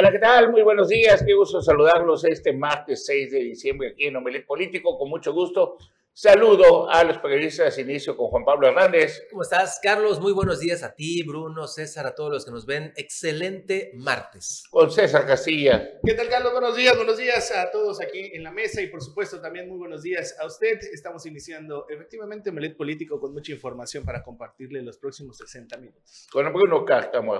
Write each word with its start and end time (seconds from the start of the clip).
Hola, 0.00 0.12
¿qué 0.12 0.18
tal? 0.18 0.50
Muy 0.50 0.62
buenos 0.62 0.88
días. 0.88 1.22
Qué 1.22 1.34
gusto 1.34 1.60
saludarlos 1.60 2.24
este 2.24 2.54
martes 2.54 3.04
6 3.04 3.32
de 3.32 3.40
diciembre 3.40 3.88
aquí 3.88 4.06
en 4.06 4.16
Omelet 4.16 4.46
Político. 4.46 4.96
Con 4.96 5.10
mucho 5.10 5.34
gusto 5.34 5.76
Saludo 6.12 6.90
a 6.90 7.04
los 7.04 7.18
periodistas. 7.18 7.78
Inicio 7.78 8.16
con 8.16 8.26
Juan 8.28 8.44
Pablo 8.44 8.66
Hernández. 8.66 9.22
¿Cómo 9.30 9.42
estás, 9.42 9.78
Carlos? 9.80 10.20
Muy 10.20 10.32
buenos 10.32 10.58
días 10.58 10.82
a 10.82 10.92
ti, 10.92 11.22
Bruno, 11.22 11.68
César, 11.68 12.06
a 12.06 12.14
todos 12.14 12.32
los 12.32 12.44
que 12.44 12.50
nos 12.50 12.66
ven. 12.66 12.92
Excelente 12.96 13.92
martes. 13.94 14.64
Con 14.70 14.90
César 14.90 15.24
Castilla. 15.24 16.00
¿Qué 16.04 16.14
tal, 16.14 16.28
Carlos? 16.28 16.52
Buenos 16.52 16.76
días, 16.76 16.96
buenos 16.96 17.16
días 17.16 17.52
a 17.52 17.70
todos 17.70 18.02
aquí 18.02 18.32
en 18.34 18.42
la 18.42 18.50
mesa 18.50 18.82
y, 18.82 18.88
por 18.88 19.02
supuesto, 19.02 19.40
también 19.40 19.68
muy 19.68 19.78
buenos 19.78 20.02
días 20.02 20.36
a 20.40 20.46
usted. 20.46 20.80
Estamos 20.92 21.24
iniciando 21.26 21.86
efectivamente 21.88 22.50
Melet 22.50 22.76
Político 22.76 23.20
con 23.20 23.32
mucha 23.32 23.52
información 23.52 24.04
para 24.04 24.22
compartirle 24.22 24.82
los 24.82 24.98
próximos 24.98 25.38
60 25.38 25.76
minutos. 25.78 26.26
Con 26.30 26.52
Bruno 26.52 26.84
Cártamo. 26.84 27.34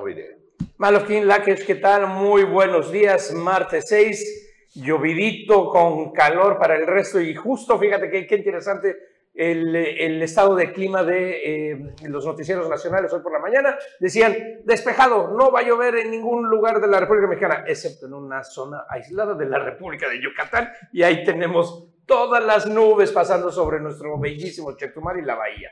Malofkin 0.79 1.27
Lakesh, 1.27 1.67
¿qué 1.67 1.75
tal? 1.75 2.07
Muy 2.07 2.45
buenos 2.45 2.93
días, 2.93 3.33
martes 3.33 3.87
6 3.89 4.50
llovidito 4.75 5.69
con 5.69 6.13
calor 6.13 6.59
para 6.59 6.77
el 6.77 6.87
resto 6.87 7.21
y 7.21 7.35
justo, 7.35 7.79
fíjate 7.79 8.11
qué 8.11 8.37
interesante 8.37 8.97
el, 9.35 9.75
el, 9.75 10.23
estado 10.23 10.55
de 10.55 10.73
clima 10.73 11.03
de 11.03 11.71
eh, 11.71 11.95
los 12.09 12.27
noticieros 12.27 12.69
nacionales 12.69 13.13
hoy 13.13 13.21
por 13.21 13.33
la 13.33 13.39
mañana. 13.39 13.79
Decían, 13.99 14.37
despejado, 14.65 15.29
no 15.29 15.51
va 15.51 15.61
a 15.61 15.63
llover 15.63 15.97
en 15.97 16.11
ningún 16.11 16.49
lugar 16.49 16.81
de 16.81 16.89
la 16.89 17.01
República 17.01 17.29
Mexicana, 17.29 17.65
excepto 17.67 18.07
en 18.07 18.15
una 18.15 18.43
zona 18.43 18.85
aislada 18.89 19.35
de 19.35 19.47
la 19.47 19.59
República 19.59 20.09
de 20.09 20.21
Yucatán. 20.21 20.71
Y 20.93 21.03
ahí 21.03 21.25
tenemos 21.25 21.89
todas 22.07 22.45
las 22.45 22.67
nubes 22.67 23.13
pasando 23.13 23.51
sobre 23.51 23.81
nuestro 23.81 24.19
bellísimo 24.19 24.77
Chetumal 24.77 25.19
y 25.19 25.23
la 25.23 25.37
bahía. 25.37 25.71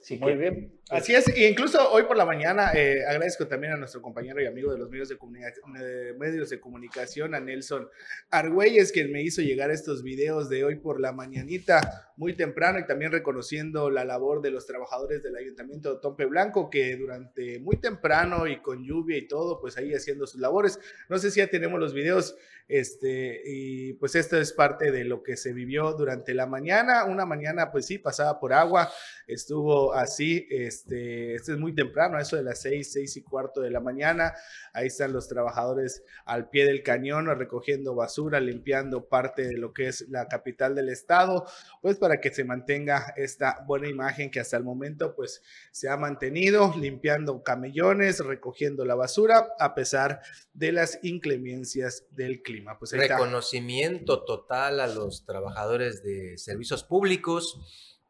Sí, 0.00 0.16
Muy 0.18 0.34
bien. 0.34 0.80
Así 0.90 1.14
es, 1.14 1.28
e 1.28 1.48
incluso 1.48 1.92
hoy 1.92 2.02
por 2.02 2.16
la 2.16 2.24
mañana 2.24 2.72
eh, 2.74 3.04
agradezco 3.06 3.46
también 3.46 3.74
a 3.74 3.76
nuestro 3.76 4.02
compañero 4.02 4.42
y 4.42 4.46
amigo 4.46 4.72
de 4.72 4.78
los 4.78 4.90
medios 4.90 5.08
de, 5.08 6.14
medios 6.18 6.50
de 6.50 6.58
comunicación, 6.58 7.32
a 7.34 7.40
Nelson 7.40 7.88
Argüelles, 8.30 8.90
quien 8.90 9.12
me 9.12 9.22
hizo 9.22 9.40
llegar 9.40 9.70
estos 9.70 10.02
videos 10.02 10.48
de 10.48 10.64
hoy 10.64 10.76
por 10.76 10.98
la 11.00 11.12
mañanita, 11.12 12.10
muy 12.16 12.34
temprano, 12.34 12.80
y 12.80 12.86
también 12.86 13.12
reconociendo 13.12 13.88
la 13.88 14.04
labor 14.04 14.42
de 14.42 14.50
los 14.50 14.66
trabajadores 14.66 15.22
del 15.22 15.36
Ayuntamiento 15.36 15.94
de 15.94 16.00
Tompe 16.00 16.24
Blanco, 16.24 16.70
que 16.70 16.96
durante 16.96 17.60
muy 17.60 17.76
temprano 17.76 18.48
y 18.48 18.60
con 18.60 18.82
lluvia 18.82 19.16
y 19.16 19.28
todo, 19.28 19.60
pues 19.60 19.76
ahí 19.76 19.94
haciendo 19.94 20.26
sus 20.26 20.40
labores. 20.40 20.80
No 21.08 21.18
sé 21.18 21.30
si 21.30 21.38
ya 21.38 21.46
tenemos 21.46 21.78
los 21.78 21.94
videos, 21.94 22.36
este, 22.68 23.42
y 23.44 23.94
pues 23.94 24.14
esto 24.14 24.38
es 24.38 24.52
parte 24.52 24.90
de 24.90 25.04
lo 25.04 25.22
que 25.22 25.36
se 25.36 25.52
vivió 25.52 25.92
durante 25.92 26.34
la 26.34 26.46
mañana, 26.46 27.04
una 27.04 27.26
mañana 27.26 27.70
pues 27.72 27.86
sí, 27.86 27.98
pasada 27.98 28.38
por 28.38 28.52
agua, 28.52 28.90
estuvo 29.26 29.92
así, 29.94 30.46
este, 30.50 31.34
este, 31.34 31.52
es 31.52 31.58
muy 31.58 31.74
temprano, 31.74 32.18
eso 32.18 32.36
de 32.36 32.42
las 32.42 32.60
seis, 32.60 32.92
seis 32.92 33.16
y 33.16 33.22
cuarto 33.22 33.60
de 33.60 33.70
la 33.70 33.80
mañana. 33.80 34.34
Ahí 34.72 34.86
están 34.86 35.12
los 35.12 35.28
trabajadores 35.28 36.02
al 36.24 36.48
pie 36.48 36.64
del 36.64 36.82
cañón 36.82 37.26
recogiendo 37.26 37.94
basura, 37.94 38.40
limpiando 38.40 39.08
parte 39.08 39.42
de 39.46 39.56
lo 39.56 39.72
que 39.72 39.88
es 39.88 40.08
la 40.08 40.28
capital 40.28 40.74
del 40.74 40.88
estado, 40.88 41.46
pues 41.80 41.96
para 41.96 42.20
que 42.20 42.32
se 42.32 42.44
mantenga 42.44 43.14
esta 43.16 43.64
buena 43.66 43.88
imagen 43.88 44.30
que 44.30 44.40
hasta 44.40 44.56
el 44.56 44.64
momento 44.64 45.14
pues 45.14 45.42
se 45.70 45.88
ha 45.88 45.96
mantenido, 45.96 46.74
limpiando 46.76 47.42
camellones, 47.42 48.20
recogiendo 48.20 48.84
la 48.84 48.94
basura, 48.94 49.48
a 49.58 49.74
pesar 49.74 50.20
de 50.54 50.72
las 50.72 50.98
inclemencias 51.02 52.04
del 52.10 52.42
clima. 52.42 52.49
Pues 52.78 52.92
Reconocimiento 52.92 54.24
total 54.24 54.80
a 54.80 54.86
los 54.86 55.24
trabajadores 55.24 56.02
de 56.02 56.36
servicios 56.38 56.84
públicos 56.84 57.58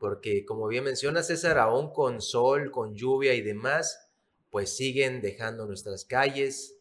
porque 0.01 0.47
como 0.47 0.67
bien 0.67 0.85
menciona 0.85 1.23
César, 1.23 1.59
aún 1.59 1.93
con 1.93 2.23
sol, 2.23 2.71
con 2.71 2.95
lluvia 2.95 3.35
y 3.35 3.43
demás, 3.43 4.11
pues 4.49 4.75
siguen 4.75 5.21
dejando 5.21 5.67
nuestras 5.67 6.07
calles 6.07 6.79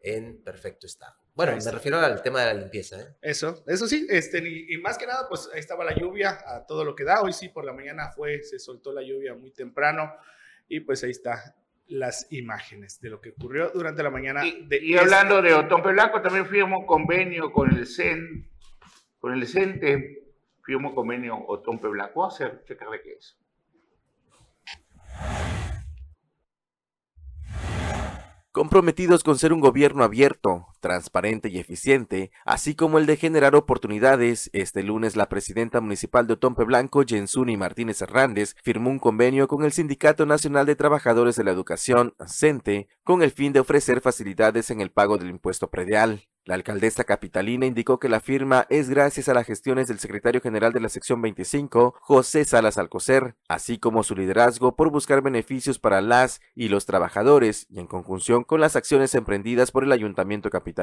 en 0.00 0.42
perfecto 0.42 0.86
estado. 0.86 1.14
Bueno, 1.34 1.56
me 1.62 1.70
refiero 1.70 1.98
al 1.98 2.22
tema 2.22 2.40
de 2.40 2.54
la 2.54 2.60
limpieza. 2.60 3.02
¿eh? 3.02 3.16
Eso, 3.20 3.62
eso 3.66 3.86
sí, 3.86 4.06
este, 4.08 4.38
y, 4.38 4.78
más 4.78 4.96
que 4.96 5.06
nada, 5.06 5.28
pues 5.28 5.50
ahí 5.52 5.60
estaba 5.60 5.84
la 5.84 5.94
lluvia 5.94 6.38
a 6.46 6.64
todo 6.64 6.84
lo 6.84 6.94
que 6.94 7.04
da. 7.04 7.20
Hoy 7.20 7.32
sí, 7.32 7.48
por 7.50 7.64
la 7.64 7.72
mañana 7.74 8.10
fue, 8.12 8.42
se 8.42 8.58
soltó 8.58 8.92
la 8.92 9.02
lluvia 9.02 9.34
muy 9.34 9.50
temprano 9.50 10.14
y 10.66 10.80
pues 10.80 11.04
ahí 11.04 11.10
está 11.10 11.54
las 11.86 12.26
imágenes 12.30 13.00
de 13.00 13.10
lo 13.10 13.20
que 13.20 13.30
ocurrió 13.30 13.70
durante 13.70 14.02
la 14.02 14.10
mañana. 14.10 14.46
Y, 14.46 14.66
y 14.82 14.96
hablando 14.96 15.42
de 15.42 15.54
Otón 15.54 15.82
Blanco, 15.82 16.22
también 16.22 16.46
firmó 16.46 16.86
convenio 16.86 17.52
con 17.52 17.70
el 17.70 17.86
CEN, 17.86 18.50
con 19.18 19.32
el 19.32 19.46
CENTE 19.46 20.24
firmó 20.64 20.94
convenio 20.94 21.36
Otompe 21.46 21.88
Blanco. 21.88 22.20
Vamos 22.20 22.40
a 22.40 22.64
checarle 22.64 23.00
qué 23.02 23.12
es. 23.12 23.38
comprometidos 28.54 29.24
con 29.24 29.36
ser 29.36 29.52
un 29.52 29.58
gobierno 29.58 30.04
abierto, 30.04 30.68
transparente 30.84 31.48
y 31.48 31.58
eficiente, 31.58 32.30
así 32.44 32.74
como 32.74 32.98
el 32.98 33.06
de 33.06 33.16
generar 33.16 33.54
oportunidades, 33.54 34.50
este 34.52 34.82
lunes 34.82 35.16
la 35.16 35.30
presidenta 35.30 35.80
municipal 35.80 36.26
de 36.26 36.34
Otompe 36.34 36.64
Blanco, 36.64 37.04
Jensuni 37.06 37.56
Martínez 37.56 38.02
Hernández, 38.02 38.54
firmó 38.62 38.90
un 38.90 38.98
convenio 38.98 39.48
con 39.48 39.64
el 39.64 39.72
Sindicato 39.72 40.26
Nacional 40.26 40.66
de 40.66 40.76
Trabajadores 40.76 41.36
de 41.36 41.44
la 41.44 41.52
Educación, 41.52 42.14
CENTE, 42.26 42.88
con 43.02 43.22
el 43.22 43.30
fin 43.30 43.54
de 43.54 43.60
ofrecer 43.60 44.02
facilidades 44.02 44.70
en 44.70 44.82
el 44.82 44.90
pago 44.90 45.16
del 45.16 45.30
impuesto 45.30 45.70
predial. 45.70 46.28
La 46.46 46.56
alcaldesa 46.56 47.04
capitalina 47.04 47.64
indicó 47.64 47.98
que 47.98 48.10
la 48.10 48.20
firma 48.20 48.66
es 48.68 48.90
gracias 48.90 49.30
a 49.30 49.34
las 49.34 49.46
gestiones 49.46 49.88
del 49.88 49.98
secretario 49.98 50.42
general 50.42 50.74
de 50.74 50.80
la 50.80 50.90
sección 50.90 51.22
25, 51.22 51.94
José 52.02 52.44
Salas 52.44 52.76
Alcocer, 52.76 53.36
así 53.48 53.78
como 53.78 54.02
su 54.02 54.14
liderazgo 54.14 54.76
por 54.76 54.90
buscar 54.90 55.22
beneficios 55.22 55.78
para 55.78 56.02
las 56.02 56.42
y 56.54 56.68
los 56.68 56.84
trabajadores 56.84 57.66
y 57.70 57.80
en 57.80 57.86
conjunción 57.86 58.44
con 58.44 58.60
las 58.60 58.76
acciones 58.76 59.14
emprendidas 59.14 59.70
por 59.70 59.84
el 59.84 59.92
ayuntamiento 59.92 60.50
capitalino 60.50 60.73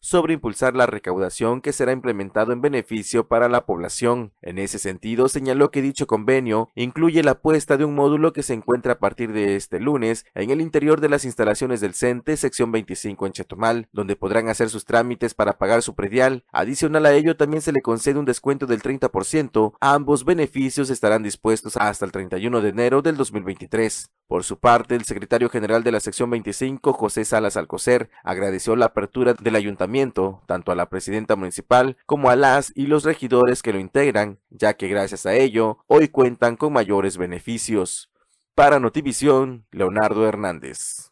sobre 0.00 0.34
impulsar 0.34 0.74
la 0.74 0.86
recaudación 0.86 1.60
que 1.60 1.72
será 1.72 1.92
implementado 1.92 2.52
en 2.52 2.60
beneficio 2.60 3.28
para 3.28 3.48
la 3.50 3.66
población. 3.66 4.32
En 4.40 4.58
ese 4.58 4.78
sentido, 4.78 5.28
señaló 5.28 5.70
que 5.70 5.82
dicho 5.82 6.06
convenio 6.06 6.70
incluye 6.74 7.22
la 7.22 7.40
puesta 7.40 7.76
de 7.76 7.84
un 7.84 7.94
módulo 7.94 8.32
que 8.32 8.42
se 8.42 8.54
encuentra 8.54 8.94
a 8.94 8.98
partir 8.98 9.32
de 9.32 9.56
este 9.56 9.78
lunes 9.78 10.24
en 10.34 10.50
el 10.50 10.60
interior 10.60 11.00
de 11.00 11.08
las 11.08 11.24
instalaciones 11.24 11.80
del 11.80 11.94
CENTE, 11.94 12.36
sección 12.36 12.72
25 12.72 13.26
en 13.26 13.32
Chetumal, 13.32 13.88
donde 13.92 14.16
podrán 14.16 14.48
hacer 14.48 14.70
sus 14.70 14.84
trámites 14.84 15.02
trámites 15.02 15.34
para 15.34 15.58
pagar 15.58 15.82
su 15.82 15.94
predial. 15.96 16.44
Adicional 16.52 17.06
a 17.06 17.12
ello, 17.12 17.36
también 17.36 17.60
se 17.60 17.72
le 17.72 17.82
concede 17.82 18.20
un 18.20 18.24
descuento 18.24 18.66
del 18.66 18.82
30%. 18.82 19.72
Ambos 19.80 20.24
beneficios 20.24 20.90
estarán 20.90 21.24
dispuestos 21.24 21.76
hasta 21.76 22.04
el 22.04 22.12
31 22.12 22.60
de 22.60 22.68
enero 22.68 23.02
del 23.02 23.16
2023. 23.16 24.10
Por 24.32 24.44
su 24.44 24.58
parte, 24.58 24.94
el 24.94 25.04
secretario 25.04 25.50
general 25.50 25.84
de 25.84 25.92
la 25.92 26.00
sección 26.00 26.30
25, 26.30 26.94
José 26.94 27.26
Salas 27.26 27.58
Alcocer, 27.58 28.08
agradeció 28.24 28.76
la 28.76 28.86
apertura 28.86 29.34
del 29.34 29.56
ayuntamiento, 29.56 30.40
tanto 30.46 30.72
a 30.72 30.74
la 30.74 30.88
presidenta 30.88 31.36
municipal 31.36 31.98
como 32.06 32.30
a 32.30 32.36
las 32.36 32.72
y 32.74 32.86
los 32.86 33.04
regidores 33.04 33.62
que 33.62 33.74
lo 33.74 33.78
integran, 33.78 34.38
ya 34.48 34.72
que 34.72 34.88
gracias 34.88 35.26
a 35.26 35.34
ello, 35.34 35.84
hoy 35.86 36.08
cuentan 36.08 36.56
con 36.56 36.72
mayores 36.72 37.18
beneficios. 37.18 38.10
Para 38.54 38.80
Notivisión, 38.80 39.66
Leonardo 39.70 40.26
Hernández. 40.26 41.10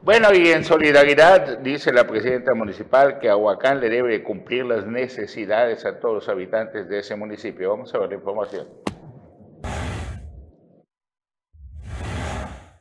Bueno, 0.00 0.32
y 0.32 0.48
en 0.48 0.64
solidaridad 0.64 1.58
dice 1.58 1.92
la 1.92 2.06
presidenta 2.06 2.54
municipal 2.54 3.18
que 3.18 3.28
Aguacán 3.28 3.80
le 3.80 3.90
debe 3.90 4.22
cumplir 4.22 4.64
las 4.64 4.86
necesidades 4.86 5.84
a 5.84 6.00
todos 6.00 6.14
los 6.14 6.28
habitantes 6.30 6.88
de 6.88 7.00
ese 7.00 7.16
municipio. 7.16 7.68
Vamos 7.68 7.94
a 7.94 7.98
ver 7.98 8.08
la 8.08 8.14
información. 8.14 8.66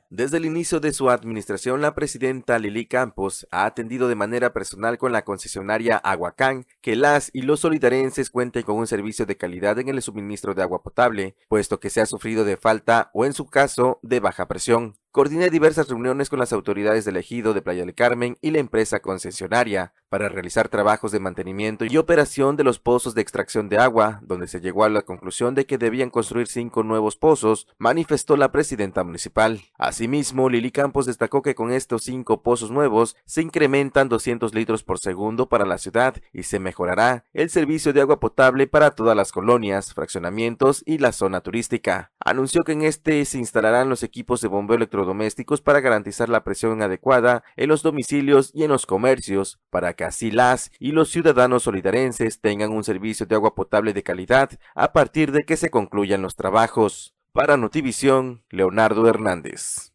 Desde 0.09 0.37
el 0.37 0.45
inicio 0.45 0.79
de 0.79 0.93
su 0.93 1.09
administración, 1.09 1.81
la 1.81 1.93
presidenta 1.93 2.57
Lili 2.59 2.85
Campos 2.85 3.45
ha 3.51 3.65
atendido 3.65 4.07
de 4.07 4.15
manera 4.15 4.53
personal 4.53 4.97
con 4.97 5.11
la 5.11 5.25
concesionaria 5.25 5.97
Aguacán 5.97 6.65
que 6.79 6.95
las 6.95 7.29
y 7.33 7.41
los 7.41 7.59
solidarenses 7.59 8.29
cuenten 8.29 8.63
con 8.63 8.77
un 8.77 8.87
servicio 8.87 9.25
de 9.25 9.35
calidad 9.35 9.79
en 9.79 9.89
el 9.89 10.01
suministro 10.01 10.53
de 10.53 10.61
agua 10.61 10.81
potable, 10.81 11.35
puesto 11.49 11.81
que 11.81 11.89
se 11.89 11.99
ha 11.99 12.05
sufrido 12.05 12.45
de 12.45 12.55
falta 12.55 13.11
o 13.13 13.25
en 13.25 13.33
su 13.33 13.47
caso 13.47 13.99
de 14.01 14.21
baja 14.21 14.47
presión. 14.47 14.95
Coordiné 15.11 15.49
diversas 15.49 15.89
reuniones 15.89 16.29
con 16.29 16.37
las 16.37 16.53
autoridades 16.53 17.05
del 17.05 17.17
ejido 17.17 17.53
de 17.53 17.61
Playa 17.61 17.85
del 17.85 17.95
Carmen 17.95 18.37
y 18.41 18.51
la 18.51 18.59
empresa 18.59 18.99
concesionaria 18.99 19.93
para 20.09 20.29
realizar 20.29 20.69
trabajos 20.69 21.11
de 21.11 21.19
mantenimiento 21.19 21.85
y 21.85 21.97
operación 21.97 22.55
de 22.55 22.63
los 22.63 22.79
pozos 22.79 23.13
de 23.13 23.21
extracción 23.21 23.67
de 23.67 23.77
agua, 23.77 24.19
donde 24.21 24.47
se 24.47 24.61
llegó 24.61 24.83
a 24.83 24.89
la 24.89 25.01
conclusión 25.01 25.55
de 25.55 25.65
que 25.65 25.77
debían 25.77 26.09
construir 26.09 26.47
cinco 26.47 26.83
nuevos 26.83 27.17
pozos, 27.17 27.67
manifestó 27.77 28.37
la 28.37 28.51
presidenta 28.51 29.03
municipal. 29.03 29.61
Asimismo, 29.77 30.49
Lili 30.49 30.71
Campos 30.71 31.05
destacó 31.05 31.41
que 31.41 31.55
con 31.55 31.71
estos 31.71 32.03
cinco 32.03 32.43
pozos 32.43 32.71
nuevos 32.71 33.17
se 33.25 33.41
incrementan 33.41 34.09
200 34.09 34.53
litros 34.53 34.83
por 34.83 34.99
segundo 34.99 35.49
para 35.49 35.65
la 35.65 35.77
ciudad 35.77 36.15
y 36.31 36.43
se 36.43 36.59
mejorará 36.59 37.25
el 37.33 37.49
servicio 37.49 37.91
de 37.91 38.01
agua 38.01 38.19
potable 38.19 38.67
para 38.67 38.91
todas 38.91 39.17
las 39.17 39.31
colonias, 39.31 39.93
fraccionamientos 39.93 40.83
y 40.85 40.99
la 40.99 41.11
zona 41.11 41.41
turística. 41.41 42.11
Anunció 42.19 42.63
que 42.63 42.73
en 42.73 42.83
este 42.83 43.25
se 43.25 43.39
instalarán 43.39 43.89
los 43.89 44.03
equipos 44.03 44.41
de 44.41 44.47
bombeo 44.47 44.77
domésticos 45.07 45.61
para 45.61 45.79
garantizar 45.79 46.29
la 46.29 46.43
presión 46.43 46.83
adecuada 46.83 47.43
en 47.55 47.69
los 47.69 47.81
domicilios 47.81 48.51
y 48.53 48.63
en 48.63 48.69
los 48.69 48.85
comercios, 48.85 49.59
para 49.71 49.93
que 49.93 50.03
así 50.03 50.29
las 50.29 50.69
y 50.79 50.91
los 50.91 51.09
ciudadanos 51.09 51.63
solidarenses 51.63 52.39
tengan 52.39 52.71
un 52.71 52.83
servicio 52.83 53.25
de 53.25 53.33
agua 53.33 53.55
potable 53.55 53.93
de 53.93 54.03
calidad 54.03 54.51
a 54.75 54.93
partir 54.93 55.31
de 55.31 55.43
que 55.43 55.57
se 55.57 55.71
concluyan 55.71 56.21
los 56.21 56.35
trabajos. 56.35 57.15
Para 57.33 57.57
Notivisión, 57.57 58.43
Leonardo 58.49 59.07
Hernández. 59.07 59.91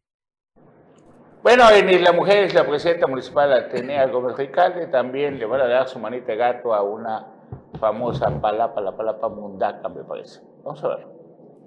Bueno, 1.42 1.64
en 1.70 2.04
la 2.04 2.12
mujer 2.12 2.44
es 2.44 2.54
la 2.54 2.64
presidenta 2.64 3.08
municipal 3.08 3.52
Atenea 3.52 4.06
Gómez 4.06 4.36
Ricalde, 4.36 4.86
también 4.86 5.38
le 5.38 5.46
van 5.46 5.60
a 5.60 5.66
dar 5.66 5.88
su 5.88 5.98
manita 5.98 6.32
de 6.32 6.36
gato 6.36 6.72
a 6.72 6.82
una 6.82 7.26
famosa 7.80 8.40
palapa, 8.40 8.80
la 8.80 8.96
palapa 8.96 9.28
mundaca, 9.28 9.88
me 9.88 10.04
parece. 10.04 10.40
Vamos 10.62 10.84
a 10.84 10.88
ver. 10.88 11.11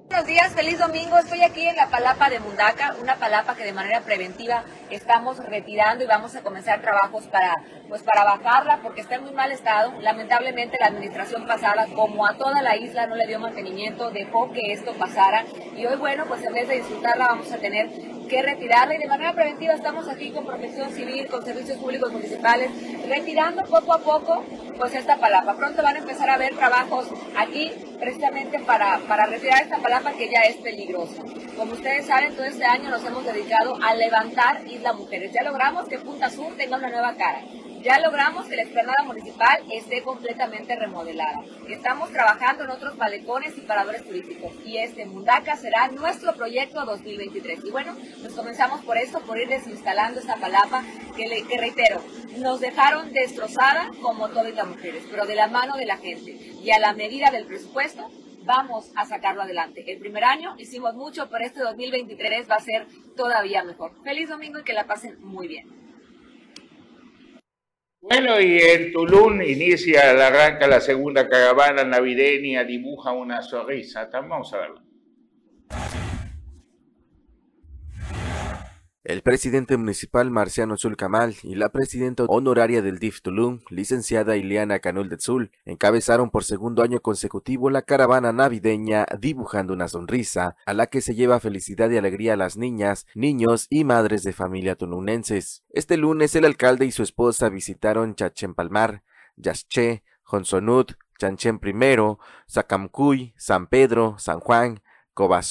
Buenos 0.08 0.28
días, 0.28 0.54
feliz 0.54 0.78
domingo. 0.78 1.18
Estoy 1.18 1.42
aquí 1.42 1.68
en 1.68 1.76
la 1.76 1.88
palapa 1.88 2.30
de 2.30 2.40
Mundaca, 2.40 2.96
una 3.02 3.16
palapa 3.16 3.56
que 3.56 3.64
de 3.64 3.74
manera 3.74 4.02
preventiva 4.02 4.64
estamos 4.92 5.38
retirando 5.44 6.04
y 6.04 6.08
vamos 6.08 6.36
a 6.36 6.42
comenzar 6.42 6.80
trabajos 6.80 7.24
para, 7.26 7.56
pues 7.90 8.04
para 8.04 8.24
bajarla 8.24 8.82
porque 8.84 9.02
está 9.02 9.16
en 9.16 9.24
muy 9.24 9.34
mal 9.34 9.52
estado. 9.52 9.94
Lamentablemente 10.02 10.78
la 10.80 10.88
administración 10.88 11.48
pasada, 11.48 11.88
como 11.96 12.28
a 12.28 12.38
toda 12.38 12.62
la 12.62 12.78
isla 12.78 13.08
no 13.08 13.16
le 13.16 13.26
dio 13.26 13.40
mantenimiento, 13.40 14.12
dejó 14.12 14.52
que 14.54 14.74
esto 14.74 14.94
pasara 14.94 15.44
y 15.76 15.88
hoy, 15.88 15.96
bueno, 15.96 16.26
pues 16.28 16.44
en 16.44 16.54
vez 16.54 16.68
de 16.68 16.76
disfrutarla 16.78 17.28
vamos 17.30 17.52
a 17.52 17.58
tener 17.58 17.90
que 18.30 18.42
retirarla 18.42 18.96
y 18.96 19.00
de 19.00 19.08
manera 19.08 19.34
preventiva 19.34 19.74
estamos 19.74 20.08
aquí 20.08 20.32
con 20.32 20.46
protección 20.46 20.92
civil, 20.92 21.28
con 21.28 21.44
servicios 21.44 21.78
públicos 21.80 22.12
municipales, 22.12 22.70
retirando 23.08 23.64
poco 23.64 23.94
a 23.94 24.00
poco 24.00 24.46
pues 24.78 24.94
esta 24.94 25.18
palapa. 25.18 25.56
Pronto 25.56 25.82
van 25.82 25.96
a 25.96 26.00
empezar 26.00 26.30
a 26.30 26.38
ver 26.38 26.56
trabajos 26.56 27.08
aquí 27.38 27.72
precisamente 28.00 28.60
para, 28.60 29.00
para 29.08 29.26
retirar 29.26 29.64
esta 29.64 29.78
palapa 29.78 29.95
que 30.04 30.30
ya 30.30 30.42
es 30.42 30.58
peligrosa. 30.58 31.24
Como 31.56 31.72
ustedes 31.72 32.06
saben, 32.06 32.36
todo 32.36 32.44
este 32.44 32.66
año 32.66 32.90
nos 32.90 33.04
hemos 33.06 33.24
dedicado 33.24 33.78
a 33.82 33.96
levantar 33.96 34.68
Isla 34.68 34.92
Mujeres. 34.92 35.32
Ya 35.32 35.42
logramos 35.42 35.88
que 35.88 35.98
Punta 36.00 36.30
Sur 36.30 36.54
tenga 36.58 36.76
una 36.78 36.90
nueva 36.90 37.16
cara. 37.16 37.42
Ya 37.82 38.00
logramos 38.00 38.46
que 38.48 38.58
la 38.58 38.64
explanada 38.64 39.04
municipal 39.06 39.64
esté 39.72 40.02
completamente 40.02 40.76
remodelada. 40.76 41.40
Estamos 41.70 42.12
trabajando 42.12 42.66
en 42.66 42.72
otros 42.72 42.98
balecones 42.98 43.58
y 43.58 43.62
paradores 43.62 44.04
turísticos 44.04 44.52
y 44.66 44.78
este 44.78 45.06
Mundaca 45.06 45.56
será 45.56 45.88
nuestro 45.88 46.34
proyecto 46.34 46.84
2023. 46.84 47.64
Y 47.64 47.72
bueno, 47.72 47.96
nos 48.22 48.34
comenzamos 48.34 48.84
por 48.84 48.98
esto, 48.98 49.22
por 49.22 49.40
ir 49.40 49.48
desinstalando 49.48 50.20
esta 50.20 50.36
palapa 50.36 50.84
que, 51.16 51.28
le, 51.28 51.44
que 51.44 51.58
reitero, 51.58 52.02
nos 52.40 52.60
dejaron 52.60 53.14
destrozada 53.14 53.90
como 54.02 54.28
todas 54.28 54.54
las 54.54 54.68
mujeres, 54.68 55.04
pero 55.10 55.26
de 55.26 55.36
la 55.36 55.48
mano 55.48 55.78
de 55.78 55.86
la 55.86 55.98
gente 55.98 56.32
y 56.32 56.72
a 56.72 56.80
la 56.80 56.94
medida 56.94 57.32
del 57.32 57.46
presupuesto 57.46 58.10
vamos 58.46 58.92
a 58.96 59.06
sacarlo 59.06 59.42
adelante. 59.42 59.84
El 59.92 60.00
primer 60.00 60.24
año 60.24 60.56
hicimos 60.58 60.94
mucho, 60.96 61.30
pero 61.30 61.46
este 61.46 61.62
2023 61.62 62.50
va 62.50 62.56
a 62.56 62.60
ser 62.60 62.88
todavía 63.16 63.64
mejor. 63.64 63.92
Feliz 64.04 64.30
domingo 64.30 64.60
y 64.60 64.64
que 64.64 64.74
la 64.74 64.86
pasen 64.86 65.18
muy 65.22 65.48
bien. 65.48 65.68
Bueno, 68.02 68.40
y 68.40 68.60
en 68.60 68.92
Tulum 68.92 69.42
inicia, 69.42 70.12
arranca 70.12 70.68
la 70.68 70.80
segunda 70.80 71.28
caravana 71.28 71.84
navideña, 71.84 72.64
dibuja 72.64 73.12
una 73.12 73.42
sonrisa. 73.42 74.10
Vamos 74.14 74.54
a 74.54 74.58
verlo. 74.58 74.82
El 79.06 79.22
presidente 79.22 79.78
municipal 79.78 80.32
Marciano 80.32 80.78
Zulcamal 80.78 81.36
y 81.44 81.54
la 81.54 81.70
presidenta 81.70 82.24
honoraria 82.24 82.82
del 82.82 82.98
DIF 82.98 83.22
Tulum, 83.22 83.60
licenciada 83.70 84.36
Ileana 84.36 84.80
Canul 84.80 85.10
de 85.10 85.20
Zul, 85.20 85.52
encabezaron 85.64 86.32
por 86.32 86.44
segundo 86.44 86.82
año 86.82 87.00
consecutivo 87.02 87.70
la 87.70 87.84
caravana 87.84 88.34
navideña 88.34 89.06
dibujando 89.20 89.74
una 89.74 89.90
sonrisa, 89.90 90.56
a 90.66 90.74
la 90.74 90.88
que 90.88 91.02
se 91.02 91.14
lleva 91.14 91.40
felicidad 91.40 91.92
y 91.92 91.98
alegría 91.98 92.34
a 92.34 92.36
las 92.36 92.58
niñas, 92.58 93.06
niños 93.14 93.68
y 93.70 93.84
madres 93.84 94.24
de 94.24 94.34
familia 94.34 94.76
tulunenses. 94.76 95.64
Este 95.70 95.98
lunes 95.98 96.36
el 96.36 96.46
alcalde 96.46 96.88
y 96.88 96.92
su 96.92 97.04
esposa 97.04 97.50
visitaron 97.50 98.16
Chachempalmar, 98.16 99.04
Yasché, 99.36 100.04
Jonsonut, 100.24 100.94
Chanchen 101.20 101.62
I, 101.64 102.18
Sacamcuy, 102.48 103.36
San 103.38 103.68
Pedro, 103.68 104.16
San 104.18 104.40
Juan, 104.40 104.82
Coba 105.16 105.44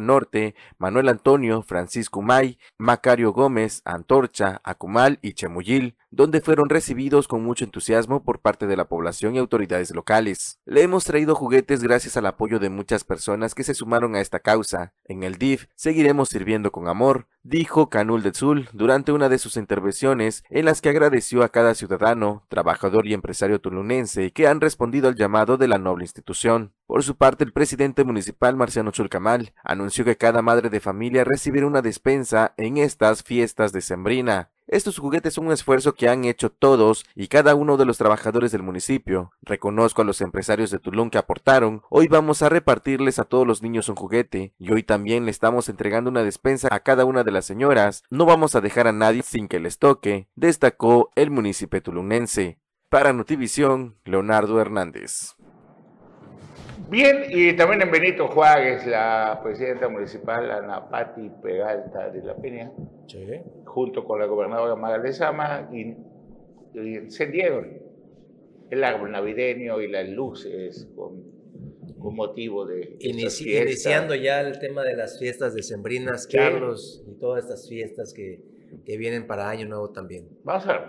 Norte, 0.00 0.54
Manuel 0.78 1.08
Antonio, 1.08 1.62
Francisco 1.62 2.22
May, 2.22 2.58
Macario 2.78 3.32
Gómez, 3.32 3.82
Antorcha, 3.84 4.60
Acumal 4.64 5.18
y 5.22 5.34
Chemuyil, 5.34 5.96
donde 6.10 6.42
fueron 6.42 6.68
recibidos 6.68 7.26
con 7.26 7.42
mucho 7.42 7.64
entusiasmo 7.64 8.22
por 8.22 8.40
parte 8.40 8.66
de 8.66 8.76
la 8.76 8.84
población 8.84 9.34
y 9.34 9.38
autoridades 9.38 9.94
locales. 9.94 10.60
Le 10.66 10.82
hemos 10.82 11.04
traído 11.04 11.34
juguetes 11.34 11.82
gracias 11.82 12.18
al 12.18 12.26
apoyo 12.26 12.58
de 12.58 12.68
muchas 12.68 13.02
personas 13.02 13.54
que 13.54 13.64
se 13.64 13.74
sumaron 13.74 14.14
a 14.14 14.20
esta 14.20 14.40
causa. 14.40 14.92
En 15.04 15.22
el 15.22 15.36
DIF 15.36 15.66
seguiremos 15.74 16.28
sirviendo 16.28 16.70
con 16.70 16.86
amor, 16.86 17.28
dijo 17.42 17.88
Canul 17.88 18.22
de 18.22 18.32
Zul 18.32 18.68
durante 18.72 19.10
una 19.12 19.30
de 19.30 19.38
sus 19.38 19.56
intervenciones 19.56 20.44
en 20.50 20.66
las 20.66 20.82
que 20.82 20.90
agradeció 20.90 21.42
a 21.42 21.48
cada 21.48 21.74
ciudadano, 21.74 22.44
trabajador 22.48 23.06
y 23.06 23.14
empresario 23.14 23.60
tulunense 23.60 24.32
que 24.32 24.46
han 24.46 24.60
respondido 24.60 25.08
al 25.08 25.16
llamado 25.16 25.56
de 25.56 25.68
la 25.68 25.78
noble 25.78 26.04
institución. 26.04 26.74
Por 26.86 27.02
su 27.02 27.16
parte, 27.16 27.42
el 27.42 27.54
presidente 27.54 28.04
municipal 28.04 28.54
Marciano 28.54 28.90
Chulcamal 28.90 29.54
anunció 29.72 30.04
que 30.04 30.16
cada 30.16 30.42
madre 30.42 30.70
de 30.70 30.80
familia 30.80 31.24
recibirá 31.24 31.66
una 31.66 31.82
despensa 31.82 32.54
en 32.56 32.76
estas 32.76 33.22
fiestas 33.22 33.72
de 33.72 33.80
Sembrina. 33.80 34.50
Estos 34.68 34.98
juguetes 34.98 35.34
son 35.34 35.46
un 35.46 35.52
esfuerzo 35.52 35.94
que 35.94 36.08
han 36.08 36.24
hecho 36.24 36.50
todos 36.50 37.04
y 37.14 37.26
cada 37.26 37.54
uno 37.54 37.76
de 37.76 37.84
los 37.84 37.98
trabajadores 37.98 38.52
del 38.52 38.62
municipio. 38.62 39.32
Reconozco 39.42 40.00
a 40.00 40.04
los 40.04 40.20
empresarios 40.20 40.70
de 40.70 40.78
Tulum 40.78 41.10
que 41.10 41.18
aportaron. 41.18 41.82
Hoy 41.90 42.08
vamos 42.08 42.42
a 42.42 42.48
repartirles 42.48 43.18
a 43.18 43.24
todos 43.24 43.46
los 43.46 43.62
niños 43.62 43.88
un 43.88 43.96
juguete 43.96 44.54
y 44.58 44.72
hoy 44.72 44.82
también 44.82 45.24
le 45.24 45.30
estamos 45.30 45.68
entregando 45.68 46.08
una 46.08 46.22
despensa 46.22 46.68
a 46.70 46.80
cada 46.80 47.04
una 47.04 47.24
de 47.24 47.32
las 47.32 47.44
señoras. 47.44 48.04
No 48.08 48.24
vamos 48.24 48.54
a 48.54 48.60
dejar 48.60 48.86
a 48.86 48.92
nadie 48.92 49.22
sin 49.22 49.48
que 49.48 49.60
les 49.60 49.78
toque, 49.78 50.28
destacó 50.36 51.10
el 51.16 51.30
municipio 51.30 51.82
tulunense. 51.82 52.58
Para 52.88 53.12
Notivisión, 53.12 53.96
Leonardo 54.04 54.60
Hernández. 54.60 55.34
Bien, 56.92 57.24
y 57.26 57.56
también 57.56 57.80
en 57.80 57.90
Benito 57.90 58.28
Juárez, 58.28 58.86
la 58.86 59.40
presidenta 59.42 59.88
municipal, 59.88 60.50
Ana 60.50 60.90
Pati 60.90 61.30
Peralta 61.42 62.10
de 62.10 62.22
la 62.22 62.36
Peña, 62.36 62.70
junto 63.64 64.04
con 64.04 64.20
la 64.20 64.26
gobernadora 64.26 64.76
Mara 64.76 64.98
Lezama, 64.98 65.70
y, 65.72 65.96
encendieron 66.74 67.78
el 68.70 68.84
árbol 68.84 69.10
navideño 69.10 69.80
y 69.80 69.88
las 69.88 70.06
luces 70.06 70.86
con, 70.94 71.32
motivo 72.14 72.66
de. 72.66 72.98
iniciando 73.00 74.14
ya 74.14 74.42
el 74.42 74.58
tema 74.58 74.82
de 74.82 74.94
las 74.94 75.18
fiestas 75.18 75.54
decembrinas, 75.54 76.26
Carlos, 76.26 77.02
y 77.08 77.18
todas 77.18 77.44
estas 77.44 77.70
fiestas 77.70 78.12
que, 78.12 78.44
que 78.84 78.98
vienen 78.98 79.26
para 79.26 79.48
Año 79.48 79.66
Nuevo 79.66 79.92
también. 79.92 80.28
Vamos 80.44 80.66
a 80.66 80.72
ver. 80.72 80.82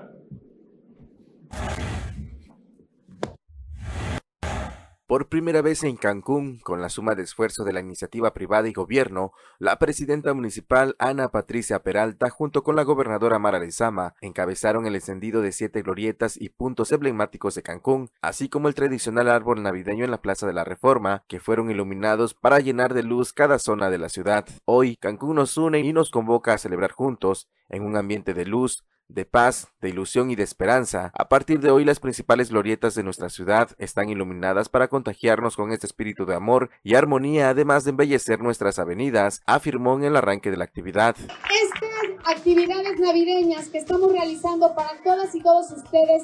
Por 5.14 5.30
primera 5.30 5.62
vez 5.62 5.84
en 5.84 5.96
Cancún, 5.96 6.58
con 6.58 6.82
la 6.82 6.90
suma 6.90 7.14
de 7.14 7.22
esfuerzo 7.22 7.64
de 7.64 7.72
la 7.72 7.82
iniciativa 7.82 8.34
privada 8.34 8.68
y 8.68 8.74
gobierno, 8.74 9.32
la 9.60 9.78
presidenta 9.78 10.34
municipal 10.34 10.96
Ana 10.98 11.30
Patricia 11.30 11.84
Peralta 11.84 12.32
junto 12.32 12.64
con 12.64 12.76
la 12.76 12.82
gobernadora 12.82 13.38
Mara 13.38 13.60
Lezama 13.60 14.16
encabezaron 14.22 14.88
el 14.88 14.96
encendido 14.96 15.44
de 15.44 15.52
siete 15.52 15.84
glorietas 15.84 16.36
y 16.36 16.50
puntos 16.50 16.92
emblemáticos 16.92 17.54
de 17.54 17.62
Cancún, 17.62 18.10
así 18.24 18.50
como 18.50 18.70
el 18.70 18.74
tradicional 18.74 19.30
árbol 19.30 19.62
navideño 19.62 20.04
en 20.04 20.10
la 20.10 20.24
Plaza 20.24 20.48
de 20.48 20.54
la 20.54 20.64
Reforma, 20.64 21.26
que 21.28 21.40
fueron 21.40 21.70
iluminados 21.70 22.34
para 22.34 22.60
llenar 22.60 22.96
de 22.96 23.04
luz 23.04 23.34
cada 23.34 23.60
zona 23.60 23.92
de 23.92 24.00
la 24.00 24.10
ciudad. 24.10 24.48
Hoy, 24.66 24.96
Cancún 24.96 25.36
nos 25.36 25.58
une 25.58 25.82
y 25.82 25.94
nos 25.94 26.10
convoca 26.10 26.54
a 26.54 26.58
celebrar 26.58 26.92
juntos, 26.92 27.48
en 27.70 27.84
un 27.84 27.98
ambiente 27.98 28.34
de 28.34 28.46
luz, 28.46 28.84
de 29.14 29.26
paz, 29.26 29.68
de 29.82 29.90
ilusión 29.90 30.32
y 30.32 30.36
de 30.36 30.44
esperanza. 30.44 31.12
A 31.14 31.30
partir 31.30 31.60
de 31.60 31.72
hoy 31.72 31.86
las 31.86 32.00
principales 32.00 32.50
glorietas 32.50 32.96
de 32.96 33.04
nuestra 33.04 33.30
ciudad 33.30 33.70
están 33.78 34.10
iluminadas 34.10 34.70
para 34.70 34.88
contagiarnos 34.88 35.56
con 35.56 35.72
este 35.72 35.86
espíritu 35.86 36.26
de 36.26 36.36
amor 36.36 36.72
y 36.84 36.96
armonía, 36.96 37.50
además 37.50 37.84
de 37.84 37.92
embellecer 37.92 38.42
nuestras 38.42 38.80
avenidas, 38.80 39.42
afirmó 39.46 39.96
en 39.96 40.06
el 40.06 40.16
arranque 40.16 40.52
de 40.52 40.58
la 40.58 40.64
actividad. 40.64 41.16
Estas 41.18 42.36
actividades 42.36 43.00
navideñas 43.00 43.70
que 43.70 43.78
estamos 43.78 44.12
realizando 44.12 44.74
para 44.74 45.02
todas 45.04 45.34
y 45.36 45.42
todos 45.42 45.72
ustedes 45.72 46.24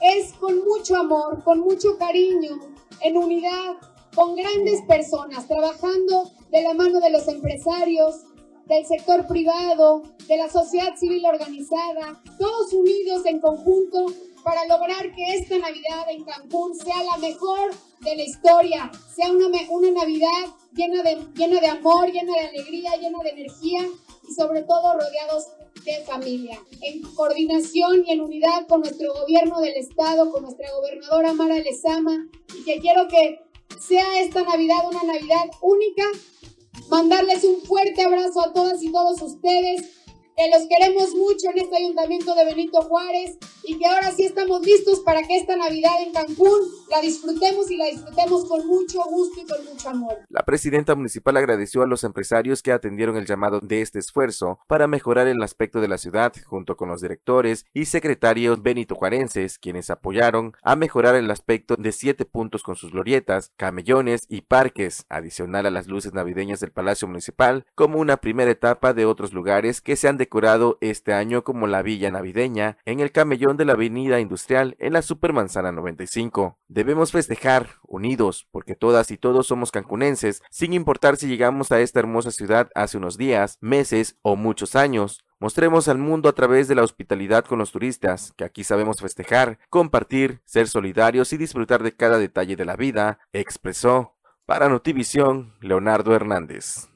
es 0.00 0.32
con 0.34 0.58
mucho 0.64 0.96
amor, 0.96 1.42
con 1.44 1.60
mucho 1.60 1.98
cariño, 1.98 2.58
en 3.02 3.16
unidad, 3.16 3.76
con 4.14 4.34
grandes 4.34 4.82
personas, 4.88 5.46
trabajando 5.46 6.30
de 6.50 6.62
la 6.62 6.74
mano 6.74 7.00
de 7.00 7.10
los 7.10 7.28
empresarios, 7.28 8.24
del 8.70 8.86
sector 8.86 9.26
privado, 9.26 10.04
de 10.28 10.36
la 10.36 10.48
sociedad 10.48 10.94
civil 10.96 11.26
organizada, 11.26 12.22
todos 12.38 12.72
unidos 12.72 13.26
en 13.26 13.40
conjunto 13.40 14.06
para 14.44 14.64
lograr 14.66 15.12
que 15.12 15.34
esta 15.34 15.58
Navidad 15.58 16.08
en 16.08 16.24
Cancún 16.24 16.76
sea 16.76 17.02
la 17.02 17.16
mejor 17.18 17.72
de 18.00 18.14
la 18.14 18.22
historia, 18.22 18.90
sea 19.12 19.32
una, 19.32 19.48
una 19.70 19.90
Navidad 19.90 20.46
llena 20.72 21.02
de, 21.02 21.18
llena 21.34 21.60
de 21.60 21.66
amor, 21.66 22.12
llena 22.12 22.32
de 22.32 22.46
alegría, 22.46 22.92
llena 22.96 23.18
de 23.24 23.30
energía 23.30 23.88
y 24.28 24.32
sobre 24.32 24.62
todo 24.62 24.94
rodeados 24.94 25.48
de 25.84 26.04
familia, 26.04 26.56
en 26.82 27.02
coordinación 27.14 28.04
y 28.06 28.12
en 28.12 28.20
unidad 28.20 28.68
con 28.68 28.82
nuestro 28.82 29.12
gobierno 29.12 29.60
del 29.60 29.74
estado, 29.74 30.30
con 30.30 30.44
nuestra 30.44 30.70
gobernadora 30.70 31.32
Mara 31.32 31.58
Lezama, 31.58 32.28
y 32.56 32.64
que 32.64 32.78
quiero 32.78 33.08
que 33.08 33.40
sea 33.80 34.20
esta 34.20 34.42
Navidad 34.44 34.86
una 34.88 35.02
Navidad 35.12 35.50
única 35.60 36.04
mandarles 36.90 37.44
un 37.44 37.62
fuerte 37.62 38.02
abrazo 38.02 38.40
a 38.40 38.52
todas 38.52 38.82
y 38.82 38.92
todos 38.92 39.22
ustedes, 39.22 39.99
que 40.40 40.58
los 40.58 40.66
queremos 40.68 41.14
mucho 41.14 41.50
en 41.50 41.58
este 41.58 41.76
ayuntamiento 41.76 42.34
de 42.34 42.46
Benito 42.46 42.80
Juárez 42.80 43.36
y 43.62 43.78
que 43.78 43.86
ahora 43.86 44.10
sí 44.10 44.24
estamos 44.24 44.62
listos 44.64 45.00
para 45.00 45.22
que 45.22 45.36
esta 45.36 45.54
Navidad 45.54 46.02
en 46.02 46.14
Cancún 46.14 46.60
la 46.88 47.02
disfrutemos 47.02 47.70
y 47.70 47.76
la 47.76 47.84
disfrutemos 47.86 48.46
con 48.48 48.66
mucho 48.66 49.02
gusto 49.04 49.42
y 49.42 49.46
con 49.46 49.64
mucho 49.66 49.90
amor. 49.90 50.16
La 50.30 50.42
presidenta 50.42 50.94
municipal 50.94 51.36
agradeció 51.36 51.82
a 51.82 51.86
los 51.86 52.04
empresarios 52.04 52.62
que 52.62 52.72
atendieron 52.72 53.18
el 53.18 53.26
llamado 53.26 53.60
de 53.60 53.82
este 53.82 53.98
esfuerzo 53.98 54.58
para 54.66 54.86
mejorar 54.86 55.26
el 55.26 55.42
aspecto 55.42 55.82
de 55.82 55.88
la 55.88 55.98
ciudad, 55.98 56.32
junto 56.46 56.74
con 56.74 56.88
los 56.88 57.02
directores 57.02 57.66
y 57.74 57.84
secretarios 57.84 58.62
benitojuarenses, 58.62 59.58
quienes 59.58 59.90
apoyaron 59.90 60.54
a 60.62 60.74
mejorar 60.74 61.16
el 61.16 61.30
aspecto 61.30 61.76
de 61.76 61.92
siete 61.92 62.24
puntos 62.24 62.62
con 62.62 62.76
sus 62.76 62.92
glorietas, 62.92 63.52
camellones 63.58 64.22
y 64.26 64.40
parques, 64.40 65.04
adicional 65.10 65.66
a 65.66 65.70
las 65.70 65.86
luces 65.86 66.14
navideñas 66.14 66.60
del 66.60 66.72
Palacio 66.72 67.06
Municipal, 67.06 67.66
como 67.74 67.98
una 67.98 68.16
primera 68.16 68.50
etapa 68.50 68.94
de 68.94 69.04
otros 69.04 69.34
lugares 69.34 69.82
que 69.82 69.96
se 69.96 70.08
han 70.08 70.16
este 70.80 71.12
año 71.12 71.42
como 71.42 71.66
la 71.66 71.82
Villa 71.82 72.10
Navideña 72.10 72.78
en 72.84 73.00
el 73.00 73.10
camellón 73.10 73.56
de 73.56 73.64
la 73.64 73.72
Avenida 73.72 74.20
Industrial 74.20 74.76
en 74.78 74.92
la 74.92 75.02
Supermanzana 75.02 75.72
95. 75.72 76.58
Debemos 76.68 77.12
festejar, 77.12 77.68
unidos, 77.86 78.46
porque 78.52 78.74
todas 78.76 79.10
y 79.10 79.18
todos 79.18 79.48
somos 79.48 79.72
cancunenses, 79.72 80.42
sin 80.50 80.72
importar 80.72 81.16
si 81.16 81.26
llegamos 81.26 81.72
a 81.72 81.80
esta 81.80 82.00
hermosa 82.00 82.30
ciudad 82.30 82.70
hace 82.74 82.96
unos 82.96 83.18
días, 83.18 83.58
meses 83.60 84.18
o 84.22 84.36
muchos 84.36 84.76
años. 84.76 85.24
Mostremos 85.40 85.88
al 85.88 85.98
mundo 85.98 86.28
a 86.28 86.34
través 86.34 86.68
de 86.68 86.74
la 86.74 86.82
hospitalidad 86.82 87.44
con 87.44 87.58
los 87.58 87.72
turistas, 87.72 88.32
que 88.36 88.44
aquí 88.44 88.62
sabemos 88.62 89.00
festejar, 89.00 89.58
compartir, 89.68 90.42
ser 90.44 90.68
solidarios 90.68 91.32
y 91.32 91.38
disfrutar 91.38 91.82
de 91.82 91.96
cada 91.96 92.18
detalle 92.18 92.56
de 92.56 92.64
la 92.64 92.76
vida, 92.76 93.18
expresó. 93.32 94.16
Para 94.46 94.68
Notivisión, 94.68 95.54
Leonardo 95.60 96.14
Hernández. 96.14 96.88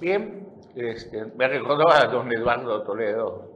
Bien, 0.00 0.48
este, 0.74 1.26
me 1.36 1.48
recordó 1.48 1.88
a 1.90 2.06
don 2.06 2.32
Eduardo 2.32 2.82
Toledo 2.82 3.50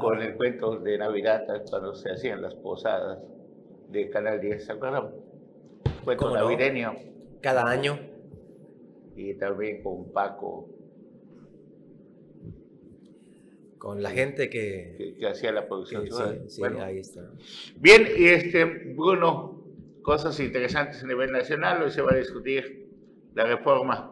con 0.00 0.20
el 0.20 0.36
cuento 0.36 0.78
de 0.78 0.98
Navidad 0.98 1.44
cuando 1.68 1.94
se 1.94 2.10
hacían 2.10 2.42
las 2.42 2.54
posadas 2.54 3.18
de 3.88 4.10
Canal 4.10 4.40
10, 4.40 4.64
¿se 4.64 4.72
acuerdan? 4.72 5.10
Cuento 6.04 6.32
navideño. 6.32 6.94
Cada 7.40 7.68
año. 7.68 7.98
Y 9.14 9.34
también 9.34 9.82
con 9.82 10.12
Paco. 10.12 10.68
Con 13.78 14.02
la 14.02 14.10
gente 14.10 14.48
que... 14.48 15.16
Que, 15.18 15.26
hacía 15.26 15.52
la 15.52 15.66
producción. 15.66 16.06
sí, 16.48 16.62
ahí 16.80 16.98
está. 16.98 17.22
Bien, 17.76 18.06
y 18.16 18.26
este, 18.28 18.64
Bruno, 18.64 19.62
cosas 20.02 20.38
interesantes 20.40 21.02
a 21.02 21.06
nivel 21.06 21.30
nacional, 21.32 21.82
hoy 21.82 21.90
se 21.90 22.02
va 22.02 22.12
a 22.12 22.16
discutir 22.16 22.88
la 23.34 23.44
reforma 23.44 24.11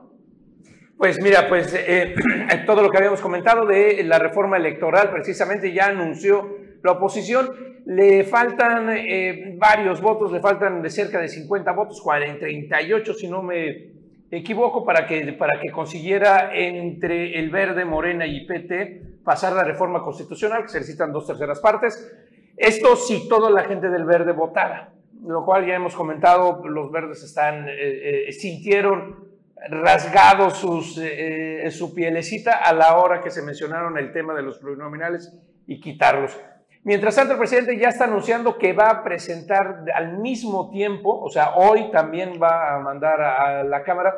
pues 1.00 1.19
mira, 1.23 1.49
pues 1.49 1.75
eh, 1.75 2.14
todo 2.66 2.83
lo 2.83 2.90
que 2.90 2.99
habíamos 2.99 3.23
comentado 3.23 3.64
de 3.64 4.04
la 4.04 4.19
reforma 4.19 4.59
electoral, 4.59 5.11
precisamente 5.11 5.73
ya 5.73 5.87
anunció 5.87 6.59
la 6.83 6.92
oposición, 6.92 7.49
le 7.87 8.23
faltan 8.25 8.90
eh, 8.90 9.54
varios 9.57 10.02
votos, 10.02 10.30
le 10.30 10.40
faltan 10.40 10.83
de 10.83 10.90
cerca 10.90 11.19
de 11.19 11.28
50 11.28 11.73
votos, 11.73 12.04
38 12.04 13.14
si 13.14 13.28
no 13.28 13.42
me 13.42 13.92
equivoco, 14.30 14.85
para 14.85 15.07
que, 15.07 15.33
para 15.33 15.59
que 15.59 15.71
consiguiera 15.71 16.54
entre 16.54 17.38
el 17.38 17.49
Verde, 17.49 17.87
Morena 17.87 18.26
y 18.26 18.45
PT 18.45 19.23
pasar 19.25 19.54
la 19.54 19.64
reforma 19.64 20.02
constitucional, 20.02 20.64
que 20.64 20.69
se 20.69 20.80
necesitan 20.80 21.14
dos 21.14 21.26
terceras 21.26 21.61
partes. 21.61 22.12
Esto 22.59 22.95
si 22.95 23.26
toda 23.26 23.49
la 23.49 23.64
gente 23.64 23.88
del 23.88 24.04
Verde 24.04 24.33
votara, 24.33 24.92
lo 25.26 25.47
cual 25.47 25.66
ya 25.66 25.76
hemos 25.76 25.97
comentado, 25.97 26.61
los 26.69 26.92
verdes 26.92 27.23
están, 27.23 27.64
eh, 27.71 28.26
sintieron 28.33 29.29
rasgado 29.68 30.50
sus, 30.50 30.98
eh, 30.98 31.66
eh, 31.66 31.70
su 31.70 31.94
pielecita 31.94 32.56
a 32.56 32.72
la 32.72 32.96
hora 32.96 33.20
que 33.20 33.30
se 33.30 33.42
mencionaron 33.42 33.98
el 33.98 34.12
tema 34.12 34.34
de 34.34 34.42
los 34.42 34.58
plurinominales 34.58 35.32
y 35.66 35.80
quitarlos. 35.80 36.38
Mientras 36.82 37.14
tanto, 37.14 37.34
el 37.34 37.38
presidente 37.38 37.78
ya 37.78 37.88
está 37.88 38.04
anunciando 38.04 38.56
que 38.56 38.72
va 38.72 38.88
a 38.88 39.04
presentar 39.04 39.84
al 39.94 40.18
mismo 40.18 40.70
tiempo, 40.70 41.20
o 41.20 41.28
sea, 41.28 41.54
hoy 41.56 41.90
también 41.90 42.40
va 42.42 42.74
a 42.74 42.78
mandar 42.80 43.20
a 43.20 43.64
la 43.64 43.82
Cámara 43.82 44.14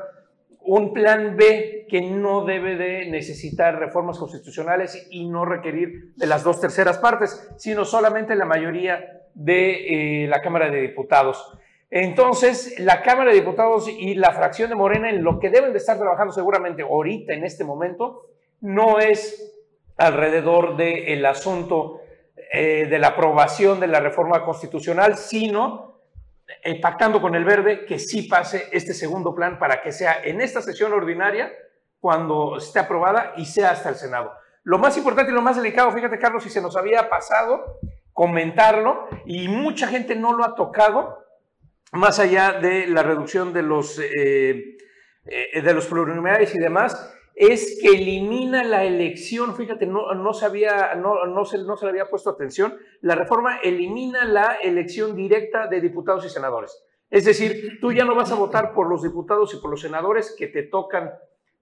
un 0.64 0.92
plan 0.92 1.36
B 1.36 1.86
que 1.88 2.00
no 2.02 2.44
debe 2.44 2.76
de 2.76 3.06
necesitar 3.10 3.78
reformas 3.78 4.18
constitucionales 4.18 5.08
y 5.10 5.28
no 5.28 5.44
requerir 5.44 6.14
de 6.16 6.26
las 6.26 6.44
dos 6.44 6.60
terceras 6.60 6.98
partes, 6.98 7.52
sino 7.56 7.84
solamente 7.84 8.36
la 8.36 8.44
mayoría 8.44 9.22
de 9.34 10.24
eh, 10.24 10.28
la 10.28 10.40
Cámara 10.40 10.70
de 10.70 10.80
Diputados. 10.80 11.58
Entonces, 11.94 12.78
la 12.78 13.02
Cámara 13.02 13.32
de 13.32 13.36
Diputados 13.36 13.86
y 13.86 14.14
la 14.14 14.32
fracción 14.32 14.70
de 14.70 14.76
Morena 14.76 15.10
en 15.10 15.22
lo 15.22 15.38
que 15.38 15.50
deben 15.50 15.72
de 15.72 15.78
estar 15.78 15.98
trabajando 15.98 16.32
seguramente 16.32 16.80
ahorita, 16.80 17.34
en 17.34 17.44
este 17.44 17.64
momento, 17.64 18.30
no 18.62 18.98
es 18.98 19.54
alrededor 19.98 20.78
del 20.78 21.26
asunto 21.26 22.00
eh, 22.50 22.86
de 22.88 22.98
la 22.98 23.08
aprobación 23.08 23.78
de 23.78 23.88
la 23.88 24.00
reforma 24.00 24.42
constitucional, 24.42 25.18
sino 25.18 26.00
eh, 26.64 26.80
pactando 26.80 27.20
con 27.20 27.34
el 27.34 27.44
verde 27.44 27.84
que 27.84 27.98
sí 27.98 28.22
pase 28.22 28.68
este 28.72 28.94
segundo 28.94 29.34
plan 29.34 29.58
para 29.58 29.82
que 29.82 29.92
sea 29.92 30.16
en 30.24 30.40
esta 30.40 30.62
sesión 30.62 30.94
ordinaria 30.94 31.52
cuando 32.00 32.56
esté 32.56 32.78
aprobada 32.78 33.34
y 33.36 33.44
sea 33.44 33.70
hasta 33.70 33.90
el 33.90 33.96
Senado. 33.96 34.32
Lo 34.62 34.78
más 34.78 34.96
importante 34.96 35.30
y 35.30 35.34
lo 35.34 35.42
más 35.42 35.56
delicado, 35.56 35.92
fíjate 35.92 36.18
Carlos, 36.18 36.42
si 36.42 36.48
se 36.48 36.62
nos 36.62 36.74
había 36.74 37.10
pasado 37.10 37.80
comentarlo 38.14 39.08
y 39.26 39.48
mucha 39.48 39.88
gente 39.88 40.14
no 40.14 40.32
lo 40.32 40.42
ha 40.42 40.54
tocado, 40.54 41.21
más 41.92 42.18
allá 42.18 42.54
de 42.54 42.86
la 42.86 43.02
reducción 43.02 43.52
de 43.52 43.62
los, 43.62 43.98
eh, 43.98 44.78
eh, 45.26 45.62
de 45.62 45.74
los 45.74 45.86
plurinominales 45.86 46.54
y 46.54 46.58
demás, 46.58 47.14
es 47.34 47.78
que 47.80 47.88
elimina 47.88 48.64
la 48.64 48.84
elección, 48.84 49.54
fíjate, 49.54 49.86
no, 49.86 50.14
no, 50.14 50.32
se 50.32 50.46
no, 50.96 51.26
no, 51.26 51.44
se, 51.44 51.58
no 51.58 51.76
se 51.76 51.84
le 51.84 51.90
había 51.90 52.08
puesto 52.08 52.30
atención, 52.30 52.76
la 53.02 53.14
reforma 53.14 53.58
elimina 53.58 54.24
la 54.24 54.54
elección 54.62 55.14
directa 55.14 55.66
de 55.66 55.80
diputados 55.80 56.24
y 56.24 56.30
senadores. 56.30 56.82
Es 57.10 57.26
decir, 57.26 57.78
tú 57.80 57.92
ya 57.92 58.04
no 58.04 58.14
vas 58.14 58.32
a 58.32 58.36
votar 58.36 58.72
por 58.72 58.88
los 58.88 59.02
diputados 59.02 59.52
y 59.52 59.58
por 59.58 59.70
los 59.70 59.82
senadores 59.82 60.34
que 60.36 60.46
te 60.46 60.62
tocan 60.62 61.12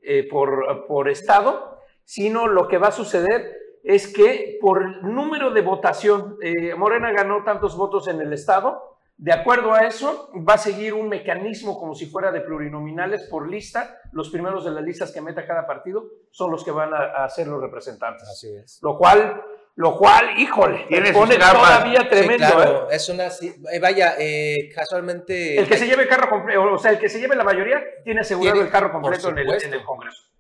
eh, 0.01 0.29
por, 0.29 0.87
por 0.87 1.09
estado, 1.09 1.81
sino 2.05 2.47
lo 2.47 2.69
que 2.69 2.79
va 2.79 2.89
a 2.89 2.93
suceder 2.93 3.57
es 3.83 4.13
que 4.13 4.59
por 4.61 5.03
número 5.03 5.51
de 5.51 5.63
votación, 5.63 6.37
Morena 6.77 7.13
ganó 7.13 7.43
tantos 7.45 7.77
votos 7.77 8.09
en 8.09 8.21
el 8.21 8.33
estado, 8.33 8.91
de 9.21 9.35
acuerdo 9.35 9.75
a 9.75 9.87
eso, 9.87 10.31
va 10.49 10.55
a 10.55 10.59
seguir 10.59 10.95
un 10.95 11.11
mecanismo 11.11 11.79
como 11.79 11.95
si 11.95 12.07
fuera 12.07 12.33
de 12.33 12.41
plurinominales 12.41 13.25
por 13.25 13.51
lista. 13.51 14.01
Los 14.13 14.31
primeros 14.31 14.65
de 14.65 14.71
las 14.71 14.83
listas 14.83 15.13
que 15.13 15.21
meta 15.21 15.47
cada 15.47 15.67
partido 15.67 16.07
son 16.31 16.51
los 16.51 16.65
que 16.65 16.71
van 16.71 16.89
a, 16.95 17.29
ser 17.29 17.47
los 17.47 17.61
representantes. 17.61 18.27
Así 18.27 18.49
es. 18.57 18.79
Lo 18.83 18.97
cual, 18.97 19.43
lo 19.75 19.99
cual, 19.99 20.39
híjole, 20.39 20.87
pone 21.13 21.37
todavía 21.37 22.09
tremendo. 22.09 22.47
Sí, 22.47 22.53
claro, 22.53 22.91
¿eh? 22.91 22.97
es 22.97 23.09
una, 23.11 23.27
eh, 23.27 23.79
vaya, 23.79 24.15
eh, 24.19 24.71
casualmente. 24.75 25.59
El 25.59 25.69
que 25.69 25.77
se 25.77 25.87
lleve 25.87 26.05
el 26.05 26.09
carro 26.09 26.31
completo, 26.31 26.73
o 26.73 26.79
sea, 26.79 26.93
el 26.93 26.99
que 26.99 27.11
se 27.11 27.21
lleve 27.21 27.37
la 27.37 27.45
mayoría 27.45 27.79
tiene 28.03 28.21
asegurado 28.21 28.63
el 28.63 28.71
carro 28.71 28.91
completo 28.91 29.29
en 29.29 29.37
el, 29.37 29.51
en 29.51 29.75
el 29.75 29.85
Congreso. 29.85 30.31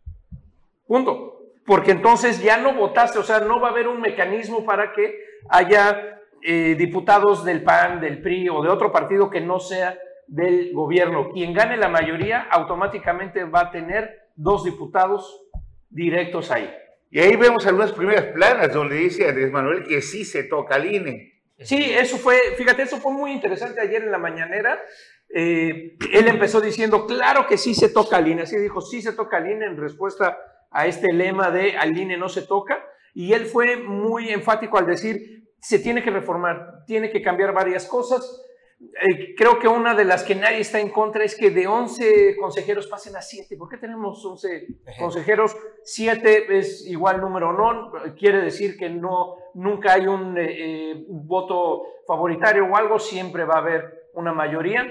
Punto. 0.86 1.36
Porque 1.66 1.90
entonces 1.90 2.42
ya 2.42 2.56
no 2.56 2.72
votaste, 2.72 3.18
o 3.18 3.22
sea, 3.24 3.40
no 3.40 3.60
va 3.60 3.68
a 3.68 3.70
haber 3.72 3.88
un 3.88 4.00
mecanismo 4.00 4.64
para 4.64 4.94
que 4.94 5.20
haya 5.50 6.19
eh, 6.42 6.74
diputados 6.78 7.44
del 7.44 7.62
PAN, 7.62 8.00
del 8.00 8.20
PRI 8.22 8.48
o 8.48 8.62
de 8.62 8.68
otro 8.68 8.92
partido 8.92 9.30
que 9.30 9.40
no 9.40 9.60
sea 9.60 9.98
del 10.26 10.72
gobierno. 10.72 11.30
Quien 11.32 11.52
gane 11.52 11.76
la 11.76 11.88
mayoría 11.88 12.42
automáticamente 12.50 13.44
va 13.44 13.60
a 13.62 13.70
tener 13.70 14.30
dos 14.36 14.64
diputados 14.64 15.46
directos 15.90 16.50
ahí. 16.50 16.70
Y 17.10 17.18
ahí 17.18 17.34
vemos 17.36 17.66
algunas 17.66 17.92
primeras 17.92 18.26
planas 18.26 18.72
donde 18.72 18.96
dice 18.96 19.28
Andrés 19.28 19.50
Manuel 19.50 19.82
que 19.82 20.00
sí 20.00 20.24
se 20.24 20.44
toca 20.44 20.76
al 20.76 20.92
INE. 20.92 21.42
Sí, 21.58 21.92
eso 21.92 22.16
fue, 22.16 22.36
fíjate, 22.56 22.82
eso 22.82 22.98
fue 22.98 23.12
muy 23.12 23.32
interesante 23.32 23.80
ayer 23.80 24.02
en 24.02 24.12
la 24.12 24.18
mañanera. 24.18 24.80
Eh, 25.28 25.96
él 26.12 26.28
empezó 26.28 26.60
diciendo, 26.60 27.06
claro 27.06 27.46
que 27.46 27.58
sí 27.58 27.74
se 27.74 27.88
toca 27.90 28.16
al 28.16 28.28
INE. 28.28 28.42
Así 28.42 28.56
dijo, 28.56 28.80
sí 28.80 29.02
se 29.02 29.12
toca 29.12 29.38
al 29.38 29.50
INE 29.50 29.66
en 29.66 29.76
respuesta 29.76 30.38
a 30.70 30.86
este 30.86 31.12
lema 31.12 31.50
de 31.50 31.76
al 31.76 31.96
INE 31.96 32.16
no 32.16 32.28
se 32.28 32.42
toca. 32.42 32.82
Y 33.12 33.32
él 33.32 33.46
fue 33.46 33.76
muy 33.76 34.30
enfático 34.30 34.78
al 34.78 34.86
decir, 34.86 35.49
se 35.60 35.78
tiene 35.78 36.02
que 36.02 36.10
reformar, 36.10 36.84
tiene 36.86 37.10
que 37.10 37.22
cambiar 37.22 37.52
varias 37.52 37.86
cosas. 37.86 38.46
Eh, 38.80 39.34
creo 39.36 39.58
que 39.58 39.68
una 39.68 39.94
de 39.94 40.06
las 40.06 40.24
que 40.24 40.34
nadie 40.34 40.60
está 40.60 40.80
en 40.80 40.88
contra 40.88 41.22
es 41.22 41.36
que 41.36 41.50
de 41.50 41.66
11 41.66 42.36
consejeros 42.40 42.86
pasen 42.86 43.14
a 43.14 43.20
7. 43.20 43.56
¿Por 43.58 43.68
qué 43.68 43.76
tenemos 43.76 44.24
11 44.24 44.66
consejeros? 44.98 45.54
7 45.84 46.58
es 46.58 46.86
igual 46.86 47.20
número 47.20 47.52
no, 47.52 47.92
quiere 48.18 48.40
decir 48.40 48.78
que 48.78 48.88
no, 48.88 49.36
nunca 49.52 49.92
hay 49.92 50.06
un 50.06 50.38
eh, 50.38 50.46
eh, 50.92 51.04
voto 51.08 51.82
favoritario 52.06 52.64
o 52.64 52.76
algo, 52.76 52.98
siempre 52.98 53.44
va 53.44 53.56
a 53.56 53.58
haber 53.58 54.08
una 54.14 54.32
mayoría. 54.32 54.90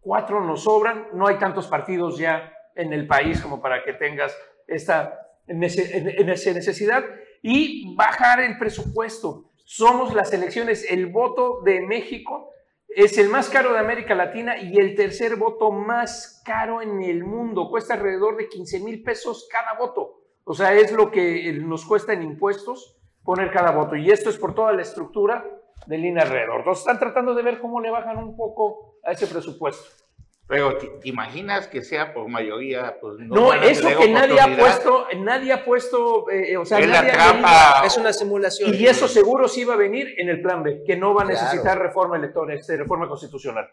Cuatro 0.00 0.40
nos 0.40 0.64
sobran, 0.64 1.08
no 1.12 1.28
hay 1.28 1.38
tantos 1.38 1.68
partidos 1.68 2.18
ya 2.18 2.52
en 2.74 2.92
el 2.92 3.06
país 3.06 3.40
como 3.40 3.60
para 3.60 3.84
que 3.84 3.92
tengas 3.92 4.36
esta 4.66 5.28
necesidad. 5.46 7.04
Y 7.40 7.94
bajar 7.94 8.40
el 8.40 8.58
presupuesto 8.58 9.48
somos 9.68 10.14
las 10.14 10.32
elecciones, 10.32 10.90
el 10.90 11.08
voto 11.08 11.60
de 11.60 11.82
México 11.82 12.48
es 12.88 13.18
el 13.18 13.28
más 13.28 13.50
caro 13.50 13.74
de 13.74 13.78
América 13.78 14.14
Latina 14.14 14.56
y 14.56 14.80
el 14.80 14.94
tercer 14.94 15.36
voto 15.36 15.70
más 15.70 16.40
caro 16.42 16.80
en 16.80 17.02
el 17.02 17.22
mundo. 17.22 17.68
Cuesta 17.68 17.92
alrededor 17.92 18.38
de 18.38 18.48
15 18.48 18.80
mil 18.80 19.02
pesos 19.02 19.46
cada 19.52 19.78
voto. 19.78 20.22
O 20.44 20.54
sea, 20.54 20.72
es 20.72 20.90
lo 20.90 21.10
que 21.10 21.52
nos 21.52 21.84
cuesta 21.84 22.14
en 22.14 22.22
impuestos 22.22 22.98
poner 23.22 23.50
cada 23.50 23.72
voto. 23.72 23.94
Y 23.94 24.10
esto 24.10 24.30
es 24.30 24.38
por 24.38 24.54
toda 24.54 24.72
la 24.72 24.80
estructura 24.80 25.44
de 25.86 25.98
línea 25.98 26.22
alrededor. 26.22 26.60
Entonces 26.60 26.80
están 26.80 26.98
tratando 26.98 27.34
de 27.34 27.42
ver 27.42 27.60
cómo 27.60 27.82
le 27.82 27.90
bajan 27.90 28.16
un 28.16 28.38
poco 28.38 28.96
a 29.04 29.12
ese 29.12 29.26
presupuesto. 29.26 30.07
Pero 30.48 30.78
¿te, 30.78 30.88
imaginas 31.04 31.68
que 31.68 31.82
sea 31.82 32.14
por 32.14 32.26
mayoría? 32.28 32.98
Pues, 33.00 33.18
no, 33.18 33.52
eso 33.52 33.86
que 33.98 34.08
nadie 34.08 34.40
ha 34.40 34.56
puesto, 34.56 35.06
nadie 35.18 35.52
ha 35.52 35.62
puesto, 35.62 36.30
eh, 36.30 36.56
o 36.56 36.64
sea, 36.64 36.78
es 36.78 36.88
nadie 36.88 37.08
la 37.08 37.12
trampa. 37.12 37.82
Es 37.84 37.98
una 37.98 38.14
simulación. 38.14 38.74
Y 38.74 38.86
eso 38.86 39.08
seguro 39.08 39.46
sí 39.46 39.64
va 39.64 39.74
a 39.74 39.76
venir 39.76 40.14
en 40.16 40.30
el 40.30 40.40
plan 40.40 40.62
B, 40.62 40.84
que 40.86 40.96
no 40.96 41.12
va 41.12 41.22
a 41.22 41.26
necesitar 41.26 41.78
reforma 41.78 42.16
electoral, 42.16 42.56
este, 42.56 42.78
reforma 42.78 43.06
constitucional. 43.06 43.70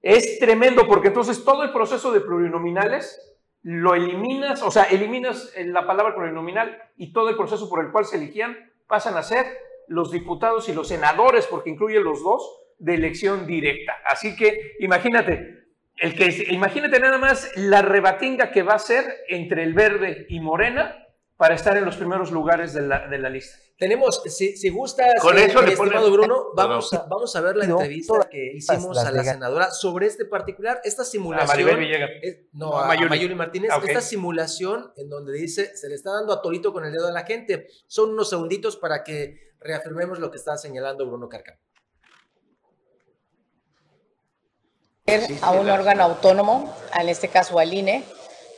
Es 0.00 0.38
tremendo 0.38 0.86
porque 0.86 1.08
entonces 1.08 1.44
todo 1.44 1.64
el 1.64 1.72
proceso 1.72 2.12
de 2.12 2.20
plurinominales 2.20 3.20
lo 3.62 3.94
eliminas, 3.94 4.62
o 4.62 4.70
sea, 4.70 4.84
eliminas 4.84 5.52
la 5.56 5.86
palabra 5.86 6.14
plurinominal 6.14 6.80
y 6.96 7.12
todo 7.12 7.30
el 7.30 7.36
proceso 7.36 7.68
por 7.68 7.84
el 7.84 7.90
cual 7.90 8.04
se 8.04 8.16
elegían 8.16 8.56
pasan 8.86 9.16
a 9.16 9.24
ser 9.24 9.46
los 9.88 10.12
diputados 10.12 10.68
y 10.68 10.72
los 10.72 10.88
senadores, 10.88 11.46
porque 11.46 11.70
incluye 11.70 11.98
los 11.98 12.22
dos, 12.22 12.60
de 12.78 12.94
elección 12.94 13.46
directa. 13.46 13.96
Así 14.10 14.34
que 14.34 14.72
imagínate, 14.80 15.61
el 15.96 16.14
que, 16.16 16.46
imagínate 16.50 16.98
nada 16.98 17.18
más 17.18 17.50
la 17.56 17.82
rebatinga 17.82 18.50
que 18.50 18.62
va 18.62 18.74
a 18.74 18.78
ser 18.78 19.04
entre 19.28 19.62
el 19.62 19.74
verde 19.74 20.26
y 20.28 20.40
Morena 20.40 21.02
para 21.36 21.54
estar 21.54 21.76
en 21.76 21.84
los 21.84 21.96
primeros 21.96 22.30
lugares 22.30 22.72
de 22.72 22.82
la, 22.82 23.08
de 23.08 23.18
la 23.18 23.28
lista. 23.28 23.58
Tenemos, 23.76 24.22
si, 24.26 24.56
si 24.56 24.68
gustas, 24.68 25.20
Con 25.20 25.36
eso 25.36 25.60
le 25.60 25.72
estimado 25.72 26.08
Bruno, 26.12 26.52
vamos 26.54 26.92
a, 26.92 27.04
vamos 27.10 27.34
a 27.34 27.40
ver 27.40 27.56
la 27.56 27.64
entrevista 27.64 28.28
que 28.30 28.52
hicimos 28.54 28.96
a 28.96 29.10
la 29.10 29.24
senadora 29.24 29.70
sobre 29.72 30.06
este 30.06 30.24
particular, 30.24 30.80
esta 30.84 31.04
simulación. 31.04 31.68
A 31.68 32.08
no, 32.52 32.78
a, 32.78 32.86
Mayuli. 32.86 33.34
Martínez, 33.34 33.72
ah, 33.72 33.80
esta 33.84 34.00
simulación 34.00 34.92
en 34.96 35.08
donde 35.08 35.32
dice, 35.32 35.76
se 35.76 35.88
le 35.88 35.96
está 35.96 36.12
dando 36.12 36.32
a 36.32 36.40
Tolito 36.40 36.72
con 36.72 36.84
el 36.84 36.92
dedo 36.92 37.08
a 37.08 37.12
la 37.12 37.24
gente. 37.24 37.66
Son 37.88 38.10
unos 38.10 38.30
segunditos 38.30 38.76
para 38.76 39.02
que 39.02 39.52
reafirmemos 39.58 40.20
lo 40.20 40.30
que 40.30 40.36
está 40.36 40.56
señalando 40.56 41.06
Bruno 41.08 41.28
Carcam. 41.28 41.56
A 45.42 45.50
un 45.50 45.68
órgano 45.68 46.04
autónomo, 46.04 46.74
en 46.98 47.08
este 47.08 47.28
caso 47.28 47.58
al 47.58 47.74
INE, 47.74 48.04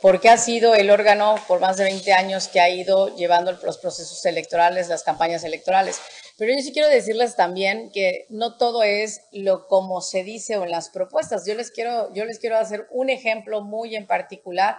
porque 0.01 0.29
ha 0.29 0.37
sido 0.37 0.75
el 0.75 0.91
órgano 0.91 1.35
por 1.47 1.59
más 1.59 1.77
de 1.77 1.85
20 1.85 2.13
años 2.13 2.47
que 2.47 2.59
ha 2.59 2.69
ido 2.69 3.15
llevando 3.15 3.51
los 3.51 3.77
procesos 3.79 4.23
electorales, 4.25 4.87
las 4.87 5.03
campañas 5.03 5.43
electorales. 5.43 5.99
Pero 6.37 6.53
yo 6.53 6.61
sí 6.61 6.71
quiero 6.71 6.87
decirles 6.87 7.35
también 7.35 7.89
que 7.91 8.25
no 8.29 8.57
todo 8.57 8.83
es 8.83 9.21
lo 9.31 9.67
como 9.67 10.01
se 10.01 10.23
dice 10.23 10.57
o 10.57 10.63
en 10.63 10.71
las 10.71 10.89
propuestas. 10.89 11.45
Yo 11.47 11.55
les 11.55 11.71
quiero, 11.71 12.13
yo 12.13 12.25
les 12.25 12.39
quiero 12.39 12.57
hacer 12.57 12.87
un 12.91 13.09
ejemplo 13.09 13.61
muy 13.61 13.95
en 13.95 14.05
particular 14.05 14.77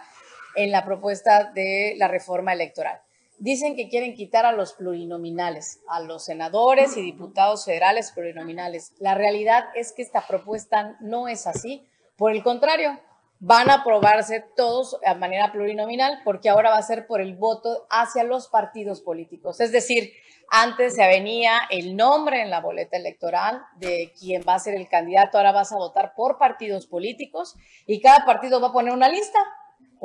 en 0.54 0.70
la 0.70 0.84
propuesta 0.84 1.50
de 1.54 1.94
la 1.98 2.08
reforma 2.08 2.52
electoral. 2.52 3.00
Dicen 3.38 3.76
que 3.76 3.88
quieren 3.88 4.14
quitar 4.14 4.46
a 4.46 4.52
los 4.52 4.72
plurinominales, 4.72 5.80
a 5.88 6.00
los 6.00 6.24
senadores 6.24 6.96
y 6.96 7.02
diputados 7.02 7.64
federales 7.64 8.12
plurinominales. 8.12 8.94
La 8.98 9.14
realidad 9.14 9.66
es 9.74 9.92
que 9.92 10.02
esta 10.02 10.26
propuesta 10.26 10.96
no 11.00 11.28
es 11.28 11.46
así. 11.46 11.86
Por 12.16 12.32
el 12.32 12.42
contrario, 12.42 12.98
van 13.38 13.68
a 13.70 13.74
aprobarse 13.74 14.44
todos 14.56 14.98
de 15.00 15.14
manera 15.14 15.52
plurinominal 15.52 16.20
porque 16.24 16.48
ahora 16.48 16.70
va 16.70 16.78
a 16.78 16.82
ser 16.82 17.06
por 17.06 17.20
el 17.20 17.34
voto 17.34 17.86
hacia 17.90 18.24
los 18.24 18.48
partidos 18.48 19.00
políticos. 19.00 19.60
Es 19.60 19.72
decir, 19.72 20.12
antes 20.48 20.94
se 20.94 21.06
venía 21.06 21.60
el 21.70 21.96
nombre 21.96 22.40
en 22.40 22.50
la 22.50 22.60
boleta 22.60 22.96
electoral 22.96 23.62
de 23.76 24.12
quién 24.18 24.42
va 24.48 24.54
a 24.54 24.58
ser 24.58 24.74
el 24.74 24.88
candidato, 24.88 25.36
ahora 25.36 25.52
vas 25.52 25.72
a 25.72 25.76
votar 25.76 26.14
por 26.14 26.38
partidos 26.38 26.86
políticos 26.86 27.56
y 27.86 28.00
cada 28.00 28.24
partido 28.24 28.60
va 28.60 28.68
a 28.68 28.72
poner 28.72 28.92
una 28.92 29.08
lista 29.08 29.38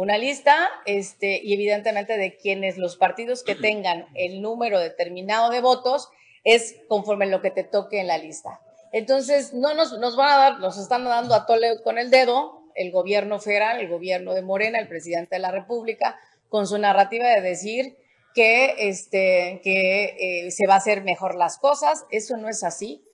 una 0.01 0.17
lista 0.17 0.67
este, 0.85 1.39
y 1.43 1.53
evidentemente 1.53 2.17
de 2.17 2.35
quienes 2.35 2.79
los 2.79 2.97
partidos 2.97 3.43
que 3.43 3.53
tengan 3.53 4.07
el 4.15 4.41
número 4.41 4.79
determinado 4.79 5.51
de 5.51 5.61
votos 5.61 6.09
es 6.43 6.75
conforme 6.87 7.27
lo 7.27 7.41
que 7.41 7.51
te 7.51 7.63
toque 7.63 7.99
en 7.99 8.07
la 8.07 8.17
lista. 8.17 8.61
Entonces, 8.91 9.53
no 9.53 9.75
nos, 9.75 9.99
nos 9.99 10.15
van 10.15 10.29
a 10.29 10.37
dar, 10.37 10.59
nos 10.59 10.79
están 10.79 11.05
dando 11.05 11.35
a 11.35 11.45
tole 11.45 11.81
con 11.83 11.99
el 11.99 12.09
dedo 12.09 12.63
el 12.73 12.91
gobierno 12.91 13.37
federal, 13.39 13.79
el 13.79 13.89
gobierno 13.89 14.33
de 14.33 14.41
Morena, 14.41 14.79
el 14.79 14.87
presidente 14.87 15.35
de 15.35 15.39
la 15.39 15.51
República, 15.51 16.19
con 16.49 16.65
su 16.65 16.79
narrativa 16.79 17.27
de 17.27 17.41
decir 17.41 17.97
que, 18.33 18.89
este, 18.89 19.61
que 19.63 20.45
eh, 20.47 20.51
se 20.51 20.65
va 20.67 20.75
a 20.75 20.77
hacer 20.77 21.03
mejor 21.03 21.35
las 21.35 21.59
cosas. 21.59 22.05
Eso 22.09 22.37
no 22.37 22.49
es 22.49 22.63
así. 22.63 23.05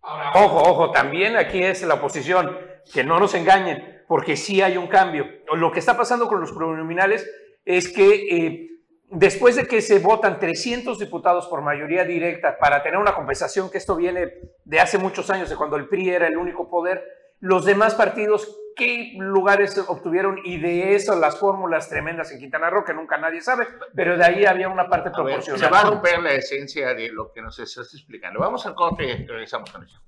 Ojo, 0.00 0.58
ojo, 0.58 0.90
también 0.90 1.36
aquí 1.36 1.62
es 1.62 1.82
la 1.82 1.94
oposición, 1.94 2.58
que 2.92 3.04
no 3.04 3.20
nos 3.20 3.34
engañen 3.34 3.93
porque 4.06 4.36
sí 4.36 4.60
hay 4.62 4.76
un 4.76 4.86
cambio. 4.86 5.26
Lo 5.54 5.72
que 5.72 5.78
está 5.78 5.96
pasando 5.96 6.28
con 6.28 6.40
los 6.40 6.52
plurinominales 6.52 7.28
es 7.64 7.88
que 7.88 8.28
eh, 8.30 8.70
después 9.10 9.56
de 9.56 9.66
que 9.66 9.80
se 9.80 9.98
votan 9.98 10.38
300 10.38 10.98
diputados 10.98 11.46
por 11.46 11.62
mayoría 11.62 12.04
directa 12.04 12.58
para 12.58 12.82
tener 12.82 12.98
una 12.98 13.14
compensación, 13.14 13.70
que 13.70 13.78
esto 13.78 13.96
viene 13.96 14.32
de 14.64 14.80
hace 14.80 14.98
muchos 14.98 15.30
años, 15.30 15.48
de 15.48 15.56
cuando 15.56 15.76
el 15.76 15.88
PRI 15.88 16.10
era 16.10 16.26
el 16.26 16.36
único 16.36 16.68
poder, 16.68 17.02
los 17.40 17.64
demás 17.64 17.94
partidos, 17.94 18.58
¿qué 18.76 19.14
lugares 19.18 19.78
obtuvieron? 19.86 20.40
Y 20.44 20.58
de 20.58 20.94
eso 20.94 21.14
las 21.16 21.38
fórmulas 21.38 21.88
tremendas 21.88 22.32
en 22.32 22.38
Quintana 22.38 22.70
Roo, 22.70 22.84
que 22.84 22.94
nunca 22.94 23.18
nadie 23.18 23.40
sabe, 23.40 23.66
pero 23.94 24.16
de 24.16 24.24
ahí 24.24 24.44
había 24.46 24.68
una 24.68 24.88
parte 24.88 25.10
proporcional. 25.10 25.60
se 25.60 25.68
va 25.68 25.80
a 25.80 25.90
romper 25.90 26.20
la 26.20 26.32
esencia 26.32 26.94
de 26.94 27.10
lo 27.10 27.32
que 27.32 27.42
nos 27.42 27.58
estás 27.58 27.92
explicando. 27.94 28.40
Vamos 28.40 28.66
al 28.66 28.74
corte 28.74 29.04
y 29.04 29.26
regresamos 29.26 29.70
con 29.70 29.84
eso. 29.84 30.00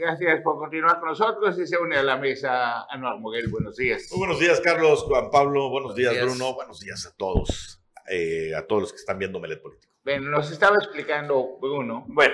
Gracias 0.00 0.40
por 0.40 0.56
continuar 0.56 0.98
con 0.98 1.10
nosotros 1.10 1.58
y 1.58 1.66
se 1.66 1.76
une 1.76 1.94
a 1.94 2.02
la 2.02 2.16
mesa 2.16 2.86
Anuar 2.88 3.18
Moguel. 3.18 3.48
Buenos 3.48 3.76
días. 3.76 4.08
Muy 4.12 4.20
buenos 4.20 4.40
días, 4.40 4.58
Carlos, 4.60 5.02
Juan 5.02 5.30
Pablo. 5.30 5.68
Buenos, 5.68 5.94
días, 5.94 6.14
Bruno. 6.22 6.54
Buenos 6.54 6.80
días 6.80 7.04
a 7.04 7.14
todos, 7.14 7.82
eh, 8.08 8.54
a 8.56 8.66
todos 8.66 8.80
los 8.80 8.92
que 8.92 8.96
están 8.96 9.18
viendo 9.18 9.38
Melet 9.38 9.60
Político. 9.60 9.92
Bueno, 10.02 10.30
nos 10.30 10.50
estaba 10.50 10.76
explicando 10.76 11.58
Bruno. 11.60 12.06
Bueno, 12.08 12.32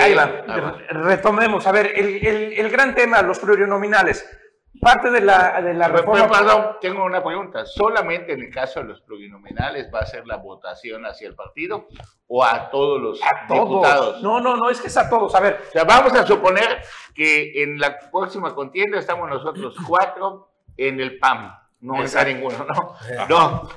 ahí 0.00 0.14
va. 0.14 0.82
Retomemos. 0.88 1.64
A 1.68 1.70
ver, 1.70 1.92
el, 1.94 2.26
el, 2.26 2.52
el 2.54 2.70
gran 2.70 2.92
tema, 2.96 3.22
los 3.22 3.38
plurinominales. 3.38 4.28
Parte 4.78 5.10
de 5.10 5.20
la, 5.20 5.60
de 5.60 5.74
la 5.74 5.88
reforma. 5.88 6.28
Perdón, 6.28 6.76
tengo 6.80 7.04
una 7.04 7.22
pregunta. 7.22 7.66
¿Solamente 7.66 8.32
en 8.32 8.40
el 8.40 8.50
caso 8.50 8.80
de 8.80 8.86
los 8.86 9.00
plurinominales 9.02 9.90
va 9.92 10.00
a 10.00 10.06
ser 10.06 10.26
la 10.26 10.36
votación 10.36 11.04
hacia 11.04 11.28
el 11.28 11.34
partido 11.34 11.88
o 12.28 12.44
a 12.44 12.70
todos 12.70 13.00
los 13.00 13.20
diputados? 13.48 14.22
No, 14.22 14.40
no, 14.40 14.56
no, 14.56 14.70
es 14.70 14.80
que 14.80 14.86
es 14.86 14.96
a 14.96 15.10
todos. 15.10 15.34
A 15.34 15.40
ver. 15.40 15.60
O 15.68 15.72
sea, 15.72 15.84
vamos 15.84 16.14
a 16.14 16.26
suponer 16.26 16.82
que 17.14 17.62
en 17.62 17.78
la 17.78 17.98
próxima 18.10 18.54
contienda 18.54 18.98
estamos 18.98 19.28
nosotros 19.28 19.76
cuatro 19.86 20.50
en 20.76 21.00
el 21.00 21.18
PAM. 21.18 21.52
No 21.80 22.02
está 22.02 22.24
ninguno, 22.24 22.64
¿no? 22.64 22.94
No. 23.28 23.68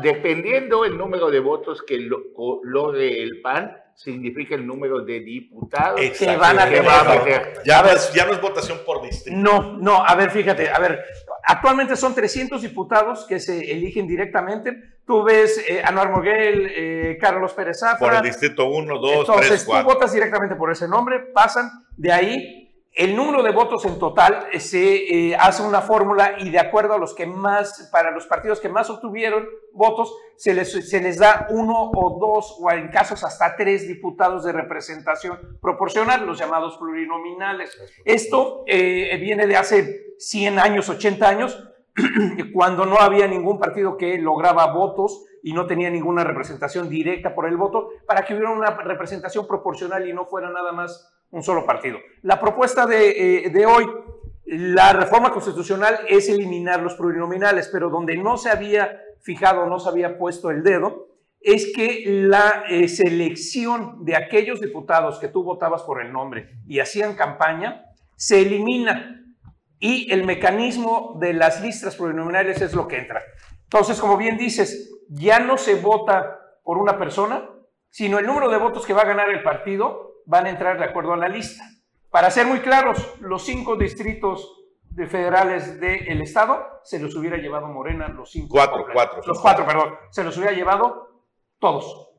dependiendo 0.00 0.84
el 0.84 0.98
número 0.98 1.30
de 1.30 1.40
votos 1.40 1.82
que 1.82 1.98
logre 1.98 3.22
el 3.22 3.40
PAN, 3.40 3.81
significa 4.02 4.54
el 4.54 4.66
número 4.66 5.00
de 5.00 5.20
diputados 5.20 6.00
que 6.18 6.36
van 6.36 6.58
a 6.58 6.64
tener. 6.64 6.82
Ya, 7.64 7.82
no 7.82 7.88
es, 7.88 8.12
ya 8.12 8.26
no 8.26 8.32
es 8.32 8.40
votación 8.40 8.80
por 8.84 9.02
distrito. 9.02 9.38
No, 9.38 9.78
no, 9.78 10.04
a 10.04 10.14
ver, 10.14 10.30
fíjate, 10.30 10.70
a 10.70 10.78
ver, 10.78 11.04
actualmente 11.44 11.96
son 11.96 12.14
300 12.14 12.62
diputados 12.62 13.26
que 13.26 13.38
se 13.38 13.70
eligen 13.72 14.06
directamente. 14.06 14.96
Tú 15.06 15.22
ves 15.22 15.64
eh, 15.68 15.82
Anuar 15.84 16.10
Moguel, 16.10 16.70
eh, 16.74 17.18
Carlos 17.20 17.52
Pérez 17.52 17.80
Zafra. 17.80 17.98
Por 17.98 18.14
el 18.14 18.22
distrito 18.22 18.66
1, 18.66 18.98
2, 18.98 19.12
Entonces, 19.20 19.48
3, 19.48 19.64
4. 19.64 19.86
tú 19.86 19.94
votas 19.94 20.12
directamente 20.12 20.56
por 20.56 20.72
ese 20.72 20.88
nombre, 20.88 21.20
pasan 21.20 21.70
de 21.96 22.12
ahí 22.12 22.61
el 22.94 23.16
número 23.16 23.42
de 23.42 23.52
votos 23.52 23.86
en 23.86 23.98
total 23.98 24.48
eh, 24.52 24.60
se 24.60 25.30
eh, 25.30 25.36
hace 25.36 25.62
una 25.62 25.80
fórmula 25.80 26.36
y 26.40 26.50
de 26.50 26.58
acuerdo 26.58 26.92
a 26.92 26.98
los 26.98 27.14
que 27.14 27.24
más, 27.24 27.88
para 27.90 28.10
los 28.10 28.26
partidos 28.26 28.60
que 28.60 28.68
más 28.68 28.90
obtuvieron 28.90 29.48
votos, 29.72 30.14
se 30.36 30.52
les, 30.52 30.90
se 30.90 31.00
les 31.00 31.18
da 31.18 31.46
uno 31.50 31.90
o 31.94 32.18
dos 32.20 32.58
o 32.60 32.70
en 32.70 32.88
casos 32.88 33.24
hasta 33.24 33.56
tres 33.56 33.88
diputados 33.88 34.44
de 34.44 34.52
representación 34.52 35.58
proporcional, 35.62 36.26
los 36.26 36.38
llamados 36.38 36.76
plurinominales. 36.76 37.78
Esto 38.04 38.62
eh, 38.66 39.16
viene 39.18 39.46
de 39.46 39.56
hace 39.56 40.14
100 40.18 40.58
años, 40.58 40.90
80 40.90 41.26
años, 41.26 41.68
cuando 42.52 42.84
no 42.84 42.96
había 42.98 43.26
ningún 43.26 43.58
partido 43.58 43.96
que 43.96 44.18
lograba 44.18 44.72
votos 44.72 45.24
y 45.42 45.54
no 45.54 45.66
tenía 45.66 45.88
ninguna 45.88 46.24
representación 46.24 46.90
directa 46.90 47.34
por 47.34 47.46
el 47.46 47.56
voto, 47.56 47.88
para 48.06 48.22
que 48.22 48.34
hubiera 48.34 48.50
una 48.50 48.70
representación 48.70 49.46
proporcional 49.46 50.06
y 50.06 50.12
no 50.12 50.26
fuera 50.26 50.50
nada 50.50 50.72
más 50.72 51.08
un 51.32 51.42
solo 51.42 51.66
partido. 51.66 51.98
La 52.22 52.38
propuesta 52.38 52.86
de, 52.86 53.46
eh, 53.46 53.66
hoy, 53.66 53.86
la 54.44 54.92
reforma 54.92 55.32
constitucional 55.32 56.00
es 56.08 56.28
eliminar 56.28 56.80
los 56.80 56.94
plurinominales, 56.94 57.68
pero 57.72 57.90
donde 57.90 58.16
no 58.16 58.36
se 58.36 58.50
había 58.50 59.00
fijado, 59.22 59.66
no 59.66 59.80
se 59.80 59.88
había 59.88 60.18
puesto 60.18 60.50
el 60.50 60.62
dedo, 60.62 61.08
es 61.40 61.72
que 61.74 62.04
la 62.06 62.64
eh, 62.68 62.86
selección 62.86 64.04
de 64.04 64.14
aquellos 64.14 64.60
diputados 64.60 65.18
que 65.18 65.28
tú 65.28 65.42
votabas 65.42 65.82
por 65.82 66.00
el 66.00 66.12
nombre 66.12 66.50
y 66.68 66.78
hacían 66.80 67.16
campaña, 67.16 67.86
se 68.14 68.42
elimina 68.42 69.24
y 69.80 70.12
el 70.12 70.24
mecanismo 70.24 71.16
de 71.18 71.32
las 71.32 71.60
listas 71.62 71.96
plurinominales 71.96 72.60
es 72.60 72.74
lo 72.74 72.86
que 72.86 72.98
entra. 72.98 73.22
Entonces, 73.64 73.98
como 73.98 74.16
bien 74.16 74.36
dices, 74.36 75.00
ya 75.08 75.40
no 75.40 75.56
se 75.56 75.74
vota 75.76 76.38
por 76.62 76.78
una 76.78 76.98
persona, 76.98 77.48
sino 77.90 78.18
el 78.18 78.26
número 78.26 78.50
de 78.50 78.58
votos 78.58 78.86
que 78.86 78.92
va 78.92 79.02
a 79.02 79.06
ganar 79.06 79.30
el 79.30 79.42
partido 79.42 80.11
van 80.26 80.46
a 80.46 80.50
entrar 80.50 80.78
de 80.78 80.84
acuerdo 80.84 81.12
a 81.12 81.16
la 81.16 81.28
lista. 81.28 81.64
Para 82.10 82.30
ser 82.30 82.46
muy 82.46 82.60
claros, 82.60 83.14
los 83.20 83.42
cinco 83.44 83.76
distritos 83.76 84.58
de 84.82 85.06
federales 85.06 85.80
del 85.80 86.20
Estado, 86.20 86.80
se 86.84 86.98
los 86.98 87.14
hubiera 87.16 87.38
llevado 87.38 87.68
Morena 87.68 88.08
los 88.08 88.30
cinco. 88.30 88.48
Cuatro, 88.50 88.86
cuatro. 88.92 89.22
Los 89.26 89.40
cuatro, 89.40 89.64
perdón. 89.64 89.94
Se 90.10 90.22
los 90.22 90.36
hubiera 90.36 90.52
llevado 90.52 91.22
todos. 91.58 92.10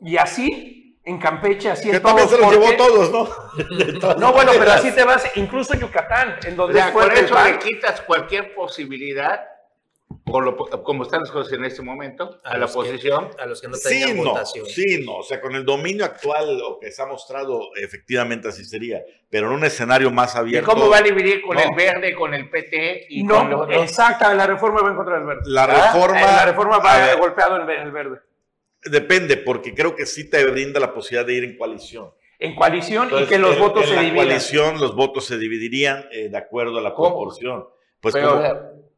Y 0.00 0.16
así, 0.16 0.98
en 1.04 1.18
Campeche, 1.18 1.70
así 1.70 1.90
en 1.90 2.00
todos. 2.00 2.22
Que 2.22 2.28
se 2.28 2.38
los 2.38 2.50
llevó 2.50 2.76
todos, 2.76 3.10
¿no? 3.10 4.14
no, 4.18 4.32
bueno, 4.32 4.52
pero 4.58 4.72
así 4.72 4.92
te 4.92 5.04
vas, 5.04 5.24
incluso 5.36 5.74
Yucatán, 5.74 6.36
en 6.44 6.56
donde... 6.56 6.82
O 6.82 6.92
por 6.92 7.12
eso 7.12 7.34
le 7.44 7.58
quitas 7.58 8.00
cualquier 8.02 8.54
posibilidad 8.54 9.49
como 10.24 11.02
están 11.04 11.20
las 11.20 11.30
cosas 11.30 11.52
en 11.52 11.64
este 11.64 11.82
momento, 11.82 12.40
a, 12.44 12.56
la 12.56 12.66
oposición. 12.66 13.28
a 13.38 13.46
los 13.46 13.60
que 13.60 13.68
no 13.68 13.76
tenían 13.76 14.10
sí, 14.10 14.16
votación. 14.16 14.64
No, 14.64 14.70
sí, 14.70 15.04
no. 15.04 15.16
O 15.16 15.22
sea, 15.22 15.40
con 15.40 15.54
el 15.54 15.64
dominio 15.64 16.04
actual, 16.04 16.58
lo 16.58 16.78
que 16.80 16.90
se 16.90 17.02
ha 17.02 17.06
mostrado, 17.06 17.70
efectivamente 17.76 18.48
así 18.48 18.64
sería. 18.64 19.02
Pero 19.28 19.48
en 19.48 19.54
un 19.54 19.64
escenario 19.64 20.10
más 20.10 20.36
abierto. 20.36 20.70
¿Y 20.70 20.74
cómo 20.74 20.88
va 20.88 20.98
a 20.98 21.02
dividir 21.02 21.42
con 21.42 21.58
el 21.58 21.74
verde, 21.74 22.14
con 22.14 22.34
el 22.34 22.48
PT 22.50 23.06
y 23.10 23.22
no, 23.22 23.38
con 23.38 23.50
los 23.50 23.70
Exacta, 23.70 24.34
la 24.34 24.46
reforma 24.46 24.82
va 24.82 24.90
en 24.90 24.96
contra 24.96 25.14
del 25.16 25.26
verde. 25.26 25.42
La 25.46 25.66
reforma. 25.66 26.20
la 26.20 26.46
reforma 26.46 26.78
va 26.78 27.14
golpeado 27.14 27.62
en 27.62 27.70
el 27.70 27.92
verde. 27.92 28.20
Depende, 28.84 29.36
porque 29.36 29.74
creo 29.74 29.94
que 29.94 30.06
sí 30.06 30.28
te 30.30 30.44
brinda 30.46 30.80
la 30.80 30.94
posibilidad 30.94 31.26
de 31.26 31.34
ir 31.34 31.44
en 31.44 31.56
coalición. 31.56 32.12
En 32.38 32.54
coalición 32.54 33.10
y 33.20 33.26
que 33.26 33.38
los 33.38 33.58
votos 33.58 33.84
se 33.84 33.92
dividan. 33.92 34.08
En 34.08 34.14
coalición 34.14 34.80
los 34.80 34.96
votos 34.96 35.26
se 35.26 35.36
dividirían 35.36 36.06
eh, 36.10 36.30
de 36.30 36.38
acuerdo 36.38 36.78
a 36.78 36.80
la 36.80 36.96
proporción. 36.96 37.66
Pues 38.00 38.16
como, 38.16 38.42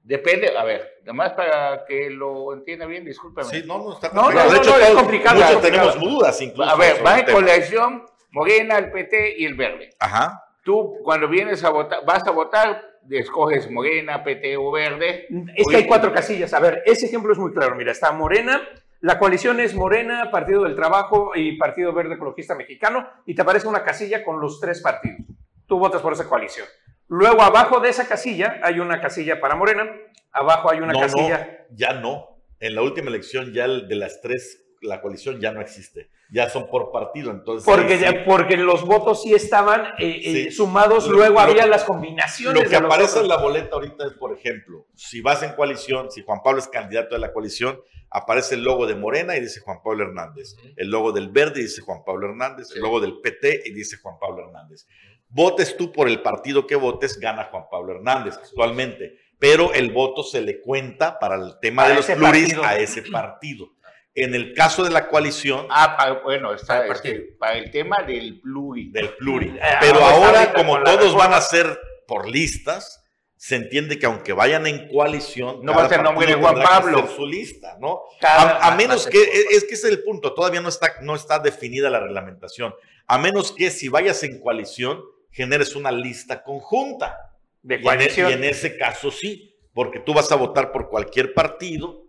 Depende, 0.04 0.56
a 0.56 0.64
ver, 0.64 1.00
nomás 1.04 1.32
para 1.32 1.84
que 1.86 2.10
lo 2.10 2.52
entienda 2.52 2.86
bien, 2.86 3.04
discúlpeme. 3.04 3.48
Sí, 3.48 3.62
no, 3.64 3.78
no 3.78 3.92
está 3.92 4.10
complicado. 4.10 4.48
No, 4.48 4.52
de 4.52 4.58
hecho, 4.58 4.78
es 4.78 4.90
complicado. 4.90 5.40
Muchos 5.40 5.62
tenemos 5.62 6.00
dudas 6.00 6.40
incluso. 6.42 6.70
A 6.70 6.76
ver, 6.76 7.06
va 7.06 7.20
en 7.20 7.26
coalición 7.26 8.04
Morena, 8.30 8.78
el 8.78 8.90
PT 8.90 9.36
y 9.38 9.44
el 9.44 9.54
Verde. 9.54 9.90
Ajá. 10.00 10.44
Tú, 10.64 10.98
cuando 11.04 11.28
vienes 11.28 11.62
a 11.64 11.70
votar, 11.70 12.04
vas 12.04 12.26
a 12.26 12.32
votar, 12.32 12.82
escoges 13.10 13.70
Morena, 13.70 14.24
PT 14.24 14.56
o 14.56 14.72
Verde. 14.72 15.28
Es 15.54 15.66
que 15.68 15.76
hay 15.76 15.86
cuatro 15.86 16.12
casillas. 16.12 16.52
A 16.52 16.60
ver, 16.60 16.82
ese 16.84 17.06
ejemplo 17.06 17.32
es 17.32 17.38
muy 17.38 17.52
claro. 17.52 17.76
Mira, 17.76 17.92
está 17.92 18.10
Morena, 18.10 18.60
la 19.00 19.18
coalición 19.18 19.60
es 19.60 19.74
Morena, 19.74 20.30
Partido 20.30 20.64
del 20.64 20.74
Trabajo 20.74 21.32
y 21.34 21.56
Partido 21.58 21.92
Verde 21.92 22.14
Ecologista 22.14 22.54
Mexicano, 22.54 23.08
y 23.26 23.34
te 23.34 23.42
aparece 23.42 23.68
una 23.68 23.84
casilla 23.84 24.24
con 24.24 24.40
los 24.40 24.60
tres 24.60 24.80
partidos. 24.80 25.26
Tú 25.66 25.78
votas 25.78 26.02
por 26.02 26.12
esa 26.12 26.28
coalición. 26.28 26.66
Luego, 27.12 27.42
abajo 27.42 27.78
de 27.80 27.90
esa 27.90 28.08
casilla 28.08 28.58
hay 28.62 28.80
una 28.80 28.98
casilla 29.02 29.38
para 29.38 29.54
Morena, 29.54 29.84
abajo 30.32 30.70
hay 30.70 30.78
una 30.78 30.94
casilla. 30.98 31.66
No, 31.68 31.76
ya 31.76 31.92
no. 31.92 32.42
En 32.58 32.74
la 32.74 32.80
última 32.80 33.10
elección, 33.10 33.52
ya 33.52 33.68
de 33.68 33.94
las 33.96 34.22
tres, 34.22 34.64
la 34.80 35.02
coalición 35.02 35.38
ya 35.38 35.52
no 35.52 35.60
existe. 35.60 36.08
Ya 36.30 36.48
son 36.48 36.70
por 36.70 36.90
partido, 36.90 37.30
entonces. 37.30 37.66
Porque, 37.66 38.22
porque 38.24 38.56
los 38.56 38.86
votos 38.86 39.24
sí 39.24 39.34
estaban 39.34 39.88
eh, 39.98 40.20
eh, 40.24 40.50
sumados, 40.52 41.06
luego 41.06 41.38
había 41.38 41.66
las 41.66 41.84
combinaciones. 41.84 42.62
Lo 42.62 42.66
que 42.66 42.76
aparece 42.76 43.20
en 43.20 43.28
la 43.28 43.36
boleta 43.36 43.74
ahorita 43.74 44.06
es, 44.06 44.14
por 44.14 44.34
ejemplo, 44.34 44.86
si 44.94 45.20
vas 45.20 45.42
en 45.42 45.52
coalición, 45.52 46.10
si 46.10 46.22
Juan 46.22 46.40
Pablo 46.42 46.60
es 46.60 46.68
candidato 46.68 47.14
de 47.14 47.20
la 47.20 47.34
coalición, 47.34 47.78
aparece 48.08 48.54
el 48.54 48.64
logo 48.64 48.86
de 48.86 48.94
Morena 48.94 49.36
y 49.36 49.40
dice 49.42 49.60
Juan 49.60 49.82
Pablo 49.84 50.04
Hernández. 50.04 50.56
El 50.76 50.88
logo 50.88 51.12
del 51.12 51.28
Verde 51.28 51.60
dice 51.60 51.82
Juan 51.82 52.04
Pablo 52.06 52.28
Hernández. 52.28 52.70
El 52.74 52.80
logo 52.80 53.00
del 53.00 53.20
PT 53.20 53.64
y 53.66 53.74
dice 53.74 53.98
Juan 53.98 54.16
Pablo 54.18 54.46
Hernández 54.46 54.86
votes 55.32 55.76
tú 55.76 55.92
por 55.92 56.08
el 56.08 56.22
partido 56.22 56.66
que 56.66 56.76
votes, 56.76 57.18
gana 57.18 57.44
Juan 57.44 57.64
Pablo 57.70 57.94
Hernández 57.94 58.36
actualmente. 58.36 59.18
Pero 59.38 59.72
el 59.72 59.90
voto 59.90 60.22
se 60.22 60.40
le 60.40 60.60
cuenta 60.60 61.18
para 61.18 61.34
el 61.34 61.58
tema 61.60 61.88
de 61.88 61.94
los 61.96 62.06
pluris 62.06 62.54
a 62.62 62.78
ese 62.78 63.02
partido. 63.10 63.72
En 64.14 64.34
el 64.34 64.52
caso 64.52 64.84
de 64.84 64.90
la 64.90 65.08
coalición. 65.08 65.66
Ah, 65.70 66.20
bueno, 66.22 66.52
está 66.52 66.86
este, 66.86 67.34
para 67.38 67.56
el 67.56 67.70
tema 67.70 68.02
del 68.02 68.40
pluri. 68.40 68.90
Del 68.90 69.08
pluri. 69.14 69.56
Ah, 69.60 69.78
Pero 69.80 70.04
ahora, 70.04 70.52
como 70.52 70.80
todos 70.82 71.14
van 71.14 71.32
a 71.32 71.40
ser 71.40 71.78
por 72.06 72.28
listas, 72.28 73.02
se 73.42 73.56
entiende 73.56 73.98
que 73.98 74.06
aunque 74.06 74.32
vayan 74.32 74.68
en 74.68 74.86
coalición, 74.86 75.64
no 75.64 75.74
va 75.74 75.86
a 75.86 75.88
ser 75.88 76.02
nombre 76.02 76.26
de 76.26 76.34
Juan 76.34 76.62
Pablo. 76.62 77.08
su 77.08 77.26
lista, 77.26 77.76
¿no? 77.80 78.02
a, 78.20 78.72
menos 78.76 79.08
que, 79.08 79.20
es 79.50 79.64
que 79.64 79.74
ese 79.74 79.88
es 79.88 79.92
el 79.92 80.04
punto, 80.04 80.32
todavía 80.32 80.60
no 80.60 80.68
está, 80.68 81.00
no 81.00 81.16
está 81.16 81.40
definida 81.40 81.90
la 81.90 81.98
reglamentación. 81.98 82.72
A 83.08 83.18
menos 83.18 83.50
que 83.50 83.72
si 83.72 83.88
vayas 83.88 84.22
en 84.22 84.40
coalición, 84.40 85.02
generes 85.32 85.74
una 85.74 85.90
lista 85.90 86.42
conjunta. 86.42 87.30
De 87.62 87.80
coalición. 87.80 88.30
Y 88.30 88.34
en, 88.34 88.44
ese 88.44 88.76
caso 88.76 89.10
sí, 89.10 89.56
porque 89.72 90.00
tú 90.00 90.14
vas 90.14 90.30
a 90.32 90.36
votar 90.36 90.72
por 90.72 90.88
cualquier 90.88 91.32
partido 91.34 92.02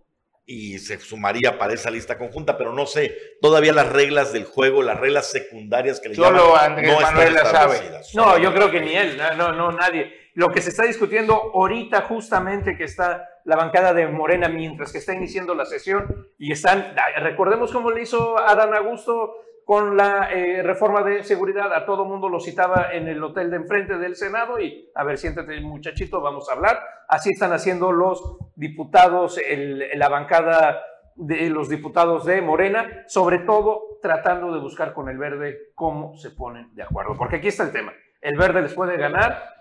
y 0.46 0.80
se 0.80 1.00
sumaría 1.00 1.58
para 1.58 1.74
esa 1.74 1.90
lista 1.90 2.18
conjunta, 2.18 2.58
pero 2.58 2.74
no 2.74 2.86
sé, 2.86 3.16
todavía 3.42 3.72
las 3.72 3.90
reglas 3.90 4.34
del 4.34 4.44
juego, 4.44 4.82
las 4.82 5.00
reglas 5.00 5.32
secundarias 5.32 6.00
que 6.00 6.10
le 6.10 6.16
Solo 6.16 6.58
Andrés 6.58 6.92
no 6.92 7.00
Manuel 7.00 7.38
sabe. 7.38 7.80
No, 8.14 8.38
yo 8.38 8.54
creo 8.54 8.70
que 8.70 8.82
ni 8.82 8.94
él, 8.94 9.18
no, 9.38 9.54
no, 9.54 9.72
nadie. 9.72 10.14
Lo 10.34 10.52
que 10.52 10.62
se 10.62 10.70
está 10.70 10.84
discutiendo 10.84 11.36
ahorita 11.54 12.02
justamente 12.02 12.76
que 12.76 12.84
está 12.84 13.30
la 13.46 13.56
bancada 13.56 13.94
de 13.94 14.08
Morena 14.08 14.50
mientras 14.50 14.92
que 14.92 14.98
está 14.98 15.14
iniciando 15.14 15.54
la 15.54 15.66
sesión 15.66 16.28
y 16.38 16.52
están, 16.52 16.96
recordemos 17.18 17.72
cómo 17.72 17.92
le 17.92 18.02
hizo 18.02 18.38
Adán 18.38 18.74
Augusto 18.74 19.36
con 19.66 19.96
la 19.96 20.30
eh, 20.32 20.62
reforma 20.62 21.04
de 21.04 21.24
seguridad, 21.24 21.74
a 21.74 21.86
todo 21.86 22.06
mundo 22.06 22.30
lo 22.30 22.40
citaba 22.40 22.90
en 22.92 23.08
el 23.08 23.24
hotel 23.24 23.50
de 23.50 23.58
enfrente 23.58 23.98
del 23.98 24.16
Senado 24.16 24.60
y, 24.60 24.92
a 24.94 25.04
ver, 25.04 25.18
siéntate 25.18 25.60
muchachito, 25.62 26.22
vamos 26.22 26.50
a 26.50 26.54
hablar. 26.54 26.80
Así 27.08 27.30
están 27.30 27.54
haciendo 27.54 27.92
los 27.92 28.38
diputados, 28.56 29.40
la 29.96 30.10
bancada 30.10 30.82
de 31.16 31.50
los 31.50 31.70
diputados 31.70 32.26
de 32.26 32.42
Morena, 32.42 33.04
sobre 33.08 33.40
todo 33.40 34.00
tratando 34.02 34.54
de 34.54 34.60
buscar 34.60 34.94
con 34.94 35.10
el 35.10 35.18
verde 35.18 35.72
cómo 35.76 36.18
se 36.18 36.32
ponen 36.32 36.74
de 36.76 36.84
acuerdo. 36.84 37.16
Porque 37.18 37.38
aquí 37.38 37.48
está 37.48 37.64
el 37.64 37.72
tema. 37.72 37.94
El 38.22 38.38
verde 38.38 38.62
les 38.62 38.74
puede 38.74 38.98
ganar 38.98 39.54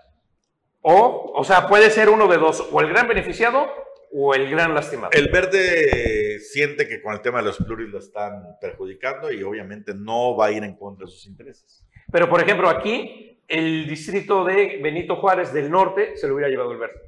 o, 0.83 1.31
o 1.33 1.43
sea, 1.45 1.67
puede 1.67 1.89
ser 1.89 2.09
uno 2.09 2.27
de 2.27 2.37
dos, 2.37 2.67
o 2.71 2.81
el 2.81 2.89
gran 2.89 3.07
beneficiado 3.07 3.67
o 4.13 4.35
el 4.35 4.49
gran 4.49 4.73
lastimado? 4.73 5.11
El 5.13 5.29
verde 5.29 6.39
siente 6.39 6.87
que 6.87 7.01
con 7.01 7.13
el 7.13 7.21
tema 7.21 7.39
de 7.39 7.45
los 7.45 7.57
pluris 7.57 7.89
lo 7.89 7.99
están 7.99 8.59
perjudicando 8.61 9.31
y 9.31 9.41
obviamente 9.43 9.93
no 9.95 10.37
va 10.37 10.47
a 10.47 10.51
ir 10.51 10.63
en 10.63 10.75
contra 10.75 11.05
de 11.05 11.11
sus 11.11 11.25
intereses. 11.25 11.83
Pero, 12.11 12.29
por 12.29 12.41
ejemplo, 12.41 12.69
aquí 12.69 13.41
el 13.47 13.87
distrito 13.87 14.45
de 14.45 14.79
Benito 14.81 15.15
Juárez 15.15 15.51
del 15.51 15.69
Norte 15.69 16.15
se 16.15 16.27
lo 16.27 16.35
hubiera 16.35 16.49
llevado 16.49 16.71
el 16.71 16.77
verde. 16.77 17.01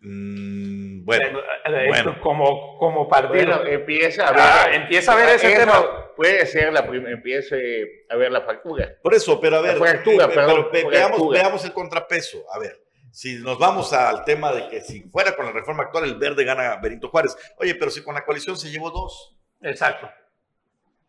Mm, 0.00 1.04
bueno, 1.04 2.20
como, 2.20 2.78
como 2.78 3.08
partido. 3.08 3.64
empieza 3.66 4.28
a 4.28 4.32
ver, 4.32 4.40
ah, 4.40 4.66
empieza 4.72 5.12
a 5.12 5.16
ver 5.16 5.28
ese 5.36 5.54
tema. 5.54 6.14
Puede 6.14 6.46
ser 6.46 6.72
la 6.72 6.80
empiece 6.80 8.04
a 8.08 8.16
ver 8.16 8.32
la 8.32 8.42
factura. 8.42 8.96
Por 9.02 9.14
eso, 9.14 9.40
pero 9.40 9.56
a 9.56 9.60
ver, 9.60 9.76
factura, 9.76 10.24
eh, 10.24 10.34
perdón, 10.34 10.68
veamos, 10.90 11.30
veamos 11.30 11.64
el 11.64 11.72
contrapeso. 11.72 12.44
A 12.52 12.58
ver, 12.58 12.87
si 13.10 13.38
nos 13.38 13.58
vamos 13.58 13.92
al 13.92 14.24
tema 14.24 14.52
de 14.52 14.68
que 14.68 14.80
si 14.80 15.02
fuera 15.02 15.34
con 15.34 15.46
la 15.46 15.52
reforma 15.52 15.84
actual, 15.84 16.04
el 16.04 16.16
verde 16.16 16.44
gana 16.44 16.76
Benito 16.76 17.08
Juárez. 17.08 17.36
Oye, 17.58 17.74
pero 17.74 17.90
si 17.90 18.02
con 18.02 18.14
la 18.14 18.24
coalición 18.24 18.56
se 18.56 18.70
llevó 18.70 18.90
dos. 18.90 19.36
Exacto. 19.62 20.08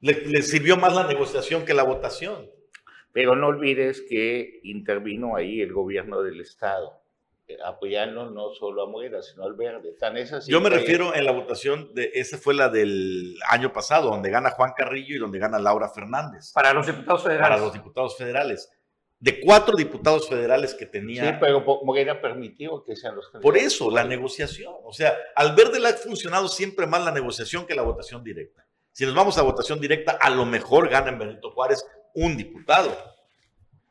Le, 0.02 0.42
sirvió 0.42 0.78
más 0.78 0.94
la 0.94 1.06
negociación 1.06 1.66
que 1.66 1.74
la 1.74 1.84
votación. 1.84 2.50
Pero 3.12 3.36
no 3.36 3.48
olvides 3.48 4.04
que 4.08 4.60
intervino 4.64 5.36
ahí 5.36 5.62
el 5.62 5.74
gobierno 5.74 6.22
del 6.22 6.40
Estado, 6.42 7.02
eh, 7.48 7.58
apoyando 7.66 8.30
no 8.30 8.54
solo 8.54 8.84
a 8.84 8.90
Morena, 8.90 9.22
sino 9.24 9.44
al 9.44 9.56
verde. 9.56 9.94
Tan 10.00 10.16
Yo 10.48 10.62
me 10.62 10.70
refiero 10.70 11.16
en 11.16 11.26
la 11.26 11.32
votación, 11.32 11.94
de 11.96 12.12
esa 12.14 12.38
fue 12.38 12.54
la 12.54 12.70
del 12.70 13.36
año 13.50 13.74
pasado, 13.74 14.12
donde 14.12 14.30
gana 14.30 14.52
Juan 14.52 14.74
Carrillo 14.78 15.16
y 15.16 15.20
donde 15.20 15.40
gana 15.40 15.58
Laura 15.58 15.90
Fernández. 15.90 16.52
Para 16.54 16.72
los 16.72 16.86
diputados 16.86 17.24
federales. 17.24 17.50
Para 17.50 17.62
los 17.62 17.74
diputados 17.74 18.16
federales 18.16 18.70
de 19.20 19.42
cuatro 19.42 19.76
diputados 19.76 20.30
federales 20.30 20.74
que 20.74 20.86
tenía. 20.86 21.24
Sí, 21.24 21.38
pero 21.40 21.64
Morena 21.84 22.22
permitió 22.22 22.84
que 22.84 22.96
sean 22.96 23.16
los 23.16 23.26
candidatos. 23.26 23.44
Por 23.44 23.58
eso, 23.58 23.92
la 23.92 24.04
negociación. 24.04 24.74
O 24.84 24.94
sea, 24.94 25.14
al 25.36 25.56
verde 25.56 25.80
le 25.80 25.90
ha 25.90 25.94
funcionado 25.94 26.48
siempre 26.48 26.88
más 26.88 27.04
la 27.04 27.12
negociación 27.12 27.66
que 27.66 27.76
la 27.76 27.82
votación 27.82 28.24
directa. 28.24 28.66
Si 28.92 29.06
nos 29.06 29.14
vamos 29.14 29.38
a 29.38 29.44
votación 29.44 29.80
directa, 29.80 30.18
a 30.20 30.30
lo 30.30 30.46
mejor 30.46 30.90
gana 30.90 31.10
en 31.10 31.20
Benito 31.20 31.52
Juárez 31.52 31.86
un 32.14 32.38
diputado. 32.38 32.96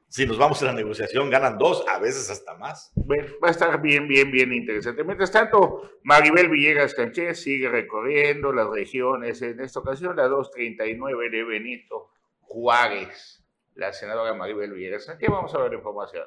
Si 0.08 0.26
nos 0.26 0.38
vamos 0.38 0.62
a 0.62 0.66
la 0.66 0.72
negociación, 0.72 1.28
ganan 1.28 1.58
dos, 1.58 1.84
a 1.86 1.98
veces 1.98 2.30
hasta 2.30 2.54
más. 2.56 2.90
Bueno, 2.94 3.26
va 3.44 3.48
a 3.48 3.50
estar 3.50 3.82
bien, 3.82 4.08
bien, 4.08 4.30
bien 4.30 4.54
interesante. 4.54 5.04
Mientras 5.04 5.30
tanto, 5.30 5.82
Maribel 6.02 6.48
Villegas 6.48 6.94
Canchez 6.94 7.42
sigue 7.42 7.68
recorriendo 7.68 8.50
las 8.50 8.70
regiones. 8.70 9.42
En 9.42 9.60
esta 9.60 9.80
ocasión, 9.80 10.16
la 10.16 10.26
239 10.28 11.28
de 11.28 11.44
Benito 11.44 12.10
Juárez 12.40 13.44
la 13.78 13.92
senadora 13.92 14.34
Maribel 14.34 14.72
Villegas. 14.72 15.08
Aquí 15.08 15.26
vamos 15.28 15.54
a 15.54 15.58
ver 15.58 15.70
la 15.70 15.78
información. 15.78 16.24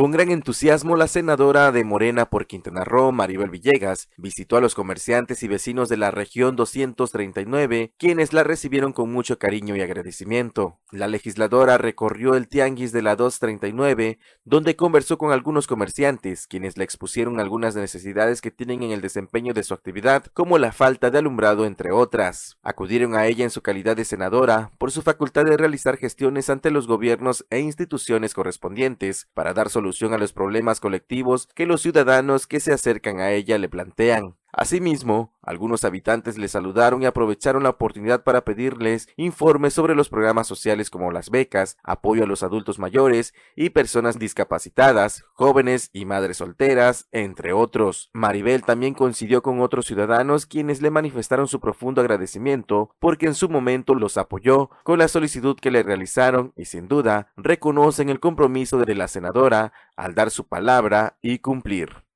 Con 0.00 0.12
gran 0.12 0.30
entusiasmo, 0.30 0.96
la 0.96 1.08
senadora 1.08 1.72
de 1.72 1.84
Morena 1.84 2.24
por 2.24 2.46
Quintana 2.46 2.84
Roo, 2.84 3.12
Maribel 3.12 3.50
Villegas, 3.50 4.08
visitó 4.16 4.56
a 4.56 4.62
los 4.62 4.74
comerciantes 4.74 5.42
y 5.42 5.46
vecinos 5.46 5.90
de 5.90 5.98
la 5.98 6.10
región 6.10 6.56
239, 6.56 7.92
quienes 7.98 8.32
la 8.32 8.42
recibieron 8.42 8.94
con 8.94 9.12
mucho 9.12 9.38
cariño 9.38 9.76
y 9.76 9.82
agradecimiento. 9.82 10.80
La 10.90 11.06
legisladora 11.06 11.76
recorrió 11.76 12.34
el 12.34 12.48
tianguis 12.48 12.92
de 12.92 13.02
la 13.02 13.14
239, 13.14 14.18
donde 14.44 14.74
conversó 14.74 15.18
con 15.18 15.32
algunos 15.32 15.66
comerciantes, 15.66 16.46
quienes 16.46 16.78
le 16.78 16.84
expusieron 16.84 17.38
algunas 17.38 17.76
necesidades 17.76 18.40
que 18.40 18.50
tienen 18.50 18.82
en 18.82 18.92
el 18.92 19.02
desempeño 19.02 19.52
de 19.52 19.64
su 19.64 19.74
actividad, 19.74 20.24
como 20.32 20.56
la 20.56 20.72
falta 20.72 21.10
de 21.10 21.18
alumbrado, 21.18 21.66
entre 21.66 21.92
otras. 21.92 22.56
Acudieron 22.62 23.16
a 23.16 23.26
ella 23.26 23.44
en 23.44 23.50
su 23.50 23.60
calidad 23.60 23.98
de 23.98 24.06
senadora 24.06 24.70
por 24.78 24.92
su 24.92 25.02
facultad 25.02 25.44
de 25.44 25.58
realizar 25.58 25.98
gestiones 25.98 26.48
ante 26.48 26.70
los 26.70 26.86
gobiernos 26.86 27.44
e 27.50 27.60
instituciones 27.60 28.32
correspondientes 28.32 29.28
para 29.34 29.52
dar 29.52 29.68
solución 29.90 30.14
a 30.14 30.18
los 30.18 30.32
problemas 30.32 30.78
colectivos 30.78 31.48
que 31.54 31.66
los 31.66 31.82
ciudadanos 31.82 32.46
que 32.46 32.60
se 32.60 32.72
acercan 32.72 33.18
a 33.18 33.32
ella 33.32 33.58
le 33.58 33.68
plantean. 33.68 34.36
Asimismo, 34.52 35.32
algunos 35.42 35.84
habitantes 35.84 36.38
le 36.38 36.48
saludaron 36.48 37.02
y 37.02 37.06
aprovecharon 37.06 37.62
la 37.62 37.70
oportunidad 37.70 38.24
para 38.24 38.44
pedirles 38.44 39.08
informes 39.16 39.74
sobre 39.74 39.94
los 39.94 40.08
programas 40.08 40.46
sociales 40.46 40.90
como 40.90 41.12
las 41.12 41.30
becas, 41.30 41.76
apoyo 41.82 42.24
a 42.24 42.26
los 42.26 42.42
adultos 42.42 42.78
mayores 42.78 43.32
y 43.56 43.70
personas 43.70 44.18
discapacitadas, 44.18 45.24
jóvenes 45.34 45.90
y 45.92 46.04
madres 46.04 46.38
solteras, 46.38 47.08
entre 47.12 47.52
otros. 47.52 48.10
Maribel 48.12 48.62
también 48.64 48.94
coincidió 48.94 49.42
con 49.42 49.60
otros 49.60 49.86
ciudadanos 49.86 50.46
quienes 50.46 50.82
le 50.82 50.90
manifestaron 50.90 51.48
su 51.48 51.60
profundo 51.60 52.00
agradecimiento 52.00 52.94
porque 52.98 53.26
en 53.26 53.34
su 53.34 53.48
momento 53.48 53.94
los 53.94 54.18
apoyó 54.18 54.70
con 54.84 54.98
la 54.98 55.08
solicitud 55.08 55.56
que 55.56 55.70
le 55.70 55.82
realizaron 55.82 56.52
y 56.56 56.64
sin 56.66 56.88
duda 56.88 57.32
reconocen 57.36 58.08
el 58.08 58.20
compromiso 58.20 58.78
de 58.78 58.94
la 58.94 59.08
senadora 59.08 59.72
al 59.96 60.14
dar 60.14 60.30
su 60.30 60.46
palabra 60.46 61.18
y 61.22 61.38
cumplir. 61.38 62.09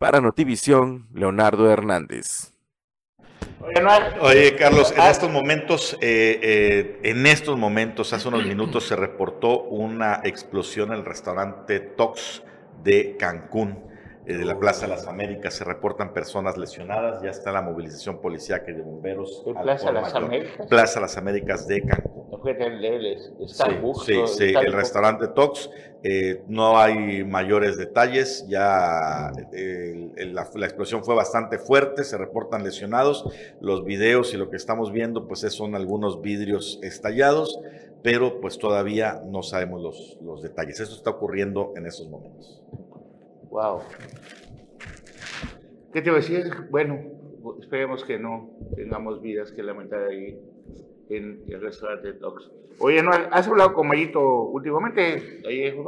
Para 0.00 0.22
Notivisión, 0.22 1.08
Leonardo 1.12 1.70
Hernández. 1.70 2.54
Oye, 4.22 4.56
Carlos, 4.56 4.94
en 4.96 5.02
estos 5.02 5.30
momentos, 5.30 5.92
eh, 6.00 6.40
eh, 6.42 7.00
en 7.02 7.26
estos 7.26 7.58
momentos, 7.58 8.10
hace 8.14 8.28
unos 8.28 8.46
minutos 8.46 8.88
se 8.88 8.96
reportó 8.96 9.64
una 9.64 10.22
explosión 10.24 10.92
en 10.92 11.00
el 11.00 11.04
restaurante 11.04 11.80
Tox 11.80 12.42
de 12.82 13.18
Cancún. 13.18 13.90
Eh, 14.26 14.36
de 14.36 14.44
la 14.44 14.58
Plaza 14.58 14.82
de 14.82 14.88
las 14.88 15.06
Américas 15.06 15.54
se 15.54 15.64
reportan 15.64 16.12
personas 16.12 16.58
lesionadas, 16.58 17.22
ya 17.22 17.30
está 17.30 17.52
la 17.52 17.62
movilización 17.62 18.20
policial 18.20 18.62
de 18.66 18.82
bomberos. 18.82 19.42
Plaza 19.62 19.86
de 19.86 19.92
las 19.94 20.14
Américas? 20.14 20.66
Plaza 20.68 20.94
de 20.96 21.00
las 21.00 21.16
Américas 21.16 21.66
de 21.66 21.82
Cancún. 21.82 22.20
Sí, 23.48 23.68
sí, 24.04 24.22
sí, 24.26 24.54
el 24.54 24.72
restaurante 24.72 25.28
Tox. 25.28 25.70
Eh, 26.02 26.42
no 26.48 26.78
hay 26.78 27.24
mayores 27.24 27.76
detalles, 27.76 28.46
ya 28.48 29.30
la, 30.16 30.42
explosión 30.64 31.04
fue 31.04 31.14
bastante 31.14 31.58
fuerte, 31.58 32.04
se 32.04 32.16
reportan 32.16 32.62
lesionados. 32.64 33.24
Los 33.60 33.84
videos 33.84 34.32
y 34.32 34.36
lo 34.36 34.48
que 34.50 34.56
estamos 34.56 34.92
viendo, 34.92 35.26
pues 35.26 35.40
son 35.40 35.74
algunos 35.74 36.22
vidrios 36.22 36.78
estallados, 36.82 37.60
pero 38.02 38.40
pues 38.40 38.58
todavía 38.58 39.22
no 39.26 39.42
sabemos 39.42 39.82
los, 39.82 40.18
los 40.22 40.42
detalles. 40.42 40.80
Esto 40.80 40.94
está 40.94 41.10
ocurriendo 41.10 41.74
en 41.76 41.86
estos 41.86 42.08
momentos. 42.08 42.62
Wow. 43.50 43.80
¿Qué 45.92 46.02
te 46.02 46.10
voy 46.10 46.20
a 46.20 46.22
decir? 46.22 46.44
Bueno, 46.70 46.98
esperemos 47.60 48.04
que 48.04 48.18
no 48.18 48.50
tengamos 48.76 49.20
vidas 49.20 49.50
que 49.52 49.62
lamentar 49.62 50.04
ahí 50.04 50.38
en 51.08 51.42
el 51.48 51.60
restaurante 51.60 52.12
Docs. 52.12 52.50
Oye, 52.78 53.02
¿no 53.02 53.10
has 53.10 53.48
hablado 53.48 53.74
con 53.74 53.88
Mayito 53.88 54.44
últimamente 54.44 55.42
ahí 55.46 55.62
en 55.64 55.84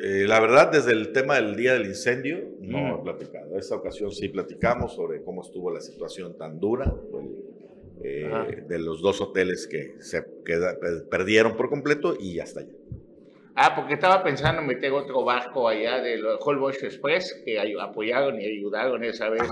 eh, 0.00 0.26
la 0.28 0.38
verdad, 0.38 0.70
desde 0.70 0.92
el 0.92 1.12
tema 1.12 1.36
del 1.36 1.56
día 1.56 1.72
del 1.72 1.86
incendio, 1.86 2.38
no 2.60 2.78
mm. 2.78 3.00
he 3.00 3.02
platicado. 3.02 3.58
Esta 3.58 3.74
ocasión 3.74 4.12
sí 4.12 4.28
platicamos 4.28 4.94
sobre 4.94 5.22
cómo 5.22 5.42
estuvo 5.42 5.72
la 5.72 5.80
situación 5.80 6.38
tan 6.38 6.60
dura 6.60 6.94
eh, 8.04 8.64
de 8.68 8.78
los 8.78 9.02
dos 9.02 9.20
hoteles 9.20 9.66
que 9.66 9.96
se 10.00 10.22
perdieron 11.10 11.56
por 11.56 11.68
completo 11.68 12.14
y 12.18 12.38
hasta 12.38 12.60
allá. 12.60 12.72
Ah, 13.60 13.74
porque 13.74 13.94
estaba 13.94 14.22
pensando 14.22 14.60
en 14.62 14.68
meter 14.68 14.92
otro 14.92 15.24
barco 15.24 15.66
allá 15.66 15.98
del 15.98 16.24
Holbox 16.24 16.80
Express, 16.84 17.42
que 17.44 17.58
apoyaron 17.58 18.40
y 18.40 18.44
ayudaron 18.44 19.02
esa 19.02 19.28
vez 19.30 19.42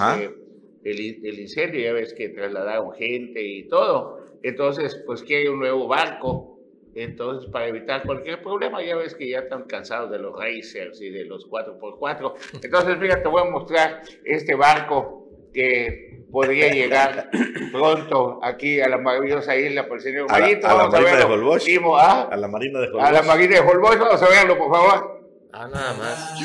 el, 0.85 1.41
incendio, 1.41 1.81
ya 1.81 1.93
ves 1.93 2.15
que 2.15 2.29
trasladaron 2.29 2.93
gente 2.93 3.43
y 3.43 3.65
todo. 3.65 4.21
Entonces, 4.45 5.03
pues 5.07 5.25
quiere 5.25 5.51
un 5.51 5.59
nuevo 5.59 5.89
barco. 5.89 6.57
Entonces, 6.95 7.51
para 7.51 7.67
evitar 7.67 8.05
cualquier 8.05 8.41
problema, 8.43 8.81
ya 8.81 8.95
ves 8.95 9.17
que 9.17 9.29
ya 9.29 9.41
están 9.41 9.65
cansados 9.65 10.09
de 10.13 10.21
los 10.21 10.39
racers 10.39 11.03
y 11.03 11.11
de 11.11 11.25
los 11.25 11.51
4x4. 11.51 12.35
Entonces, 12.63 12.99
fíjate, 13.01 13.23
te 13.23 13.29
voy 13.29 13.43
a 13.43 13.51
mostrar 13.51 14.03
este 14.25 14.55
barco 14.55 15.26
que 15.57 16.27
podría 16.31 16.69
llegar 16.69 17.31
pronto 17.73 18.39
aquí 18.43 18.79
a 18.81 18.89
la 18.89 18.99
maravillosa 18.99 19.57
isla 19.57 19.89
por 19.89 19.97
el 19.97 20.03
señor 20.03 20.27
a 20.29 20.39
Mayito. 20.39 20.67
La, 20.67 20.75
a 20.75 20.77
la 20.77 20.89
Marina 20.89 21.17
de 21.17 21.25
Holbox. 21.25 21.65
¿ah? 21.99 22.29
A 22.31 22.37
la 22.37 22.49
Marina 22.49 22.81
de 22.81 22.87
Holbox. 22.89 23.05
A 23.05 23.13
la 23.13 23.23
Marina 23.23 23.55
de 23.57 23.61
Holbox, 23.61 23.99
vamos 23.99 24.23
a 24.23 24.29
verlo, 24.29 24.59
por 24.59 24.71
favor. 24.71 25.23
Ah, 25.53 25.69
nada 25.69 25.95
más. 25.95 26.39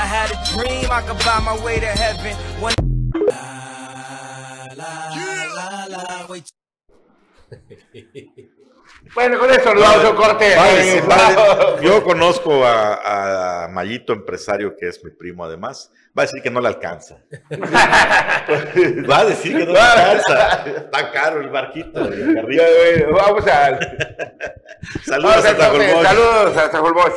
I 0.00 0.06
had 0.06 0.30
a 0.30 0.38
dream 0.54 0.88
I 0.92 1.02
could 1.02 1.18
buy 1.24 1.40
my 1.40 1.58
way 1.64 1.80
to 1.80 1.86
heaven. 1.86 2.36
When... 2.62 2.74
La, 4.78 4.94
la, 5.56 5.86
la, 5.88 6.28
la, 6.28 6.38
Bueno, 9.14 9.38
con 9.38 9.50
eso 9.50 9.74
nos 9.74 9.82
vamos 9.82 10.04
a 10.04 10.14
corte. 10.14 10.54
yo 11.82 12.04
conozco 12.04 12.64
a, 12.64 13.64
a, 13.64 13.68
Mayito, 13.68 14.12
empresario, 14.12 14.76
que 14.76 14.88
es 14.88 15.02
mi 15.04 15.10
primo 15.10 15.44
además. 15.44 15.92
Va 16.16 16.22
a 16.22 16.26
decir 16.26 16.42
que 16.42 16.50
no 16.50 16.60
le 16.60 16.68
alcanza. 16.68 17.22
Va 19.10 19.18
a 19.18 19.24
decir 19.24 19.56
que 19.56 19.66
no 19.66 19.72
le 19.72 19.80
alcanza. 19.80 20.64
Está 20.66 21.12
caro 21.12 21.40
el 21.40 21.48
barquito. 21.48 22.00
vamos 23.12 23.46
a. 23.46 23.78
Saludos 25.04 25.44
hasta 25.44 25.72
Holbox. 25.72 26.02
Saludos 26.02 26.56
hasta 26.56 26.82
Holbox. 26.82 27.14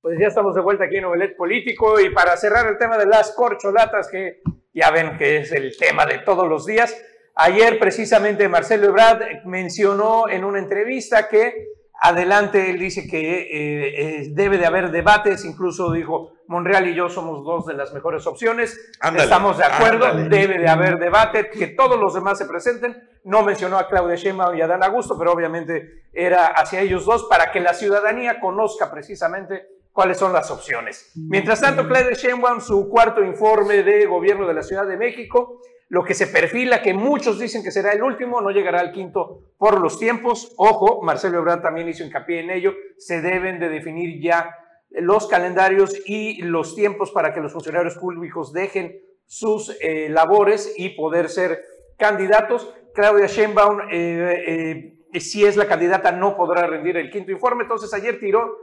Pues 0.00 0.18
ya 0.18 0.26
estamos 0.26 0.56
de 0.56 0.60
vuelta 0.60 0.84
aquí 0.84 0.96
en 0.96 1.02
Novelet 1.02 1.36
Político 1.36 2.00
y 2.00 2.10
para 2.10 2.36
cerrar 2.36 2.66
el 2.66 2.76
tema 2.78 2.98
de 2.98 3.06
las 3.06 3.30
corcholatas, 3.32 4.08
que 4.08 4.42
ya 4.74 4.90
ven 4.90 5.16
que 5.16 5.38
es 5.38 5.52
el 5.52 5.76
tema 5.76 6.04
de 6.06 6.18
todos 6.18 6.48
los 6.48 6.66
días. 6.66 6.96
Ayer 7.34 7.78
precisamente 7.78 8.48
Marcelo 8.48 8.88
Ebrard 8.88 9.44
mencionó 9.44 10.28
en 10.28 10.44
una 10.44 10.58
entrevista 10.58 11.28
que 11.28 11.68
adelante 12.02 12.70
él 12.70 12.78
dice 12.78 13.06
que 13.06 13.42
eh, 13.42 14.20
eh, 14.20 14.26
debe 14.32 14.58
de 14.58 14.66
haber 14.66 14.90
debates, 14.90 15.44
incluso 15.44 15.92
dijo 15.92 16.32
Monreal 16.48 16.88
y 16.88 16.94
yo 16.94 17.08
somos 17.08 17.44
dos 17.44 17.64
de 17.66 17.74
las 17.74 17.94
mejores 17.94 18.26
opciones, 18.26 18.92
estamos 19.16 19.56
de 19.56 19.64
acuerdo, 19.64 20.12
debe 20.28 20.58
de 20.58 20.68
haber 20.68 20.98
debate, 20.98 21.48
que 21.48 21.68
todos 21.68 21.98
los 21.98 22.12
demás 22.12 22.38
se 22.38 22.46
presenten, 22.46 23.00
no 23.24 23.44
mencionó 23.44 23.78
a 23.78 23.88
Claudia 23.88 24.16
Sheinbaum 24.16 24.56
y 24.56 24.60
a 24.60 24.66
Dan 24.66 24.82
Augusto, 24.82 25.16
pero 25.16 25.32
obviamente 25.32 26.02
era 26.12 26.46
hacia 26.48 26.80
ellos 26.80 27.06
dos 27.06 27.26
para 27.30 27.52
que 27.52 27.60
la 27.60 27.72
ciudadanía 27.72 28.40
conozca 28.40 28.90
precisamente 28.90 29.68
cuáles 29.92 30.18
son 30.18 30.32
las 30.32 30.50
opciones. 30.50 31.12
Mientras 31.14 31.60
tanto, 31.60 31.86
Claudia 31.86 32.14
Sheinbaum, 32.14 32.60
su 32.60 32.88
cuarto 32.88 33.22
informe 33.22 33.84
de 33.84 34.06
gobierno 34.06 34.48
de 34.48 34.54
la 34.54 34.62
Ciudad 34.62 34.86
de 34.86 34.96
México, 34.96 35.60
lo 35.92 36.04
que 36.04 36.14
se 36.14 36.26
perfila, 36.26 36.80
que 36.80 36.94
muchos 36.94 37.38
dicen 37.38 37.62
que 37.62 37.70
será 37.70 37.92
el 37.92 38.02
último, 38.02 38.40
no 38.40 38.48
llegará 38.48 38.80
al 38.80 38.92
quinto 38.92 39.52
por 39.58 39.78
los 39.78 39.98
tiempos. 39.98 40.54
Ojo, 40.56 41.02
Marcelo 41.02 41.40
Ebrard 41.40 41.60
también 41.60 41.86
hizo 41.86 42.02
hincapié 42.02 42.40
en 42.40 42.48
ello, 42.48 42.72
se 42.96 43.20
deben 43.20 43.60
de 43.60 43.68
definir 43.68 44.18
ya 44.22 44.56
los 44.88 45.26
calendarios 45.26 45.94
y 46.06 46.40
los 46.40 46.74
tiempos 46.74 47.10
para 47.10 47.34
que 47.34 47.40
los 47.40 47.52
funcionarios 47.52 47.98
públicos 47.98 48.54
dejen 48.54 49.02
sus 49.26 49.76
eh, 49.82 50.08
labores 50.08 50.72
y 50.78 50.96
poder 50.96 51.28
ser 51.28 51.62
candidatos. 51.98 52.72
Claudia 52.94 53.26
Sheinbaum, 53.26 53.80
eh, 53.92 54.96
eh, 55.12 55.20
si 55.20 55.44
es 55.44 55.58
la 55.58 55.66
candidata, 55.66 56.10
no 56.10 56.38
podrá 56.38 56.66
rendir 56.66 56.96
el 56.96 57.10
quinto 57.10 57.32
informe. 57.32 57.64
Entonces 57.64 57.92
ayer 57.92 58.18
tiró 58.18 58.56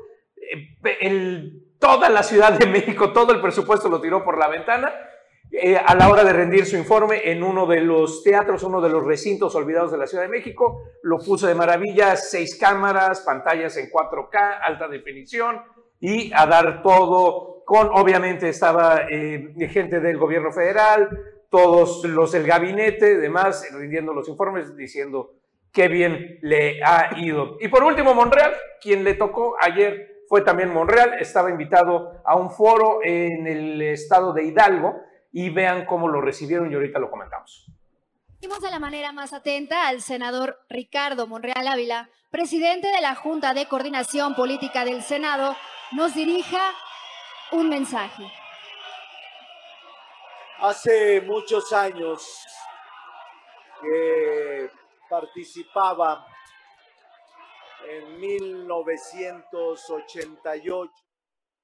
toda 1.78 2.10
la 2.10 2.24
Ciudad 2.24 2.54
de 2.58 2.66
México, 2.66 3.14
todo 3.14 3.34
el 3.34 3.40
presupuesto 3.40 3.88
lo 3.88 4.02
tiró 4.02 4.24
por 4.24 4.40
la 4.40 4.48
ventana 4.48 4.92
eh, 5.52 5.76
a 5.78 5.96
la 5.96 6.10
hora 6.10 6.24
de 6.24 6.34
rendir 6.34 6.66
su 6.66 6.78
informe 6.78 7.32
en 7.32 7.44
uno 7.44 7.66
de 7.66 7.82
los 7.82 8.24
teatros, 8.24 8.64
uno 8.64 8.82
de 8.82 8.90
los 8.90 9.04
recintos 9.04 9.56
olvidados 9.56 9.92
de 9.92 9.98
la 9.98 10.08
Ciudad 10.08 10.24
de 10.24 10.30
México. 10.30 10.84
Lo 11.02 11.18
puso 11.18 11.48
de 11.48 11.56
maravilla, 11.56 12.16
seis 12.16 12.58
cámaras, 12.60 13.22
pantallas 13.22 13.76
en 13.78 13.90
4K, 13.90 14.60
alta 14.62 14.88
definición 14.88 15.62
y 16.00 16.32
a 16.34 16.46
dar 16.46 16.82
todo 16.82 17.64
con, 17.66 17.90
obviamente 17.94 18.50
estaba 18.50 19.02
eh, 19.10 19.54
gente 19.70 20.00
del 20.00 20.18
gobierno 20.18 20.52
federal, 20.52 21.10
todos 21.50 22.06
los 22.06 22.32
del 22.32 22.46
gabinete, 22.46 23.18
demás, 23.18 23.68
rindiendo 23.74 24.14
los 24.14 24.28
informes, 24.30 24.76
diciendo 24.76 25.34
qué 25.72 25.88
bien 25.88 26.40
le 26.42 26.84
ha 26.84 27.20
ido. 27.20 27.58
Y 27.60 27.68
por 27.68 27.84
último, 27.84 28.14
Monreal, 28.14 28.54
quien 28.82 29.04
le 29.04 29.16
tocó 29.16 29.56
ayer 29.60 30.24
fue 30.28 30.42
también 30.42 30.74
Monreal, 30.74 31.16
estaba 31.20 31.50
invitado 31.50 32.22
a 32.24 32.36
un 32.36 32.52
foro 32.52 33.00
en 33.04 33.48
el 33.48 33.82
estado 33.82 34.34
de 34.34 34.46
Hidalgo, 34.46 34.96
y 35.32 35.50
vean 35.50 35.86
cómo 35.86 36.08
lo 36.08 36.22
recibieron 36.22 36.72
y 36.72 36.76
ahorita 36.76 37.00
lo 37.00 37.12
comentamos. 37.12 37.66
Vimos 38.42 38.62
de 38.62 38.72
la 38.72 38.80
manera 38.80 39.12
más 39.12 39.34
atenta 39.34 39.88
al 39.88 40.02
senador 40.02 40.60
Ricardo 40.70 41.28
Monreal 41.28 41.68
Ávila, 41.68 42.10
presidente 42.32 42.88
de 42.88 43.02
la 43.02 43.16
Junta 43.16 43.54
de 43.54 43.68
Coordinación 43.68 44.34
Política 44.36 44.86
del 44.86 45.04
Senado, 45.04 45.58
nos 45.92 46.16
dirija 46.16 46.62
un 47.52 47.68
mensaje. 47.70 48.24
Hace 50.60 51.22
muchos 51.22 51.72
años 51.74 52.46
que 53.82 54.70
participaba 55.10 56.26
en 57.88 58.20
1988 58.20 61.09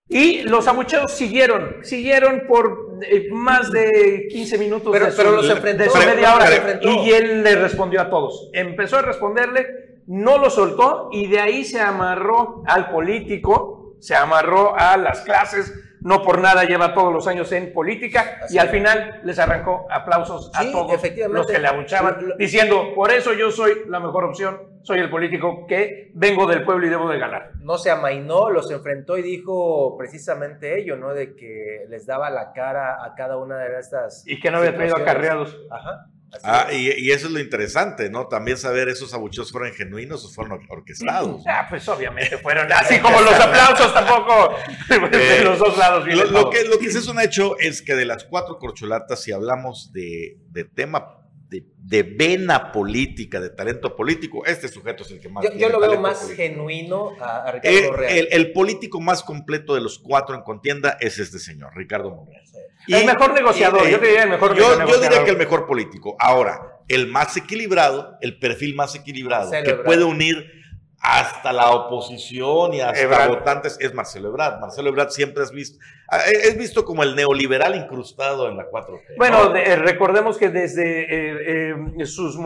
y 0.07 0.43
los 0.43 0.67
abucheos 0.67 1.11
siguieron, 1.11 1.77
siguieron 1.83 2.43
por 2.47 2.99
eh, 3.01 3.27
más 3.31 3.71
de 3.71 4.27
15 4.29 4.57
minutos 4.59 4.89
pero, 4.91 5.07
de, 5.07 5.11
pero 5.11 5.31
los 5.31 5.49
enfrentó, 5.49 5.83
de 5.83 5.89
su 5.89 5.97
media 5.97 6.35
hora. 6.35 6.79
Y 6.81 7.11
él 7.11 7.43
le 7.43 7.55
respondió 7.55 8.01
a 8.01 8.09
todos. 8.09 8.49
Empezó 8.53 8.97
a 8.97 9.01
responderle, 9.01 10.01
no 10.07 10.37
lo 10.37 10.49
soltó 10.49 11.09
y 11.11 11.27
de 11.27 11.39
ahí 11.39 11.65
se 11.65 11.81
amarró 11.81 12.63
al 12.67 12.91
político, 12.91 13.95
se 13.99 14.15
amarró 14.15 14.77
a 14.77 14.95
las 14.97 15.21
clases, 15.21 15.73
no 16.05 16.21
por 16.21 16.39
nada 16.39 16.65
lleva 16.65 16.93
todos 16.93 17.11
los 17.11 17.27
años 17.27 17.51
en 17.51 17.73
política 17.73 18.41
y 18.49 18.59
al 18.59 18.69
final 18.69 19.21
les 19.23 19.39
arrancó 19.39 19.87
aplausos 19.89 20.51
a 20.53 20.63
todos 20.71 21.01
los 21.29 21.47
que 21.47 21.59
le 21.59 21.67
abuchaban, 21.67 22.33
diciendo, 22.37 22.93
por 22.93 23.11
eso 23.11 23.33
yo 23.33 23.49
soy 23.51 23.81
la 23.87 23.99
mejor 23.99 24.25
opción 24.25 24.75
soy 24.85 24.99
el 24.99 25.09
político 25.09 25.65
que 25.67 26.11
vengo 26.13 26.45
del 26.45 26.63
pueblo 26.63 26.85
y 26.85 26.89
debo 26.91 27.09
de 27.09 27.17
ganar. 27.17 27.53
No 27.59 27.79
se 27.79 27.89
amainó, 27.89 28.51
los 28.51 28.69
enfrentó 28.69 29.17
y 29.17 29.23
dijo 29.23 29.97
precisamente 29.97 30.79
ello, 30.79 30.95
¿no? 30.95 31.11
De 31.11 31.35
que 31.35 31.85
les 31.89 32.05
daba 32.05 32.29
la 32.29 32.53
cara 32.53 33.03
a 33.03 33.15
cada 33.15 33.37
una 33.37 33.57
de 33.57 33.79
estas. 33.79 34.23
Y 34.27 34.39
que 34.39 34.51
no 34.51 34.59
había 34.59 34.75
traído 34.75 34.95
acarreados. 34.95 35.59
Ajá. 35.71 36.05
Ah, 36.43 36.67
y, 36.71 37.11
eso 37.11 37.27
es 37.27 37.33
lo 37.33 37.39
interesante, 37.39 38.09
¿no? 38.09 38.27
También 38.27 38.57
saber 38.57 38.89
esos 38.89 39.13
abucheos 39.13 39.51
fueron 39.51 39.73
genuinos 39.73 40.25
o 40.25 40.29
fueron 40.29 40.59
orquestados. 40.69 41.43
Ah, 41.47 41.65
pues 41.69 41.87
obviamente 41.87 42.37
fueron 42.37 42.71
así 42.73 42.99
como 42.99 43.21
los 43.21 43.33
aplausos 43.33 43.93
tampoco 43.93 44.55
de 44.89 45.43
los 45.43 45.59
dos 45.59 45.77
lados. 45.77 46.07
Lo, 46.07 46.25
lo, 46.25 46.49
que, 46.49 46.65
lo 46.65 46.77
que 46.77 46.91
sí 46.91 46.97
es 46.97 47.07
un 47.07 47.19
hecho 47.19 47.57
es 47.59 47.81
que 47.81 47.95
de 47.95 48.05
las 48.05 48.25
cuatro 48.25 48.57
corcholatas, 48.59 49.23
si 49.23 49.31
hablamos 49.31 49.91
de, 49.93 50.37
de 50.49 50.65
tema 50.65 51.24
de, 51.49 52.03
vena 52.03 52.71
política, 52.71 53.39
de 53.39 53.49
talento 53.49 53.95
político, 53.95 54.45
este 54.45 54.67
sujeto 54.67 55.03
es 55.03 55.11
el 55.11 55.19
que 55.19 55.29
más... 55.29 55.43
Yo, 55.43 55.53
yo 55.53 55.69
lo 55.69 55.79
veo 55.79 55.99
más 55.99 56.31
genuino 56.31 57.11
a, 57.19 57.51
Ricardo 57.51 57.91
Monreal. 57.91 58.27
El, 58.31 58.51
político 58.51 58.99
más 58.99 59.23
completo 59.23 59.75
de 59.75 59.81
los 59.81 59.99
cuatro 59.99 60.35
en 60.35 60.41
contienda 60.41 60.97
es 60.99 61.19
este 61.19 61.39
señor, 61.39 61.75
Ricardo 61.75 62.11
Monreal. 62.11 62.43
el 62.87 63.05
mejor 63.05 63.33
negociador, 63.33 63.87
yo 63.87 63.97
diría 63.99 64.23
el 64.23 64.29
mejor 64.29 64.55
yo, 64.55 64.87
yo 64.87 64.99
diría 64.99 65.23
que 65.23 65.31
el 65.31 65.37
mejor 65.37 65.65
político. 65.67 66.15
Ahora, 66.19 66.79
el 66.87 67.07
más 67.07 67.35
equilibrado, 67.37 68.17
el 68.21 68.37
perfil 68.39 68.75
más 68.75 68.95
equilibrado, 68.95 69.51
que 69.63 69.73
puede 69.75 70.03
unir 70.03 70.64
hasta 71.07 71.53
la 71.53 71.69
oposición 71.71 72.73
y 72.73 72.81
hasta 72.81 73.27
votantes 73.27 73.77
es 73.79 73.93
Marcelo 73.93 74.29
Ebrard. 74.29 74.59
Marcelo 74.59 74.89
Ebrard 74.89 75.09
siempre 75.09 75.43
es 75.43 75.51
visto, 75.51 75.77
ah, 76.09 76.19
eh, 76.27 76.47
es 76.47 76.57
visto 76.57 76.83
como 76.83 77.03
el 77.03 77.15
neoliberal 77.15 77.75
incrustado 77.75 78.49
en 78.49 78.57
la 78.57 78.67
4T. 78.69 79.15
Bueno, 79.17 79.55
eh, 79.55 79.75
recordemos 79.75 80.37
que 80.37 80.49
desde 80.49 81.69
eh, 81.69 82.05
sus, 82.05 82.39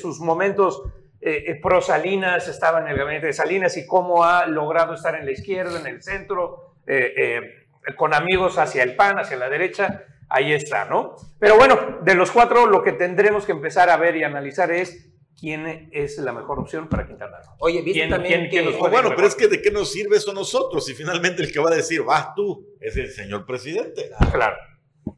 sus 0.00 0.20
momentos 0.20 0.82
pro 1.62 1.80
Salinas 1.80 2.48
estaba 2.48 2.80
en 2.80 2.88
el 2.88 2.98
gabinete 2.98 3.28
de 3.28 3.32
Salinas 3.32 3.78
y 3.78 3.86
cómo 3.86 4.24
ha 4.24 4.46
logrado 4.46 4.92
estar 4.92 5.14
en 5.14 5.24
la 5.24 5.32
izquierda, 5.32 5.80
en 5.80 5.86
el 5.86 6.02
centro, 6.02 6.74
con 7.96 8.12
amigos 8.12 8.58
hacia 8.58 8.82
el 8.82 8.94
PAN, 8.94 9.18
hacia 9.18 9.38
la 9.38 9.48
derecha, 9.48 10.04
ahí 10.28 10.52
está, 10.52 10.84
¿no? 10.84 11.16
Pero 11.38 11.56
bueno, 11.56 12.00
de 12.02 12.14
los 12.14 12.30
cuatro 12.30 12.66
lo 12.66 12.82
que 12.82 12.92
tendremos 12.92 13.46
que 13.46 13.52
empezar 13.52 13.88
a 13.88 13.96
ver 13.96 14.16
y 14.16 14.24
analizar 14.24 14.70
es 14.70 15.13
quién 15.38 15.90
es 15.92 16.18
la 16.18 16.32
mejor 16.32 16.58
opción 16.58 16.88
para 16.88 17.06
Quintana 17.06 17.38
Roo. 17.38 17.56
Oye, 17.58 17.82
¿viste 17.82 18.06
también 18.08 18.48
que... 18.48 18.62
bueno, 18.62 19.10
pero 19.14 19.26
es 19.26 19.34
que 19.34 19.48
¿de 19.48 19.60
qué 19.60 19.70
nos 19.70 19.90
sirve 19.90 20.16
eso 20.16 20.30
a 20.30 20.34
nosotros? 20.34 20.88
Y 20.88 20.94
finalmente 20.94 21.42
el 21.42 21.52
que 21.52 21.60
va 21.60 21.70
a 21.70 21.74
decir, 21.74 22.02
vas 22.02 22.34
tú, 22.34 22.66
es 22.80 22.96
el 22.96 23.10
señor 23.10 23.46
presidente. 23.46 24.10
Claro. 24.32 24.56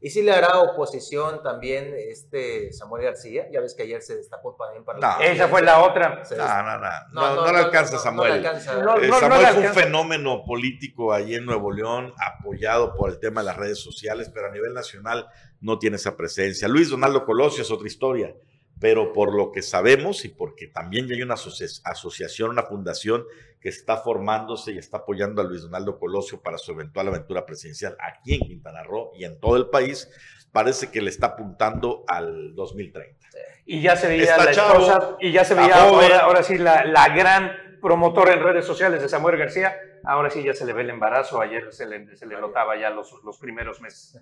¿Y 0.01 0.09
si 0.09 0.21
le 0.21 0.31
hará 0.31 0.59
oposición 0.59 1.41
también 1.41 1.93
este 1.97 2.73
Samuel 2.73 3.03
García? 3.03 3.47
Ya 3.51 3.61
ves 3.61 3.73
que 3.73 3.83
ayer 3.83 4.01
se 4.01 4.17
destapó 4.17 4.55
también 4.55 4.83
para... 4.83 4.99
No, 4.99 5.23
esa 5.23 5.47
fue 5.47 5.61
la 5.61 5.81
otra. 5.81 6.23
No, 6.29 6.63
no, 6.63 6.77
no, 7.13 7.45
no, 7.45 7.51
le 7.51 7.57
alcanza 7.59 7.97
Samuel. 7.97 8.43
Samuel 8.59 9.11
fue 9.11 9.67
un 9.67 9.73
fenómeno 9.73 10.43
político 10.45 11.13
allí 11.13 11.35
en 11.35 11.45
Nuevo 11.45 11.71
León, 11.71 12.13
apoyado 12.17 12.95
por 12.95 13.09
el 13.09 13.19
tema 13.19 13.41
de 13.41 13.45
las 13.45 13.57
redes 13.57 13.79
sociales, 13.79 14.29
pero 14.33 14.47
a 14.47 14.51
nivel 14.51 14.73
nacional 14.73 15.27
no 15.61 15.79
tiene 15.79 15.95
esa 15.95 16.17
presencia. 16.17 16.67
Luis 16.67 16.89
Donaldo 16.89 17.25
Colosio 17.25 17.63
es 17.63 17.71
otra 17.71 17.87
historia 17.87 18.35
pero 18.79 19.13
por 19.13 19.33
lo 19.33 19.51
que 19.51 19.61
sabemos 19.61 20.23
y 20.25 20.29
porque 20.29 20.67
también 20.67 21.07
ya 21.07 21.15
hay 21.15 21.21
una 21.21 21.35
asociación, 21.35 22.51
una 22.51 22.63
fundación 22.63 23.25
que 23.59 23.69
está 23.69 23.97
formándose 23.97 24.71
y 24.71 24.77
está 24.77 24.97
apoyando 24.97 25.41
a 25.41 25.45
Luis 25.45 25.63
Donaldo 25.63 25.97
Colosio 25.99 26.41
para 26.41 26.57
su 26.57 26.71
eventual 26.73 27.07
aventura 27.07 27.45
presidencial 27.45 27.97
aquí 27.99 28.35
en 28.35 28.41
Quintana 28.41 28.83
Roo 28.83 29.11
y 29.15 29.25
en 29.25 29.39
todo 29.39 29.57
el 29.57 29.69
país, 29.69 30.09
parece 30.51 30.91
que 30.91 31.01
le 31.01 31.09
está 31.09 31.27
apuntando 31.27 32.03
al 32.07 32.53
2030. 32.55 33.27
Y 33.65 33.81
ya 33.81 33.95
se 33.95 34.07
veía 34.07 34.37
la 34.37 34.51
esposa, 34.51 35.17
y 35.19 35.31
ya 35.31 35.43
se 35.43 35.55
veía 35.55 35.83
ahora, 36.21 36.43
sí 36.43 36.57
la, 36.57 37.09
gran 37.09 37.79
promotora 37.81 38.33
en 38.33 38.41
redes 38.41 38.65
sociales 38.65 39.01
de 39.01 39.09
Samuel 39.09 39.37
García, 39.37 39.75
ahora 40.05 40.29
sí 40.29 40.43
ya 40.43 40.53
se 40.53 40.65
le 40.65 40.73
ve 40.73 40.83
el 40.83 40.89
embarazo, 40.89 41.41
ayer 41.41 41.73
se 41.73 41.85
le, 41.85 42.15
se 42.15 42.25
le 42.25 42.39
notaba 42.39 42.79
ya 42.79 42.89
los, 42.91 43.11
los 43.23 43.37
primeros 43.39 43.81
meses. 43.81 44.21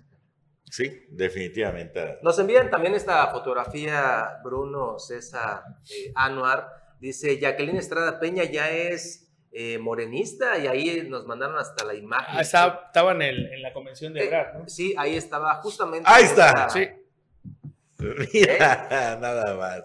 Sí, 0.70 1.06
definitivamente. 1.08 2.18
Nos 2.22 2.38
envían 2.38 2.70
también 2.70 2.94
esta 2.94 3.26
fotografía, 3.28 4.40
Bruno 4.42 4.98
César 4.98 5.62
eh, 5.90 6.12
Anuar. 6.14 6.68
Dice, 7.00 7.38
Jacqueline 7.38 7.76
Estrada 7.76 8.18
Peña 8.18 8.44
ya 8.44 8.70
es 8.70 9.28
eh, 9.52 9.78
morenista 9.78 10.58
y 10.58 10.66
ahí 10.66 11.06
nos 11.08 11.24
mandaron 11.26 11.56
hasta 11.58 11.84
la 11.84 11.94
imagen. 11.94 12.36
Ah, 12.36 12.40
estaba, 12.40 13.12
en, 13.12 13.22
en, 13.22 13.62
la 13.62 13.72
convención 13.72 14.12
de 14.12 14.24
Ebrard, 14.24 14.58
¿no? 14.58 14.68
Sí, 14.68 14.94
ahí 14.98 15.16
estaba 15.16 15.54
justamente. 15.62 16.08
Ahí 16.10 16.24
está. 16.24 16.68
Sí. 16.68 16.88
Mira, 18.34 19.18
nada 19.20 19.56
más. 19.56 19.84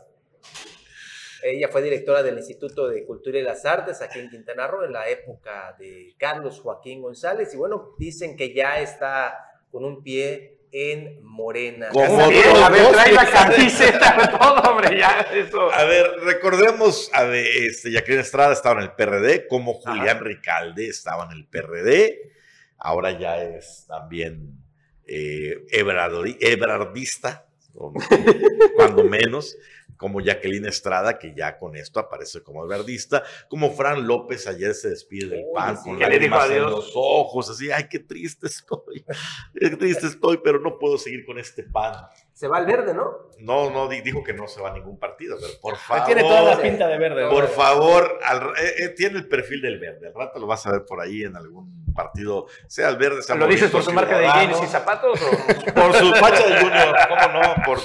Ella 1.44 1.70
fue 1.70 1.82
directora 1.82 2.22
del 2.22 2.38
Instituto 2.38 2.88
de 2.88 3.06
Cultura 3.06 3.40
y 3.40 3.44
las 3.44 3.66
Artes 3.66 4.02
aquí 4.02 4.20
en 4.20 4.30
Quintana 4.30 4.68
Roo 4.68 4.84
en 4.84 4.94
la 4.94 5.08
época 5.10 5.76
de 5.80 6.14
Carlos 6.18 6.60
Joaquín 6.60 7.02
González. 7.02 7.54
Y 7.54 7.58
bueno, 7.58 7.96
dicen 7.98 8.36
que 8.36 8.54
ya 8.54 8.80
está 8.80 9.38
con 9.72 9.86
un 9.86 10.04
pie 10.04 10.61
en 10.72 11.20
Morena. 11.24 11.90
Como 11.90 12.20
a 12.20 12.70
ver, 12.70 12.92
trae 12.92 13.12
la 13.12 13.30
camiseta, 13.30 14.38
todo, 14.40 14.72
hombre, 14.72 14.98
ya, 14.98 15.28
eso. 15.34 15.72
A 15.72 15.84
ver, 15.84 16.12
recordemos, 16.24 17.10
a 17.14 17.24
ver, 17.24 17.46
este, 17.46 17.92
Jacqueline 17.92 18.22
Estrada 18.22 18.54
estaba 18.54 18.80
en 18.82 18.88
el 18.88 18.94
PRD, 18.94 19.48
como 19.48 19.74
Julián 19.74 20.20
Ricalde 20.24 20.88
estaba 20.88 21.26
en 21.26 21.32
el 21.32 21.46
PRD, 21.46 22.32
ahora 22.78 23.18
ya 23.18 23.42
es 23.44 23.86
también 23.88 24.58
eh, 25.06 25.66
ebrardista, 25.72 27.46
cuando 28.76 29.04
menos 29.06 29.58
como 30.02 30.20
Jacqueline 30.20 30.66
Estrada, 30.66 31.20
que 31.20 31.32
ya 31.36 31.60
con 31.60 31.76
esto 31.76 32.00
aparece 32.00 32.42
como 32.42 32.66
verdista, 32.66 33.22
como 33.48 33.70
Fran 33.70 34.08
López 34.08 34.48
ayer 34.48 34.74
se 34.74 34.90
despide 34.90 35.28
del 35.28 35.46
PAN 35.54 35.76
con 35.76 36.00
lágrimas 36.00 36.50
en 36.50 36.64
los 36.64 36.92
ojos, 36.96 37.52
así, 37.52 37.70
ay, 37.70 37.88
qué 37.88 38.00
triste 38.00 38.48
estoy, 38.48 39.06
qué 39.54 39.70
triste 39.78 40.08
estoy, 40.08 40.38
pero 40.44 40.60
no 40.60 40.80
puedo 40.80 40.98
seguir 40.98 41.24
con 41.24 41.38
este 41.38 41.62
PAN. 41.62 41.94
Se 42.34 42.48
va 42.48 42.58
al 42.58 42.66
verde, 42.66 42.96
¿no? 42.96 43.30
No, 43.38 43.70
no, 43.70 43.88
dijo 43.88 44.24
que 44.24 44.34
no 44.34 44.48
se 44.48 44.60
va 44.60 44.72
a 44.72 44.74
ningún 44.74 44.98
partido, 44.98 45.38
pero 45.40 45.54
por 45.62 45.76
favor. 45.76 46.06
Tiene 46.08 46.22
toda 46.24 46.56
la 46.56 46.60
pinta 46.60 46.88
de 46.88 46.98
verde. 46.98 47.30
Por 47.30 47.48
favor, 47.50 48.20
eh, 48.58 48.74
eh, 48.80 48.90
tiene 48.90 49.20
el 49.20 49.28
perfil 49.28 49.62
del 49.62 49.78
verde, 49.78 50.08
al 50.08 50.16
rato 50.16 50.40
lo 50.40 50.48
vas 50.48 50.66
a 50.66 50.72
ver 50.72 50.84
por 50.84 51.00
ahí 51.00 51.26
en 51.26 51.36
algún 51.36 51.94
partido, 51.94 52.48
sea 52.66 52.90
el 52.90 52.98
verde, 52.98 53.22
sea 53.22 53.36
¿Lo 53.36 53.46
dices 53.46 53.70
por 53.70 53.84
su 53.84 53.94
marca 53.94 54.18
de 54.18 54.26
jeans 54.26 54.64
y 54.64 54.66
zapatos? 54.66 55.22
O? 55.22 55.74
Por 55.76 55.94
su 55.94 56.12
facha 56.16 56.48
de 56.48 56.60
junior, 56.60 56.96
¿cómo 57.08 57.40
no? 57.40 57.56
Por 57.64 57.80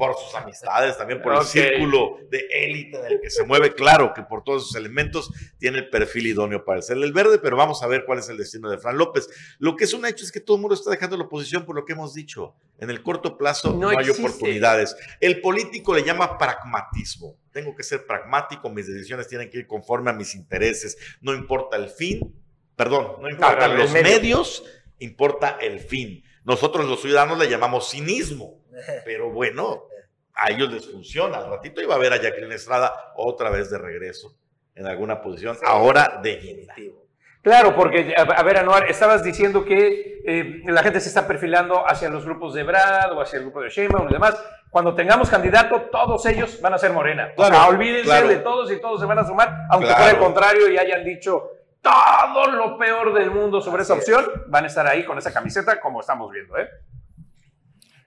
por 0.00 0.16
sus 0.16 0.34
amistades, 0.34 0.96
también 0.96 1.20
por 1.20 1.34
el 1.34 1.42
círculo 1.42 2.16
de 2.30 2.48
élite 2.50 2.98
en 2.98 3.04
el 3.04 3.20
que 3.20 3.28
se 3.28 3.44
mueve. 3.44 3.74
Claro 3.74 4.14
que 4.14 4.22
por 4.22 4.42
todos 4.42 4.62
esos 4.62 4.76
elementos 4.76 5.30
tiene 5.58 5.76
el 5.76 5.90
perfil 5.90 6.28
idóneo 6.28 6.64
para 6.64 6.80
ser 6.80 6.96
el 6.96 7.12
verde, 7.12 7.38
pero 7.38 7.54
vamos 7.54 7.82
a 7.82 7.86
ver 7.86 8.06
cuál 8.06 8.18
es 8.18 8.30
el 8.30 8.38
destino 8.38 8.70
de 8.70 8.78
Fran 8.78 8.96
López. 8.96 9.28
Lo 9.58 9.76
que 9.76 9.84
es 9.84 9.92
un 9.92 10.06
hecho 10.06 10.24
es 10.24 10.32
que 10.32 10.40
todo 10.40 10.56
el 10.56 10.62
mundo 10.62 10.74
está 10.74 10.90
dejando 10.90 11.18
la 11.18 11.24
oposición 11.24 11.66
por 11.66 11.76
lo 11.76 11.84
que 11.84 11.92
hemos 11.92 12.14
dicho. 12.14 12.54
En 12.78 12.88
el 12.88 13.02
corto 13.02 13.36
plazo 13.36 13.74
no, 13.74 13.90
hay 13.90 14.08
oportunidades. 14.08 14.96
El 15.20 15.42
político 15.42 15.94
le 15.94 16.02
llama 16.02 16.38
pragmatismo. 16.38 17.36
Tengo 17.52 17.76
que 17.76 17.82
ser 17.82 18.06
pragmático, 18.06 18.70
mis 18.70 18.86
decisiones 18.86 19.28
tienen 19.28 19.50
que 19.50 19.58
ir 19.58 19.66
conforme 19.66 20.08
a 20.08 20.14
mis 20.14 20.34
intereses. 20.34 20.96
No 21.20 21.34
importa 21.34 21.76
el 21.76 21.90
fin, 21.90 22.34
perdón, 22.74 23.16
no 23.20 23.28
importan 23.28 23.76
los 23.76 23.92
medios, 23.92 24.64
importa 24.98 25.58
el 25.60 25.78
fin. 25.78 26.24
Nosotros 26.44 26.86
los 26.86 27.02
ciudadanos 27.02 27.38
le 27.38 27.50
llamamos 27.50 27.90
cinismo. 27.90 28.60
Pero 29.04 29.30
bueno, 29.30 29.84
a 30.40 30.50
ellos 30.50 30.72
les 30.72 30.90
funciona. 30.90 31.38
Al 31.38 31.50
ratito 31.50 31.82
iba 31.82 31.94
a 31.94 31.98
ver 31.98 32.12
a 32.12 32.16
Jacqueline 32.16 32.52
Estrada 32.52 33.12
otra 33.14 33.50
vez 33.50 33.70
de 33.70 33.78
regreso 33.78 34.34
en 34.74 34.86
alguna 34.86 35.20
posición, 35.20 35.58
ahora 35.62 36.20
definitivo. 36.22 37.04
Claro, 37.42 37.74
porque, 37.74 38.14
a, 38.16 38.42
ver, 38.42 38.58
Anuar, 38.58 38.90
estabas 38.90 39.22
diciendo 39.22 39.64
que 39.64 40.20
eh, 40.26 40.62
la 40.66 40.82
gente 40.82 41.00
se 41.00 41.08
está 41.08 41.26
perfilando 41.26 41.86
hacia 41.86 42.10
los 42.10 42.24
grupos 42.24 42.54
de 42.54 42.62
Brad 42.64 43.12
o 43.12 43.20
hacia 43.20 43.38
el 43.38 43.44
grupo 43.44 43.62
de 43.62 43.70
Sheinbaum 43.70 44.08
y 44.08 44.12
demás. 44.12 44.42
Cuando 44.70 44.94
tengamos 44.94 45.28
candidato, 45.30 45.88
todos 45.90 46.24
ellos 46.26 46.60
van 46.60 46.74
a 46.74 46.78
ser 46.78 46.92
Morena. 46.92 47.32
o 47.36 47.44
sea, 47.44 47.66
olvídense 47.66 48.22
de 48.24 48.36
todos 48.36 48.70
y 48.70 48.80
todos 48.80 49.00
se 49.00 49.06
van 49.06 49.18
a 49.18 49.24
sumar, 49.24 49.66
aunque 49.70 49.92
por 49.92 50.08
el 50.08 50.18
contrario 50.18 50.70
y 50.70 50.78
hayan 50.78 51.02
dicho 51.04 51.50
todo 51.80 52.46
lo 52.50 52.78
peor 52.78 53.14
del 53.14 53.30
mundo 53.30 53.60
sobre 53.60 53.82
esa 53.82 53.94
opción, 53.94 54.24
van 54.48 54.64
a 54.64 54.66
estar 54.66 54.86
ahí 54.86 55.04
con 55.04 55.16
esa 55.16 55.32
camiseta 55.32 55.80
como 55.80 56.00
estamos 56.00 56.30
viendo, 56.30 56.58
¿eh? 56.58 56.68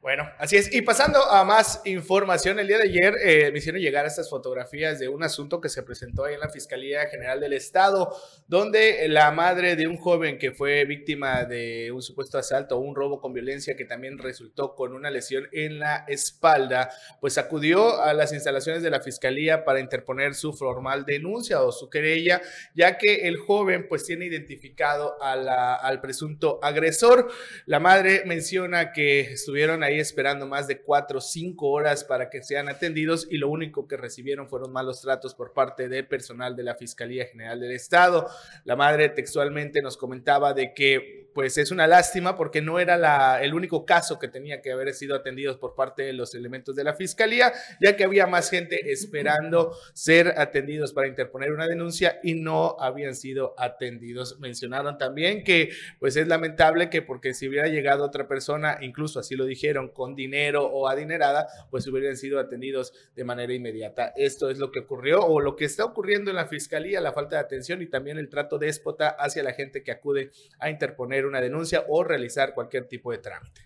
Bueno, 0.03 0.29
así 0.37 0.57
es. 0.57 0.73
Y 0.73 0.81
pasando 0.81 1.17
a 1.31 1.45
más 1.45 1.79
información, 1.85 2.59
el 2.59 2.67
día 2.67 2.77
de 2.77 2.89
ayer 2.89 3.15
eh, 3.23 3.51
me 3.53 3.59
hicieron 3.59 3.79
llegar 3.79 4.05
estas 4.05 4.29
fotografías 4.29 4.99
de 4.99 5.07
un 5.07 5.23
asunto 5.23 5.61
que 5.61 5.69
se 5.69 5.81
presentó 5.81 6.25
ahí 6.25 6.33
en 6.33 6.41
la 6.41 6.49
Fiscalía 6.49 7.07
General 7.07 7.39
del 7.39 7.53
Estado, 7.53 8.13
donde 8.45 9.07
la 9.07 9.31
madre 9.31 9.77
de 9.77 9.87
un 9.87 9.95
joven 9.95 10.37
que 10.37 10.51
fue 10.51 10.83
víctima 10.83 11.45
de 11.45 11.89
un 11.93 12.01
supuesto 12.01 12.37
asalto 12.37 12.75
o 12.75 12.81
un 12.81 12.97
robo 12.97 13.21
con 13.21 13.31
violencia 13.31 13.77
que 13.77 13.85
también 13.85 14.17
resultó 14.17 14.75
con 14.75 14.91
una 14.91 15.09
lesión 15.09 15.47
en 15.53 15.79
la 15.79 16.03
espalda, 16.09 16.89
pues 17.21 17.37
acudió 17.37 18.01
a 18.01 18.13
las 18.13 18.33
instalaciones 18.33 18.83
de 18.83 18.89
la 18.89 18.99
Fiscalía 18.99 19.63
para 19.63 19.79
interponer 19.79 20.35
su 20.35 20.51
formal 20.51 21.05
denuncia 21.05 21.63
o 21.63 21.71
su 21.71 21.89
querella, 21.89 22.41
ya 22.75 22.97
que 22.97 23.29
el 23.29 23.37
joven 23.37 23.87
pues 23.87 24.03
tiene 24.03 24.25
identificado 24.25 25.15
al 25.21 26.01
presunto 26.01 26.59
agresor. 26.61 27.31
La 27.67 27.79
madre 27.79 28.23
menciona 28.25 28.91
que 28.91 29.21
estuvieron 29.21 29.81
ahí 29.81 29.92
esperando 29.99 30.47
más 30.47 30.67
de 30.67 30.81
cuatro 30.81 31.19
o 31.19 31.21
cinco 31.21 31.69
horas 31.69 32.03
para 32.03 32.29
que 32.29 32.43
sean 32.43 32.69
atendidos 32.69 33.27
y 33.29 33.37
lo 33.37 33.49
único 33.49 33.87
que 33.87 33.97
recibieron 33.97 34.47
fueron 34.47 34.71
malos 34.71 35.01
tratos 35.01 35.35
por 35.35 35.53
parte 35.53 35.89
del 35.89 36.07
personal 36.07 36.55
de 36.55 36.63
la 36.63 36.75
Fiscalía 36.75 37.25
General 37.25 37.59
del 37.59 37.71
Estado. 37.71 38.27
La 38.65 38.75
madre 38.75 39.09
textualmente 39.09 39.81
nos 39.81 39.97
comentaba 39.97 40.53
de 40.53 40.73
que 40.73 41.22
pues 41.33 41.57
es 41.57 41.71
una 41.71 41.87
lástima 41.87 42.35
porque 42.35 42.61
no 42.61 42.79
era 42.79 42.97
la, 42.97 43.41
el 43.41 43.53
único 43.53 43.85
caso 43.85 44.19
que 44.19 44.27
tenía 44.27 44.61
que 44.61 44.71
haber 44.71 44.93
sido 44.93 45.15
atendidos 45.15 45.57
por 45.57 45.75
parte 45.75 46.03
de 46.03 46.13
los 46.13 46.35
elementos 46.35 46.75
de 46.75 46.83
la 46.83 46.93
fiscalía, 46.93 47.53
ya 47.81 47.95
que 47.95 48.03
había 48.03 48.27
más 48.27 48.49
gente 48.49 48.79
esperando 48.91 49.75
ser 49.93 50.35
atendidos 50.37 50.93
para 50.93 51.07
interponer 51.07 51.51
una 51.51 51.67
denuncia 51.67 52.19
y 52.23 52.35
no 52.35 52.75
habían 52.79 53.15
sido 53.15 53.55
atendidos. 53.57 54.39
Mencionaron 54.39 54.97
también 54.97 55.43
que 55.43 55.69
pues 55.99 56.15
es 56.15 56.27
lamentable 56.27 56.89
que 56.89 57.01
porque 57.01 57.33
si 57.33 57.47
hubiera 57.47 57.67
llegado 57.67 58.03
otra 58.03 58.27
persona, 58.27 58.77
incluso 58.81 59.19
así 59.19 59.35
lo 59.35 59.45
dijeron, 59.45 59.89
con 59.89 60.15
dinero 60.15 60.65
o 60.65 60.87
adinerada, 60.87 61.47
pues 61.69 61.87
hubieran 61.87 62.17
sido 62.17 62.39
atendidos 62.39 62.93
de 63.15 63.23
manera 63.23 63.53
inmediata. 63.53 64.13
Esto 64.15 64.49
es 64.49 64.57
lo 64.57 64.71
que 64.71 64.79
ocurrió 64.79 65.25
o 65.25 65.39
lo 65.39 65.55
que 65.55 65.65
está 65.65 65.85
ocurriendo 65.85 66.29
en 66.29 66.35
la 66.35 66.47
fiscalía, 66.47 67.01
la 67.01 67.13
falta 67.13 67.37
de 67.37 67.41
atención 67.41 67.81
y 67.81 67.87
también 67.87 68.17
el 68.17 68.29
trato 68.29 68.57
déspota 68.57 69.09
hacia 69.09 69.43
la 69.43 69.53
gente 69.53 69.83
que 69.83 69.91
acude 69.91 70.31
a 70.59 70.69
interponer 70.69 71.22
una 71.25 71.41
denuncia 71.41 71.85
o 71.87 72.03
realizar 72.03 72.53
cualquier 72.53 72.87
tipo 72.87 73.11
de 73.11 73.19
trámite. 73.19 73.61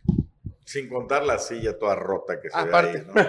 Sin 0.67 0.89
contar 0.89 1.23
la 1.23 1.37
silla 1.39 1.79
toda 1.79 1.95
rota 1.95 2.41
que 2.41 2.49
se 2.49 2.57
Aparte. 2.57 3.05
ve 3.13 3.21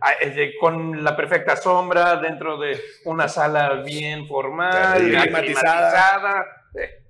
ahí, 0.00 0.28
ah, 0.50 0.58
Con 0.60 1.02
la 1.02 1.16
perfecta 1.16 1.56
sombra 1.56 2.16
dentro 2.16 2.58
de 2.58 2.78
una 3.06 3.26
sala 3.26 3.82
bien 3.82 4.26
formal, 4.26 5.00
climatizada. 5.00 6.44
Eh, 6.74 7.02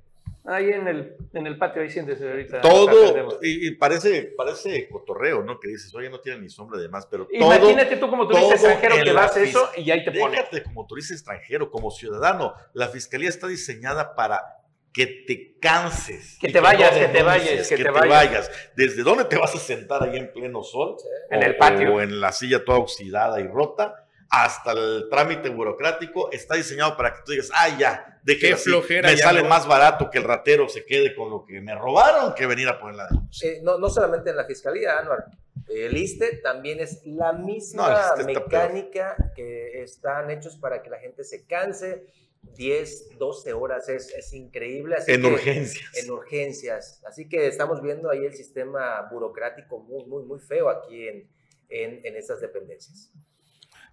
ahí 0.44 0.70
en 0.70 0.86
el, 0.86 1.16
en 1.32 1.46
el 1.48 1.58
patio, 1.58 1.82
ahí 1.82 1.90
siéntese 1.90 2.30
ahorita. 2.30 2.60
Todo, 2.60 3.40
y, 3.42 3.72
parece, 3.72 4.32
parece 4.36 4.88
cotorreo, 4.88 5.42
¿no? 5.42 5.58
Que 5.58 5.70
dices, 5.70 5.92
oye, 5.92 6.08
no 6.08 6.20
tiene 6.20 6.40
ni 6.40 6.48
sombra 6.48 6.78
de 6.78 6.88
más, 6.88 7.06
pero 7.06 7.26
Imagínate 7.32 7.96
tú 7.96 8.08
como 8.08 8.28
turista 8.28 8.54
extranjero 8.54 9.04
que 9.04 9.12
vas 9.12 9.36
eso 9.36 9.70
y 9.76 9.90
ahí 9.90 10.04
te 10.04 10.12
pones. 10.12 10.44
como 10.62 10.86
turista 10.86 11.14
extranjero, 11.14 11.68
como 11.68 11.90
ciudadano, 11.90 12.54
la 12.74 12.86
fiscalía 12.86 13.28
está 13.28 13.48
diseñada 13.48 14.14
para 14.14 14.61
que 14.92 15.06
te 15.26 15.58
canses. 15.58 16.38
Que 16.40 16.48
te 16.48 16.60
vayas, 16.60 16.90
que 16.90 17.08
te 17.08 17.22
vayas, 17.22 17.68
que, 17.68 17.76
te, 17.76 17.90
vayas. 17.90 18.50
¿Desde 18.76 19.02
dónde 19.02 19.24
te 19.24 19.36
vas 19.36 19.54
a 19.54 19.58
sentar 19.58 20.02
ahí 20.02 20.16
en 20.16 20.32
pleno 20.32 20.62
sol? 20.62 20.96
En 21.30 21.42
el 21.42 21.56
patio. 21.56 21.94
O 21.94 22.00
en 22.00 22.20
la 22.20 22.32
silla 22.32 22.64
toda 22.64 22.78
oxidada 22.78 23.40
y 23.40 23.46
rota. 23.46 24.06
Hasta 24.28 24.72
el 24.72 25.08
trámite 25.10 25.50
burocrático 25.50 26.30
está 26.32 26.54
diseñado 26.54 26.96
para 26.96 27.12
que 27.12 27.20
tú 27.22 27.32
digas, 27.32 27.50
ah, 27.52 27.68
ya, 27.78 28.18
de 28.22 28.38
que 28.38 28.56
me 29.02 29.16
sale 29.16 29.42
más 29.42 29.66
barato 29.66 30.08
que 30.08 30.18
el 30.18 30.24
ratero 30.24 30.70
se 30.70 30.86
quede 30.86 31.14
con 31.14 31.28
lo 31.28 31.44
que 31.44 31.60
me 31.60 31.74
robaron 31.74 32.34
que 32.34 32.46
venir 32.46 32.66
a 32.68 32.80
poner 32.80 32.96
la 32.96 33.08
denuncia. 33.08 33.50
Eh, 33.50 33.60
no, 33.62 33.76
no 33.76 33.90
solamente 33.90 34.30
en 34.30 34.36
la 34.36 34.46
fiscalía, 34.46 34.98
Anuar. 34.98 35.26
El 35.68 35.96
ISTE 35.96 36.38
también 36.38 36.80
es 36.80 37.04
la 37.04 37.32
misma 37.32 38.14
mecánica 38.24 39.16
que 39.34 39.82
están 39.82 40.30
hechos 40.30 40.56
para 40.56 40.82
que 40.82 40.90
la 40.90 40.98
gente 40.98 41.24
se 41.24 41.46
canse, 41.46 42.06
10, 42.42 43.18
12 43.18 43.52
horas, 43.52 43.88
es, 43.88 44.12
es 44.14 44.32
increíble. 44.34 44.96
en 45.06 45.24
urgencias. 45.24 45.96
En 45.96 46.10
urgencias. 46.10 47.02
Así 47.06 47.28
que 47.28 47.46
estamos 47.46 47.80
viendo 47.82 48.10
ahí 48.10 48.24
el 48.24 48.34
sistema 48.34 49.08
burocrático 49.10 49.78
muy, 49.78 50.04
muy, 50.06 50.24
muy 50.24 50.40
feo 50.40 50.68
aquí 50.68 51.08
en, 51.08 51.28
en, 51.68 52.04
en 52.04 52.16
estas 52.16 52.40
dependencias. 52.40 53.12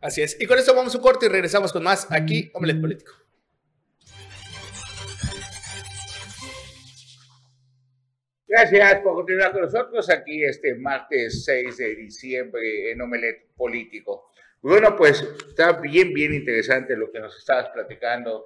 Así 0.01 0.21
es. 0.21 0.39
Y 0.39 0.45
con 0.45 0.57
esto 0.57 0.73
vamos 0.73 0.93
a 0.93 0.97
un 0.97 1.03
corte 1.03 1.25
y 1.25 1.29
regresamos 1.29 1.71
con 1.71 1.83
más 1.83 2.07
aquí, 2.11 2.49
Omelet 2.53 2.81
Político. 2.81 3.13
Gracias 8.47 9.01
por 9.01 9.13
continuar 9.13 9.51
con 9.51 9.61
nosotros 9.61 10.09
aquí 10.09 10.43
este 10.43 10.73
martes 10.73 11.45
6 11.45 11.77
de 11.77 11.95
diciembre 11.95 12.91
en 12.91 12.99
Omelet 12.99 13.53
Político. 13.55 14.28
Bueno, 14.61 14.95
pues 14.95 15.21
está 15.47 15.73
bien, 15.73 16.13
bien 16.13 16.33
interesante 16.33 16.95
lo 16.95 17.11
que 17.11 17.19
nos 17.19 17.37
estabas 17.37 17.69
platicando, 17.69 18.45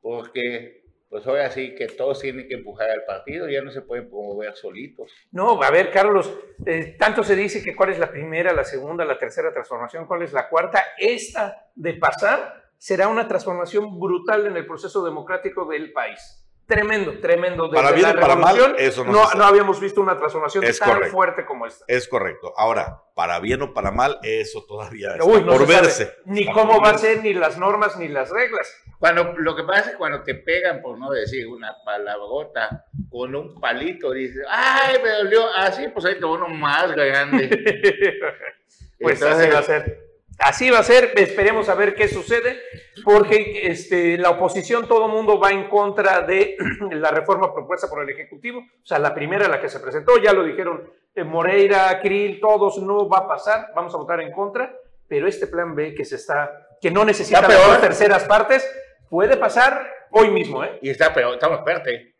porque 0.00 0.82
pues 1.08 1.26
ahora 1.26 1.50
sí 1.50 1.74
que 1.74 1.88
todos 1.88 2.20
tienen 2.20 2.48
que 2.48 2.54
empujar 2.54 2.90
al 2.90 3.04
partido, 3.04 3.46
ya 3.46 3.60
no 3.60 3.70
se 3.70 3.82
pueden 3.82 4.08
promover 4.08 4.56
solitos. 4.56 5.12
No, 5.30 5.62
a 5.62 5.70
ver, 5.70 5.90
Carlos, 5.92 6.32
eh, 6.64 6.96
tanto 6.98 7.22
se 7.22 7.36
dice 7.36 7.62
que 7.62 7.76
cuál 7.76 7.90
es 7.90 7.98
la 7.98 8.10
primera, 8.10 8.52
la 8.54 8.64
segunda, 8.64 9.04
la 9.04 9.18
tercera 9.18 9.52
transformación, 9.52 10.06
cuál 10.06 10.22
es 10.22 10.32
la 10.32 10.48
cuarta. 10.48 10.82
Esta 10.96 11.70
de 11.74 11.94
pasar 11.94 12.64
será 12.78 13.08
una 13.08 13.28
transformación 13.28 14.00
brutal 14.00 14.46
en 14.46 14.56
el 14.56 14.66
proceso 14.66 15.04
democrático 15.04 15.66
del 15.66 15.92
país. 15.92 16.41
Tremendo, 16.72 17.18
tremendo. 17.20 17.70
para 17.70 17.92
bien 17.92 18.06
o 18.06 18.20
para 18.20 18.34
mal, 18.34 18.76
eso 18.78 19.04
no, 19.04 19.30
no, 19.34 19.44
habíamos 19.44 19.78
visto 19.78 20.00
una 20.00 20.16
transformación 20.16 20.64
tan 20.78 21.02
fuerte 21.10 21.44
como 21.44 21.66
esta. 21.66 21.84
Es 21.86 22.08
correcto. 22.08 22.54
Ahora, 22.56 23.02
para 23.14 23.38
bien 23.40 23.60
o 23.60 23.74
para 23.74 23.90
mal, 23.90 24.18
eso 24.22 24.64
todavía 24.66 25.10
está 25.10 25.22
por 25.22 25.66
verse. 25.66 26.16
Ni 26.24 26.46
cómo 26.46 26.80
va 26.80 26.92
a 26.92 26.98
ser, 26.98 27.22
ni 27.22 27.34
las 27.34 27.58
normas, 27.58 27.98
ni 27.98 28.08
las 28.08 28.30
reglas. 28.30 28.74
Cuando, 28.98 29.34
lo 29.36 29.54
que 29.54 29.64
pasa 29.64 29.90
es 29.90 29.96
cuando 29.96 30.22
te 30.22 30.34
pegan, 30.34 30.80
por 30.80 30.98
no 30.98 31.10
decir 31.10 31.46
una 31.46 31.76
palabrota, 31.84 32.86
con 33.10 33.34
un 33.34 33.60
palito, 33.60 34.10
dices, 34.12 34.46
¡ay, 34.48 34.96
me 35.02 35.10
dolió! 35.10 35.44
Así, 35.54 35.84
ah, 35.84 35.90
pues 35.92 36.06
ahí 36.06 36.18
te 36.18 36.24
uno 36.24 36.48
más 36.48 36.90
grande. 36.92 37.50
pues 38.98 39.22
así 39.22 39.50
va 39.50 39.58
a 39.58 39.62
ser. 39.62 40.11
Así 40.38 40.70
va 40.70 40.78
a 40.78 40.82
ser, 40.82 41.12
esperemos 41.16 41.68
a 41.68 41.74
ver 41.74 41.94
qué 41.94 42.08
sucede, 42.08 42.60
porque 43.04 43.66
este, 43.66 44.18
la 44.18 44.30
oposición, 44.30 44.88
todo 44.88 45.06
el 45.06 45.12
mundo 45.12 45.38
va 45.38 45.50
en 45.50 45.68
contra 45.68 46.22
de 46.22 46.56
la 46.92 47.10
reforma 47.10 47.52
propuesta 47.52 47.88
por 47.88 48.02
el 48.02 48.10
Ejecutivo, 48.10 48.60
o 48.60 48.86
sea, 48.86 48.98
la 48.98 49.14
primera, 49.14 49.48
la 49.48 49.60
que 49.60 49.68
se 49.68 49.80
presentó, 49.80 50.18
ya 50.18 50.32
lo 50.32 50.44
dijeron 50.44 50.90
eh, 51.14 51.24
Moreira, 51.24 52.00
Krill, 52.00 52.40
todos, 52.40 52.78
no 52.78 53.08
va 53.08 53.18
a 53.18 53.28
pasar, 53.28 53.68
vamos 53.74 53.94
a 53.94 53.98
votar 53.98 54.20
en 54.20 54.32
contra, 54.32 54.74
pero 55.06 55.28
este 55.28 55.46
plan 55.46 55.74
B 55.74 55.94
que 55.94 56.04
se 56.04 56.16
está, 56.16 56.68
que 56.80 56.90
no 56.90 57.04
necesita 57.04 57.42
las 57.42 57.80
terceras 57.80 58.24
partes, 58.24 58.68
puede 59.10 59.36
pasar 59.36 59.86
hoy 60.10 60.30
mismo, 60.30 60.64
¿eh? 60.64 60.78
Y 60.80 60.90
está 60.90 61.12
peor, 61.12 61.34
estamos 61.34 61.60
fuerte. 61.62 62.11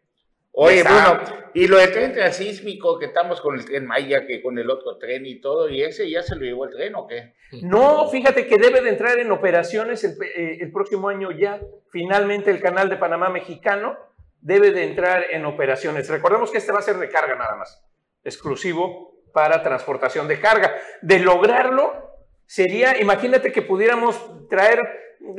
Oye, 0.55 0.82
bueno, 0.82 1.20
y 1.55 1.66
lo 1.66 1.78
del 1.78 1.92
tren 1.92 2.12
transísmico 2.12 2.98
que 2.98 3.07
estamos 3.07 3.40
con 3.40 3.55
el 3.59 3.64
tren 3.64 3.86
Maya, 3.86 4.26
que 4.26 4.42
con 4.42 4.59
el 4.59 4.68
otro 4.70 4.98
tren 4.98 5.24
y 5.24 5.40
todo, 5.40 5.68
¿y 5.70 5.82
ese 5.82 6.11
ya 6.11 6.22
se 6.22 6.36
lo 6.36 6.42
llevó 6.42 6.66
el 6.66 6.72
tren 6.72 6.94
o 6.94 7.07
qué? 7.07 7.34
No, 7.62 8.09
fíjate 8.11 8.46
que 8.46 8.59
debe 8.59 8.82
de 8.82 8.90
entrar 8.90 9.18
en 9.18 9.30
operaciones 9.32 10.05
el, 10.05 10.12
eh, 10.22 10.59
el 10.61 10.70
próximo 10.70 11.09
año 11.09 11.30
ya. 11.30 11.61
Finalmente 11.90 12.50
el 12.50 12.61
canal 12.61 12.90
de 12.90 12.96
Panamá 12.96 13.30
mexicano 13.30 13.96
debe 14.42 14.72
de 14.72 14.84
entrar 14.84 15.24
en 15.30 15.46
operaciones. 15.46 16.09
Recordemos 16.09 16.50
que 16.50 16.59
este 16.59 16.72
va 16.72 16.80
a 16.80 16.82
ser 16.82 16.96
de 16.96 17.09
carga 17.09 17.34
nada 17.34 17.57
más, 17.57 17.82
exclusivo 18.22 19.22
para 19.32 19.62
transportación 19.62 20.28
de 20.28 20.38
carga. 20.38 20.74
De 21.00 21.18
lograrlo, 21.18 22.11
sería, 22.44 23.00
imagínate 23.00 23.53
que 23.53 23.62
pudiéramos 23.62 24.48
traer, 24.48 24.80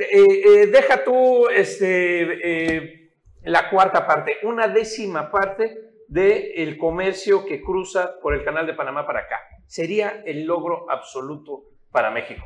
eh, 0.00 0.42
eh, 0.44 0.66
deja 0.66 1.04
tú, 1.04 1.48
este 1.48 3.03
la 3.44 3.70
cuarta 3.70 4.06
parte, 4.06 4.38
una 4.42 4.68
décima 4.68 5.30
parte 5.30 5.92
del 6.08 6.76
comercio 6.78 7.44
que 7.44 7.62
cruza 7.62 8.18
por 8.20 8.34
el 8.34 8.44
canal 8.44 8.66
de 8.66 8.74
Panamá 8.74 9.06
para 9.06 9.20
acá. 9.20 9.40
Sería 9.66 10.22
el 10.24 10.44
logro 10.44 10.90
absoluto 10.90 11.64
para 11.90 12.10
México. 12.10 12.44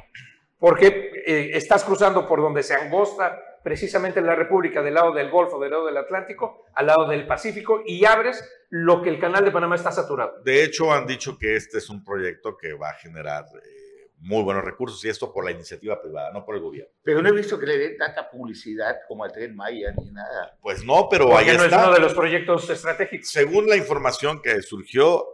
Porque 0.58 1.12
eh, 1.26 1.50
estás 1.54 1.84
cruzando 1.84 2.26
por 2.26 2.40
donde 2.40 2.62
se 2.62 2.74
angosta 2.74 3.38
precisamente 3.62 4.20
la 4.20 4.34
República 4.34 4.82
del 4.82 4.94
lado 4.94 5.12
del 5.12 5.30
Golfo, 5.30 5.60
del 5.60 5.70
lado 5.70 5.86
del 5.86 5.96
Atlántico, 5.96 6.64
al 6.74 6.86
lado 6.86 7.08
del 7.08 7.26
Pacífico 7.26 7.82
y 7.84 8.04
abres 8.04 8.42
lo 8.70 9.02
que 9.02 9.10
el 9.10 9.20
canal 9.20 9.44
de 9.44 9.50
Panamá 9.50 9.76
está 9.76 9.92
saturado. 9.92 10.42
De 10.44 10.64
hecho, 10.64 10.92
han 10.92 11.06
dicho 11.06 11.36
que 11.38 11.56
este 11.56 11.78
es 11.78 11.90
un 11.90 12.04
proyecto 12.04 12.56
que 12.56 12.74
va 12.74 12.90
a 12.90 12.94
generar 12.94 13.44
eh, 13.44 13.77
muy 14.20 14.42
buenos 14.42 14.64
recursos 14.64 15.04
y 15.04 15.08
esto 15.08 15.32
por 15.32 15.44
la 15.44 15.52
iniciativa 15.52 16.00
privada, 16.00 16.32
no 16.32 16.44
por 16.44 16.56
el 16.56 16.62
gobierno. 16.62 16.92
Pero 17.02 17.22
no 17.22 17.28
he 17.28 17.32
visto 17.32 17.58
que 17.58 17.66
le 17.66 17.78
den 17.78 17.96
tanta 17.96 18.28
publicidad 18.30 18.96
como 19.06 19.24
al 19.24 19.32
Tren 19.32 19.54
Maya 19.54 19.92
ni 19.96 20.10
nada. 20.10 20.56
Pues 20.60 20.84
no, 20.84 21.08
pero 21.08 21.28
Porque 21.28 21.50
ahí 21.50 21.56
no 21.56 21.64
es 21.64 21.70
está. 21.70 21.84
uno 21.84 21.94
de 21.94 22.00
los 22.00 22.14
proyectos 22.14 22.68
estratégicos. 22.68 23.28
Según 23.28 23.68
la 23.68 23.76
información 23.76 24.42
que 24.42 24.60
surgió, 24.62 25.24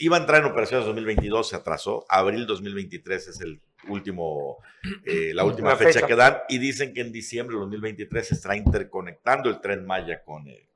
iba 0.00 0.16
a 0.16 0.20
entrar 0.20 0.42
en 0.42 0.50
operaciones 0.50 0.86
2022, 0.86 1.48
se 1.48 1.56
atrasó. 1.56 2.04
Abril 2.08 2.46
2023 2.46 3.28
es 3.28 3.40
el 3.40 3.60
último, 3.88 4.58
eh, 5.04 5.32
la 5.32 5.44
última 5.44 5.76
fecha. 5.76 5.92
fecha. 5.92 6.06
que 6.06 6.16
dan 6.16 6.38
y 6.48 6.58
dicen 6.58 6.92
que 6.92 7.02
en 7.02 7.12
diciembre 7.12 7.54
de 7.54 7.60
2023 7.60 8.26
se 8.26 8.34
estará 8.34 8.56
interconectando 8.56 9.48
el 9.48 9.60
tren 9.60 9.86
Maya 9.86 10.22
con 10.24 10.48
el. 10.48 10.66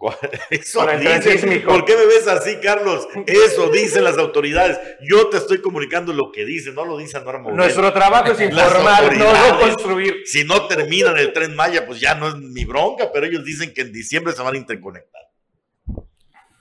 Eso. 0.50 0.80
¿Por 0.80 1.84
qué 1.84 1.96
me 1.96 2.06
ves 2.06 2.26
así, 2.28 2.56
Carlos? 2.60 3.08
Eso 3.26 3.68
dicen 3.72 4.04
las 4.04 4.16
autoridades. 4.16 4.78
Yo 5.00 5.28
te 5.28 5.38
estoy 5.38 5.60
comunicando 5.60 6.12
lo 6.12 6.30
que 6.30 6.44
dicen, 6.44 6.74
no 6.74 6.84
lo 6.84 6.96
dice 6.98 7.20
Norma. 7.20 7.50
Nuestro 7.50 7.92
trabajo 7.92 8.32
es 8.32 8.40
informar, 8.40 9.16
no, 9.16 9.58
construir. 9.58 10.22
Si 10.24 10.44
no 10.44 10.66
terminan 10.68 11.18
el 11.18 11.32
tren 11.32 11.54
Maya, 11.56 11.84
pues 11.86 12.00
ya 12.00 12.14
no 12.14 12.28
es 12.28 12.36
mi 12.36 12.64
bronca, 12.64 13.10
pero 13.12 13.26
ellos 13.26 13.44
dicen 13.44 13.74
que 13.74 13.82
en 13.82 13.92
diciembre 13.92 14.32
se 14.32 14.42
van 14.42 14.54
a 14.54 14.58
interconectar. 14.58 15.22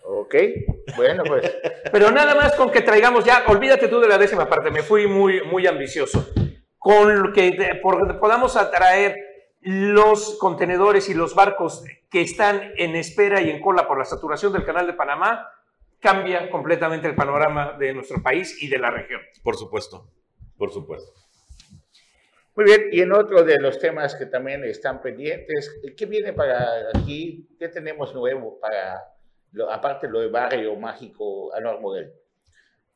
Ok, 0.09 0.35
bueno, 0.95 1.23
pues. 1.25 1.53
Pero 1.91 2.11
nada 2.11 2.33
más 2.33 2.53
con 2.55 2.71
que 2.71 2.81
traigamos 2.81 3.25
ya, 3.25 3.43
olvídate 3.47 3.87
tú 3.87 3.99
de 3.99 4.07
la 4.07 4.17
décima 4.17 4.47
parte, 4.47 4.71
me 4.71 4.81
fui 4.81 5.05
muy, 5.05 5.41
muy 5.43 5.67
ambicioso. 5.67 6.29
Con 6.77 7.23
lo 7.23 7.33
que 7.33 7.57
podamos 8.19 8.55
atraer 8.55 9.15
los 9.61 10.37
contenedores 10.39 11.09
y 11.09 11.13
los 11.13 11.35
barcos 11.35 11.83
que 12.09 12.21
están 12.21 12.71
en 12.77 12.95
espera 12.95 13.41
y 13.41 13.49
en 13.49 13.61
cola 13.61 13.87
por 13.87 13.97
la 13.97 14.05
saturación 14.05 14.53
del 14.53 14.65
canal 14.65 14.87
de 14.87 14.93
Panamá, 14.93 15.49
cambia 15.99 16.49
completamente 16.49 17.07
el 17.07 17.15
panorama 17.15 17.73
de 17.77 17.93
nuestro 17.93 18.21
país 18.21 18.61
y 18.61 18.67
de 18.67 18.77
la 18.77 18.91
región. 18.91 19.21
Por 19.43 19.55
supuesto, 19.57 20.07
por 20.57 20.71
supuesto. 20.71 21.11
Muy 22.55 22.65
bien, 22.65 22.87
y 22.91 23.01
en 23.01 23.11
otro 23.11 23.43
de 23.43 23.57
los 23.59 23.77
temas 23.77 24.15
que 24.15 24.25
también 24.25 24.63
están 24.63 25.01
pendientes, 25.01 25.79
¿qué 25.95 26.05
viene 26.05 26.33
para 26.33 26.89
aquí? 26.95 27.47
¿Qué 27.59 27.67
tenemos 27.69 28.15
nuevo 28.15 28.59
para, 28.59 28.99
lo- 29.51 29.71
aparte 29.71 30.07
lo 30.07 30.21
de 30.21 30.27
Barrio 30.29 30.75
Mágico 30.75 31.53
Anor 31.53 31.79
Moguel? 31.81 32.13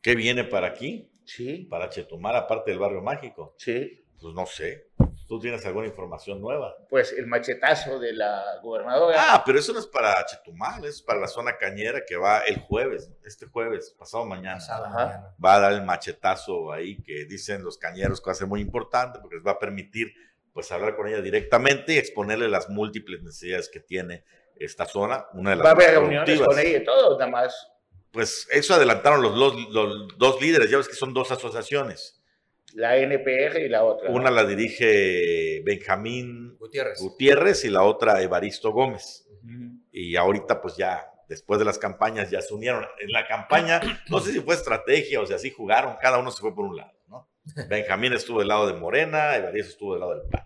¿Qué 0.02 0.16
viene 0.16 0.44
para 0.46 0.68
aquí? 0.68 1.12
Sí. 1.26 1.68
Para 1.70 1.90
Chetumal, 1.90 2.36
aparte 2.36 2.72
del 2.72 2.80
barrio 2.80 3.02
mágico. 3.02 3.54
Sí. 3.58 4.04
Pues 4.20 4.34
no 4.34 4.48
sé. 4.48 4.88
¿Tú 5.32 5.40
tienes 5.40 5.66
alguna 5.66 5.88
información 5.88 6.42
nueva? 6.42 6.76
Pues 6.90 7.14
el 7.18 7.26
machetazo 7.26 8.00
de 8.00 8.12
la 8.12 8.44
gobernadora. 8.62 9.16
Ah, 9.18 9.44
pero 9.46 9.60
eso 9.60 9.72
no 9.72 9.80
es 9.80 9.88
para 9.88 10.26
Chetumal, 10.26 10.84
es 10.84 11.02
para 11.02 11.22
la 11.22 11.28
zona 11.30 11.56
cañera 11.58 12.02
que 12.06 12.18
va 12.18 12.40
el 12.40 12.60
jueves, 12.60 13.10
este 13.24 13.46
jueves, 13.46 13.96
pasado 13.98 14.26
mañana. 14.26 14.58
Ajá. 14.58 15.34
Va 15.42 15.56
a 15.56 15.60
dar 15.62 15.72
el 15.72 15.84
machetazo 15.84 16.74
ahí 16.74 17.02
que 17.02 17.24
dicen 17.24 17.64
los 17.64 17.78
cañeros 17.78 18.20
que 18.20 18.26
va 18.26 18.32
a 18.34 18.36
ser 18.36 18.48
muy 18.48 18.60
importante 18.60 19.20
porque 19.22 19.38
les 19.38 19.48
va 19.48 19.52
a 19.52 19.58
permitir 19.60 20.12
pues 20.52 20.70
hablar 20.74 20.98
con 20.98 21.08
ella 21.08 21.22
directamente 21.22 21.94
y 21.94 21.98
exponerle 21.98 22.50
las 22.50 22.68
múltiples 22.68 23.24
necesidades 23.24 23.70
que 23.70 23.80
tiene 23.80 24.26
esta 24.58 24.86
zona. 24.86 25.28
Una 25.32 25.52
de 25.52 25.56
las 25.56 25.66
Va 25.66 25.70
a 25.70 25.74
haber 25.76 25.92
reuniones 25.92 26.42
con 26.42 26.60
ella 26.60 26.78
y 26.80 26.84
todo, 26.84 27.18
nada 27.18 27.32
más. 27.32 27.70
Pues 28.12 28.50
eso 28.52 28.74
adelantaron 28.74 29.22
los, 29.22 29.34
dos- 29.34 29.70
los 29.72 30.18
dos 30.18 30.42
líderes, 30.42 30.70
ya 30.70 30.76
ves 30.76 30.90
que 30.90 30.96
son 30.96 31.14
dos 31.14 31.32
asociaciones. 31.32 32.21
La 32.76 32.98
NPR 32.98 33.60
y 33.60 33.70
la 33.70 33.84
otra. 33.84 34.10
¿no? 34.10 34.16
Una 34.16 34.32
la 34.32 34.46
dirige 34.46 35.62
Benjamín 35.66 36.56
Gutiérrez. 36.58 37.00
Gutiérrez 37.00 37.66
y 37.66 37.70
la 37.70 37.84
otra 37.84 38.22
Evaristo 38.22 38.72
Gómez. 38.72 39.28
Y 39.92 40.16
ahorita 40.16 40.62
pues 40.62 40.78
ya, 40.78 41.06
después 41.28 41.60
de 41.60 41.66
las 41.66 41.78
campañas 41.78 42.30
ya 42.30 42.42
se 42.42 42.54
unieron. 42.54 42.86
En 43.00 43.12
la 43.12 43.28
campaña, 43.28 43.82
no 44.10 44.20
sé 44.20 44.32
si 44.32 44.40
fue 44.40 44.56
estrategia 44.56 45.22
o 45.22 45.26
si 45.26 45.34
así 45.34 45.52
jugaron, 45.52 45.98
cada 46.02 46.20
uno 46.20 46.32
se 46.32 46.42
fue 46.42 46.54
por 46.56 46.66
un 46.66 46.78
lado, 46.78 46.94
¿no? 47.08 47.30
Benjamín 47.68 48.14
estuvo 48.14 48.40
del 48.40 48.48
lado 48.48 48.68
de 48.68 48.74
Morena, 48.74 49.36
Evaristo 49.36 49.72
estuvo 49.72 49.94
del 49.94 50.02
lado 50.02 50.16
del 50.16 50.30
PAN. 50.30 50.46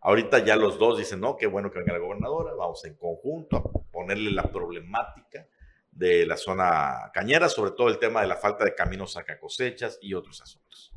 Ahorita 0.00 0.38
ya 0.38 0.54
los 0.54 0.78
dos 0.78 0.98
dicen, 0.98 1.20
no, 1.20 1.36
qué 1.36 1.46
bueno 1.46 1.70
que 1.70 1.80
venga 1.80 1.92
la 1.92 1.98
gobernadora, 1.98 2.54
vamos 2.54 2.84
en 2.84 2.94
conjunto 2.94 3.56
a 3.56 3.92
ponerle 3.92 4.30
la 4.30 4.44
problemática 4.44 5.48
de 5.90 6.26
la 6.26 6.36
zona 6.36 7.10
cañera, 7.12 7.48
sobre 7.48 7.72
todo 7.72 7.88
el 7.88 7.98
tema 7.98 8.20
de 8.20 8.28
la 8.28 8.36
falta 8.36 8.64
de 8.64 8.74
caminos 8.74 9.12
saca 9.12 9.40
cosechas 9.40 9.98
y 10.00 10.14
otros 10.14 10.40
asuntos. 10.40 10.95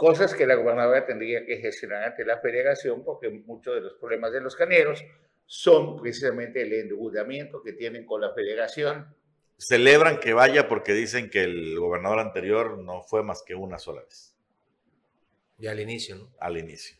Cosas 0.00 0.32
que 0.34 0.46
la 0.46 0.54
gobernadora 0.54 1.04
tendría 1.04 1.44
que 1.44 1.58
gestionar 1.58 2.04
ante 2.04 2.24
la 2.24 2.38
federación, 2.38 3.04
porque 3.04 3.28
muchos 3.28 3.74
de 3.74 3.82
los 3.82 3.92
problemas 4.00 4.32
de 4.32 4.40
los 4.40 4.56
caneros 4.56 5.04
son 5.44 6.00
precisamente 6.00 6.62
el 6.62 6.72
endeudamiento 6.72 7.62
que 7.62 7.74
tienen 7.74 8.06
con 8.06 8.22
la 8.22 8.32
federación. 8.32 9.14
Celebran 9.58 10.18
que 10.18 10.32
vaya 10.32 10.68
porque 10.68 10.94
dicen 10.94 11.28
que 11.28 11.42
el 11.42 11.78
gobernador 11.78 12.18
anterior 12.20 12.78
no 12.78 13.02
fue 13.02 13.22
más 13.22 13.42
que 13.42 13.54
una 13.54 13.78
sola 13.78 14.00
vez, 14.00 14.34
Y 15.58 15.66
al 15.66 15.78
inicio, 15.80 16.16
¿no? 16.16 16.30
al 16.40 16.56
inicio. 16.56 16.96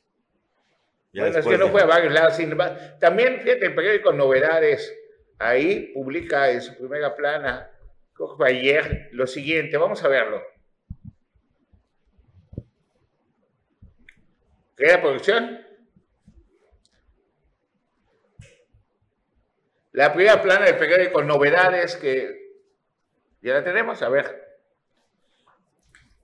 Ya 1.14 1.22
bueno, 1.22 1.38
es 1.38 1.46
que 1.46 1.56
no 1.56 1.64
de- 1.64 1.70
fue 1.70 1.80
a 1.80 1.86
varios 1.86 2.12
lados. 2.12 2.36
sin 2.36 2.52
embargo, 2.52 2.76
También, 3.00 3.40
fíjate, 3.40 3.64
el 3.64 3.74
periódico 3.74 4.12
Novedades, 4.12 4.94
ahí 5.38 5.90
publica 5.94 6.50
en 6.50 6.60
su 6.60 6.76
primera 6.76 7.16
plana, 7.16 7.70
creo 8.12 8.32
que 8.32 8.36
fue 8.36 8.50
ayer, 8.50 9.08
lo 9.12 9.26
siguiente, 9.26 9.78
vamos 9.78 10.04
a 10.04 10.08
verlo. 10.08 10.42
La 14.88 15.00
producción? 15.00 15.60
La 19.92 20.12
primera 20.12 20.40
plana 20.40 20.66
del 20.66 20.78
periódico 20.78 21.22
Novedades, 21.22 21.96
que 21.96 22.40
ya 23.42 23.54
la 23.54 23.64
tenemos, 23.64 24.02
a 24.02 24.08
ver. 24.08 24.48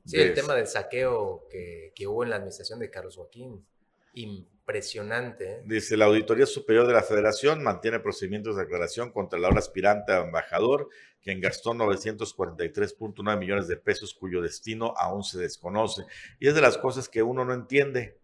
Sí, 0.05 0.21
el 0.21 0.35
tema 0.35 0.55
del 0.55 0.69
saqueo 0.69 1.49
que, 1.51 1.93
que 1.95 2.07
hubo 2.07 2.23
en 2.23 2.31
la 2.31 2.37
administración 2.37 2.79
de 2.79 2.91
Carlos 2.91 3.17
Joaquín. 3.17 3.67
Impresionante. 4.15 5.51
¿eh? 5.57 5.63
Dice, 5.67 5.97
la 5.97 6.07
Auditoría 6.07 6.47
Superior 6.47 6.87
de 6.87 6.93
la 6.93 7.03
Federación 7.03 7.63
mantiene 7.63 7.99
procedimientos 7.99 8.57
de 8.57 8.63
aclaración 8.63 9.11
contra 9.11 9.39
el 9.39 9.45
ahora 9.45 9.59
aspirante 9.59 10.13
a 10.13 10.21
embajador, 10.21 10.89
quien 11.21 11.41
gastó 11.41 11.75
943.9 11.75 13.39
millones 13.39 13.67
de 13.67 13.77
pesos 13.77 14.15
cuyo 14.15 14.41
destino 14.41 14.95
aún 14.97 15.25
se 15.25 15.39
desconoce. 15.39 16.05
Y 16.39 16.47
es 16.49 16.55
de 16.55 16.61
las 16.61 16.79
cosas 16.79 17.09
que 17.09 17.23
uno 17.23 17.45
no 17.45 17.53
entiende. 17.53 18.17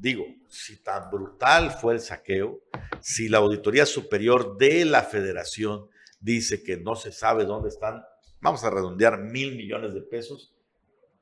Digo, 0.00 0.24
si 0.48 0.82
tan 0.82 1.10
brutal 1.10 1.72
fue 1.72 1.92
el 1.92 2.00
saqueo, 2.00 2.60
si 3.02 3.28
la 3.28 3.36
Auditoría 3.38 3.84
Superior 3.84 4.56
de 4.56 4.86
la 4.86 5.02
Federación 5.02 5.88
dice 6.20 6.62
que 6.62 6.78
no 6.78 6.94
se 6.96 7.12
sabe 7.12 7.44
dónde 7.44 7.68
están, 7.68 8.02
vamos 8.40 8.64
a 8.64 8.70
redondear 8.70 9.18
mil 9.18 9.56
millones 9.56 9.92
de 9.92 10.00
pesos, 10.00 10.54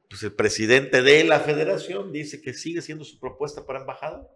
pues 0.09 0.23
el 0.23 0.33
presidente 0.33 1.03
de 1.03 1.25
la 1.25 1.41
federación 1.41 2.13
dice 2.13 2.41
que 2.41 2.55
sigue 2.55 2.81
siendo 2.81 3.05
su 3.05 3.19
propuesta 3.19 3.67
para 3.67 3.81
embajador. 3.81 4.31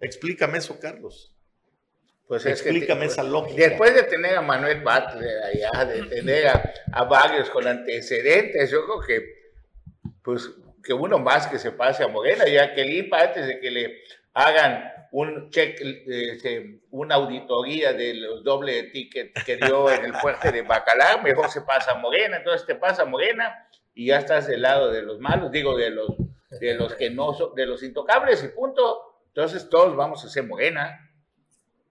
Explícame 0.00 0.58
eso, 0.58 0.78
Carlos. 0.80 1.32
Pues 2.26 2.44
es 2.46 2.62
que- 2.62 2.70
Explícame 2.70 3.06
esa 3.06 3.22
lógica. 3.22 3.68
Después 3.68 3.94
de 3.94 4.02
tener 4.04 4.34
a 4.34 4.42
Manuel 4.42 4.80
Butler 4.80 5.42
allá, 5.44 5.84
de 5.84 6.02
tener 6.04 6.48
a, 6.48 6.72
a 6.92 7.04
varios 7.04 7.48
con 7.50 7.66
antecedentes, 7.66 8.70
yo 8.70 8.84
creo 8.84 9.00
que, 9.00 10.12
pues, 10.22 10.50
que 10.86 10.92
uno 10.92 11.18
más 11.18 11.48
que 11.48 11.58
se 11.58 11.72
pase 11.72 12.04
a 12.04 12.08
Morena, 12.08 12.46
ya 12.46 12.72
que 12.72 12.82
el 12.82 12.92
IPA, 12.92 13.20
antes 13.20 13.46
de 13.46 13.60
que 13.60 13.70
le 13.70 14.02
hagan 14.32 14.92
un 15.10 15.50
check, 15.50 15.78
eh, 15.80 16.80
una 16.90 17.16
auditoría 17.16 17.92
de 17.92 18.14
los 18.14 18.44
doble 18.44 18.84
ticket 18.84 19.32
que 19.44 19.56
dio 19.56 19.90
en 19.90 20.04
el 20.04 20.14
fuerte 20.14 20.52
de 20.52 20.62
Bacalar, 20.62 21.22
mejor 21.22 21.50
se 21.50 21.62
pasa 21.62 21.92
a 21.92 21.94
Morena, 21.96 22.36
entonces 22.36 22.66
te 22.66 22.76
pasa 22.76 23.02
a 23.02 23.06
Morena 23.06 23.68
y 23.94 24.06
ya 24.06 24.18
estás 24.18 24.46
del 24.46 24.62
lado 24.62 24.90
de 24.90 25.02
los 25.02 25.18
malos, 25.18 25.50
digo, 25.50 25.76
de 25.76 25.90
los, 25.90 26.10
de 26.60 26.74
los 26.74 26.94
que 26.94 27.10
no 27.10 27.34
son, 27.34 27.54
de 27.54 27.66
los 27.66 27.82
intocables 27.82 28.44
y 28.44 28.48
punto. 28.48 29.22
Entonces 29.28 29.68
todos 29.68 29.96
vamos 29.96 30.24
a 30.24 30.28
ser 30.28 30.44
Morena. 30.44 31.10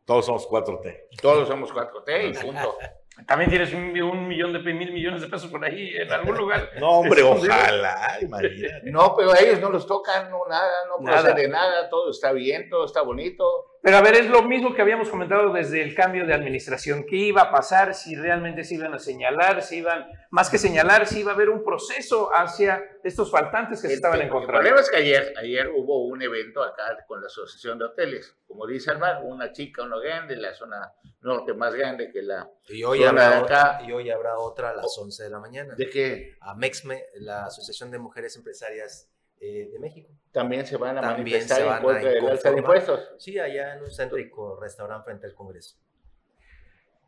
Todos 0.05 0.27
somos 0.27 0.47
4T. 0.47 1.07
Todos 1.21 1.47
somos 1.47 1.73
4T 1.73 2.29
y 2.29 2.45
punto. 2.45 2.77
También 3.27 3.49
tienes 3.49 3.73
un, 3.73 3.99
un 4.01 4.27
millón 4.27 4.51
de 4.51 4.59
mil 4.73 4.91
millones 4.91 5.21
de 5.21 5.27
pesos 5.27 5.49
por 5.49 5.63
ahí 5.63 5.95
en 5.95 6.11
algún 6.11 6.37
lugar. 6.37 6.69
No, 6.79 6.99
hombre, 6.99 7.23
ojalá, 7.23 8.17
imagínate. 8.21 8.91
No, 8.91 9.15
pero 9.15 9.31
a 9.31 9.39
ellos 9.39 9.59
no 9.61 9.69
los 9.69 9.87
tocan, 9.87 10.29
no 10.29 10.41
nada, 10.49 10.73
no 10.89 11.03
Nada. 11.03 11.21
procede 11.23 11.47
nada, 11.47 11.89
todo 11.89 12.11
está 12.11 12.31
bien, 12.33 12.69
todo 12.69 12.85
está 12.85 13.01
bonito. 13.01 13.74
Pero 13.85 13.97
a 13.97 14.01
ver, 14.01 14.15
es 14.15 14.27
lo 14.31 14.41
mismo 14.41 14.73
que 14.73 14.81
habíamos 14.81 15.09
comentado 15.09 15.53
desde 15.53 15.83
el 15.83 15.93
cambio 15.93 16.25
de 16.25 16.33
administración. 16.33 17.05
¿Qué 17.07 17.17
iba 17.17 17.43
a 17.43 17.51
pasar? 17.51 17.93
Si 17.93 18.15
realmente 18.15 18.63
se 18.63 18.73
iban 18.73 18.95
a 18.95 18.97
señalar, 18.97 19.61
si 19.61 19.77
iban, 19.77 20.07
más 20.31 20.49
que 20.49 20.57
señalar, 20.57 21.05
si 21.05 21.19
iba 21.19 21.33
a 21.33 21.35
haber 21.35 21.51
un 21.51 21.63
proceso 21.63 22.31
hacia 22.33 22.83
estos 23.03 23.29
faltantes 23.29 23.83
que 23.83 23.87
se 23.89 23.93
estaban 23.93 24.19
El 24.21 24.25
encontrando. 24.25 24.53
problema 24.57 24.81
es 24.81 24.89
que 24.89 24.97
ayer, 24.97 25.35
ayer 25.37 25.69
hubo 25.69 26.07
un 26.07 26.19
evento 26.19 26.63
acá 26.63 27.05
con 27.07 27.21
la 27.21 27.27
Asociación 27.27 27.77
de 27.77 27.85
Hoteles. 27.85 28.35
Como 28.47 28.65
dice 28.65 28.89
Almar, 28.89 29.21
una 29.23 29.51
chica, 29.51 29.83
uno 29.83 29.99
grande, 29.99 30.35
la 30.35 30.55
zona 30.55 30.91
norte 31.21 31.53
más 31.53 31.75
grande 31.75 32.09
que 32.11 32.23
la 32.23 32.49
Y 32.69 32.83
hoy, 32.83 33.03
zona 33.03 33.11
de 33.21 33.27
habrá 33.27 33.37
acá. 33.37 33.43
otra, 33.43 33.87
y 33.87 33.91
hoy 33.91 34.09
habrá 34.09 34.39
otra 34.39 34.71
a 34.71 34.73
las 34.73 34.97
11 34.97 35.25
de 35.25 35.29
la 35.29 35.37
mañana. 35.39 35.75
¿De 35.75 35.91
qué? 35.91 36.37
A 36.41 36.55
MEXME, 36.55 37.03
la 37.17 37.45
Asociación 37.45 37.91
de 37.91 37.99
Mujeres 37.99 38.35
Empresarias 38.35 39.11
eh, 39.39 39.69
de 39.71 39.77
México. 39.77 40.09
También 40.35 40.65
se 40.65 40.75
van 40.75 40.97
a 40.97 41.01
También 41.01 41.23
manifestar 41.23 41.57
se 41.59 41.63
en 41.63 41.69
van 41.69 41.79
a 41.79 41.81
contra 41.81 42.09
del 42.09 42.27
alza 42.27 42.51
de 42.51 42.57
impuestos. 42.57 43.09
Sí, 43.17 43.39
allá 43.39 43.75
en 43.75 43.83
un 43.83 43.89
céntrico 43.89 44.59
restaurante 44.59 45.05
frente 45.05 45.27
al 45.27 45.33
Congreso. 45.33 45.77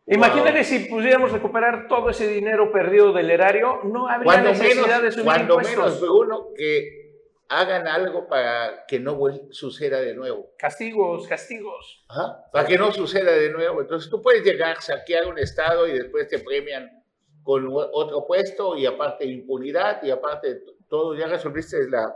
Imagínate 0.06 0.64
si 0.64 0.88
pudiéramos 0.88 1.34
recuperar 1.34 1.90
todo 1.90 2.10
ese 2.10 2.26
dinero 2.30 2.72
perdido 2.72 3.12
del 3.12 3.30
erario, 3.30 3.82
no 3.84 4.08
habría 4.08 4.24
Cuando 4.24 4.50
necesidad 4.52 4.86
menos, 4.86 5.02
de 5.02 5.12
subir 5.12 5.26
cuando 5.26 5.56
impuestos. 5.56 6.02
menos, 6.02 6.10
uno, 6.10 6.48
que 6.56 7.12
hagan 7.50 7.86
algo 7.90 8.30
para 8.30 8.86
que 8.88 8.98
no 8.98 9.20
suceda 9.52 10.00
de 10.00 10.16
nuevo. 10.16 10.52
Castigos, 10.58 11.28
castigos. 11.28 12.06
Ajá, 12.08 12.46
Para 12.50 12.66
que 12.66 12.78
no 12.78 12.94
suceda 12.94 13.34
de 13.34 13.50
nuevo. 13.50 13.82
Entonces 13.82 14.10
tú 14.10 14.22
puedes 14.22 14.42
llegar, 14.42 14.82
saquear 14.82 15.28
un 15.28 15.38
estado 15.38 15.86
y 15.86 15.92
después 15.92 16.30
te 16.30 16.40
premian 16.40 17.04
con 17.44 17.68
otro 17.70 18.26
puesto 18.26 18.78
y 18.78 18.86
aparte 18.86 19.26
impunidad 19.26 20.02
y 20.02 20.12
aparte 20.12 20.62
todo, 20.88 21.14
ya 21.14 21.28
resolviste 21.28 21.90
la, 21.90 22.16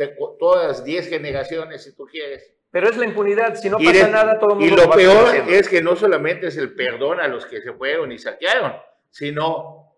te- 0.00 0.16
todas 0.38 0.66
las 0.66 0.84
10 0.84 1.08
generaciones 1.10 1.84
si 1.84 1.94
tú 1.94 2.06
quieres. 2.06 2.54
Pero 2.70 2.88
es 2.88 2.96
la 2.96 3.04
impunidad, 3.04 3.54
si 3.56 3.68
no 3.68 3.78
Y 3.78 3.84
pasa 3.84 4.08
nada, 4.08 4.38
todo 4.38 4.54
el 4.58 4.64
Y 4.64 4.68
mundo 4.68 4.84
lo 4.84 4.88
va 4.88 4.94
a 4.94 4.98
seguir 4.98 5.12
peor 5.44 5.52
es 5.52 5.68
que 5.68 5.82
no 5.82 5.94
solamente 5.96 6.46
es 6.46 6.56
el 6.56 6.74
perdón 6.74 7.20
a 7.20 7.28
los 7.28 7.44
que 7.44 7.60
se 7.60 7.72
fueron 7.74 8.10
y 8.12 8.18
saquearon, 8.18 8.72
sino 9.10 9.92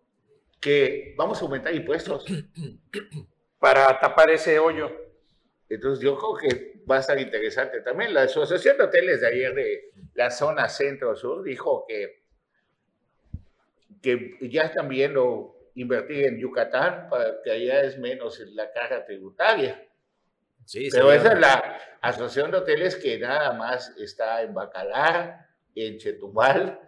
que 0.58 1.14
vamos 1.16 1.40
a 1.40 1.44
aumentar 1.44 1.72
impuestos. 1.74 2.24
Para 3.60 4.00
tapar 4.00 4.28
ese 4.30 4.58
hoyo. 4.58 4.90
Entonces 5.68 6.02
yo 6.02 6.18
creo 6.18 6.34
que 6.50 6.82
va 6.90 6.96
a 6.96 7.00
estar 7.00 7.18
interesante 7.20 7.80
también. 7.82 8.12
La 8.12 8.22
Asociación 8.22 8.76
de 8.76 8.84
Hoteles 8.84 9.20
de 9.20 9.28
ayer 9.28 9.54
de 9.54 9.92
la 10.14 10.30
zona 10.32 10.68
centro-sur 10.68 11.44
dijo 11.44 11.84
que, 11.86 12.24
que 14.02 14.36
ya 14.50 14.62
están 14.62 14.88
viendo 14.88 15.54
invertir 15.74 16.24
en 16.26 16.38
Yucatán 16.38 17.06
para 17.08 17.40
que 17.42 17.50
allá 17.52 17.82
es 17.82 17.98
menos 17.98 18.40
la 18.54 18.72
carga 18.72 19.04
tributaria. 19.04 19.86
Sí, 20.64 20.88
Pero 20.90 21.12
esa 21.12 21.32
es 21.32 21.38
la 21.38 21.78
Asociación 22.00 22.50
de 22.50 22.58
Hoteles 22.58 22.96
que 22.96 23.18
nada 23.18 23.52
más 23.52 23.94
está 23.96 24.42
en 24.42 24.54
Bacalar, 24.54 25.46
en 25.74 25.98
Chetumal 25.98 26.80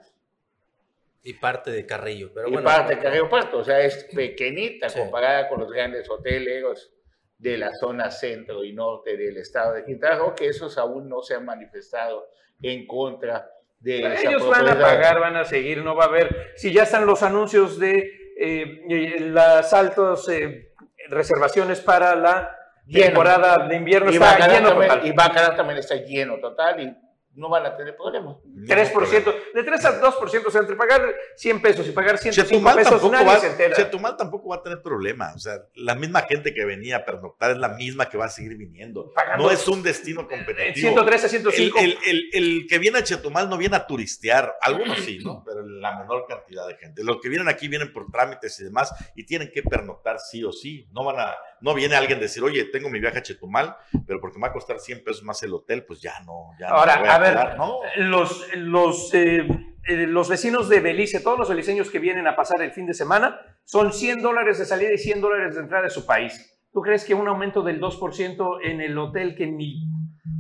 Y 1.22 1.34
parte 1.34 1.70
de 1.70 1.86
Carrillo. 1.86 2.32
Pero 2.34 2.48
y 2.48 2.52
bueno, 2.52 2.66
parte 2.66 2.96
de 2.96 3.02
Carrillo 3.02 3.28
Puerto. 3.28 3.58
O 3.58 3.64
sea, 3.64 3.80
es 3.80 4.04
pequeñita 4.14 4.88
comparada 4.92 5.48
con 5.48 5.60
los 5.60 5.70
grandes 5.70 6.08
hoteleros 6.10 6.92
de 7.38 7.58
la 7.58 7.72
zona 7.72 8.10
centro 8.10 8.64
y 8.64 8.72
norte 8.72 9.16
del 9.16 9.36
estado 9.36 9.74
de 9.74 9.84
Quintana 9.84 10.16
Roo, 10.16 10.34
que 10.34 10.48
esos 10.48 10.78
aún 10.78 11.08
no 11.08 11.22
se 11.22 11.34
han 11.34 11.44
manifestado 11.44 12.28
en 12.62 12.86
contra 12.86 13.50
de 13.78 14.14
esa 14.14 14.30
Ellos 14.30 14.48
van 14.48 14.68
a 14.68 14.78
pagar, 14.78 15.20
van 15.20 15.36
a 15.36 15.44
seguir, 15.44 15.84
no 15.84 15.94
va 15.94 16.04
a 16.04 16.08
haber. 16.08 16.52
Si 16.56 16.72
ya 16.72 16.84
están 16.84 17.06
los 17.06 17.22
anuncios 17.22 17.78
de 17.78 18.32
eh, 18.36 19.18
las 19.20 19.72
altas 19.72 20.28
eh, 20.28 20.72
reservaciones 21.08 21.80
para 21.80 22.16
la 22.16 22.63
Lleno. 22.86 23.06
temporada 23.06 23.66
de 23.66 23.76
invierno, 23.76 24.10
y 24.10 24.14
está 24.14 24.48
lleno 24.48 24.68
también, 24.70 24.90
total. 24.90 25.06
y 25.06 25.12
Bacalar 25.12 25.56
también 25.56 25.78
está 25.78 25.94
lleno 25.96 26.38
total 26.38 26.80
y 26.80 26.96
no 27.36 27.48
van 27.48 27.66
a 27.66 27.76
tener 27.76 27.96
problema. 27.96 28.36
3%, 28.64 29.34
de 29.54 29.62
3 29.64 29.84
a 29.86 30.00
2%, 30.00 30.46
o 30.46 30.50
sea, 30.52 30.60
entre 30.60 30.76
pagar 30.76 31.02
100 31.34 31.60
pesos 31.62 31.88
y 31.88 31.90
pagar 31.90 32.16
105 32.16 32.48
Chetumal 32.48 32.76
pesos, 32.76 33.10
nadie 33.10 33.26
va, 33.26 33.36
se 33.38 33.48
entera. 33.48 33.74
Chetumal 33.74 34.16
tampoco 34.16 34.50
va 34.50 34.56
a 34.56 34.62
tener 34.62 34.80
problema. 34.80 35.32
O 35.34 35.38
sea, 35.40 35.54
la 35.74 35.96
misma 35.96 36.22
gente 36.28 36.54
que 36.54 36.64
venía 36.64 36.98
a 36.98 37.04
pernoctar 37.04 37.50
es 37.50 37.56
la 37.56 37.70
misma 37.70 38.08
que 38.08 38.16
va 38.16 38.26
a 38.26 38.28
seguir 38.28 38.56
viniendo. 38.56 39.12
Pagando 39.12 39.46
no 39.46 39.50
es 39.50 39.66
un 39.66 39.82
destino 39.82 40.28
competitivo. 40.28 40.90
113 40.90 41.26
a 41.26 41.28
105. 41.28 41.78
El, 41.80 41.84
el- 41.84 41.98
el- 42.06 42.30
el 42.34 42.66
que 42.68 42.78
viene 42.78 42.98
a 42.98 43.02
Chetumal 43.02 43.50
no 43.50 43.56
viene 43.56 43.74
a 43.74 43.84
turistear. 43.84 44.54
Algunos 44.60 45.00
sí, 45.00 45.18
¿no? 45.18 45.42
Pero 45.44 45.66
la 45.66 45.98
menor 45.98 46.26
cantidad 46.28 46.68
de 46.68 46.76
gente. 46.76 47.02
Los 47.02 47.20
que 47.20 47.28
vienen 47.28 47.48
aquí 47.48 47.66
vienen 47.66 47.92
por 47.92 48.08
trámites 48.12 48.60
y 48.60 48.64
demás 48.64 48.94
y 49.16 49.26
tienen 49.26 49.50
que 49.52 49.64
pernoctar 49.64 50.20
sí 50.20 50.44
o 50.44 50.52
sí. 50.52 50.86
No 50.92 51.02
van 51.04 51.18
a, 51.18 51.34
no 51.64 51.72
viene 51.72 51.96
alguien 51.96 52.18
a 52.18 52.20
decir, 52.20 52.42
oye, 52.42 52.64
tengo 52.66 52.90
mi 52.90 53.00
viaje 53.00 53.18
a 53.18 53.22
Chetumal, 53.22 53.74
pero 54.06 54.20
porque 54.20 54.36
me 54.36 54.42
va 54.42 54.48
a 54.48 54.52
costar 54.52 54.78
100 54.78 55.02
pesos 55.02 55.22
más 55.24 55.42
el 55.42 55.54
hotel, 55.54 55.82
pues 55.86 55.98
ya 56.02 56.12
no. 56.26 56.50
Ya 56.60 56.68
no 56.68 56.74
Ahora, 56.76 56.98
voy 56.98 57.08
a 57.08 57.18
ver, 57.18 57.30
quedar. 57.30 57.56
No. 57.56 57.80
los, 57.96 58.54
los, 58.54 59.14
eh, 59.14 59.48
eh, 59.88 60.06
los 60.06 60.28
vecinos 60.28 60.68
de 60.68 60.80
Belice, 60.80 61.20
todos 61.20 61.38
los 61.38 61.48
beliceños 61.48 61.90
que 61.90 61.98
vienen 61.98 62.26
a 62.26 62.36
pasar 62.36 62.60
el 62.60 62.72
fin 62.72 62.84
de 62.84 62.92
semana, 62.92 63.40
son 63.64 63.94
100 63.94 64.20
dólares 64.20 64.58
de 64.58 64.66
salida 64.66 64.92
y 64.92 64.98
100 64.98 65.22
dólares 65.22 65.54
de 65.54 65.62
entrada 65.62 65.84
de 65.84 65.90
su 65.90 66.04
país. 66.04 66.54
¿Tú 66.70 66.82
crees 66.82 67.02
que 67.02 67.14
un 67.14 67.28
aumento 67.28 67.62
del 67.62 67.80
2% 67.80 68.58
en 68.62 68.82
el 68.82 68.98
hotel 68.98 69.34
que 69.34 69.46
ni... 69.46 69.88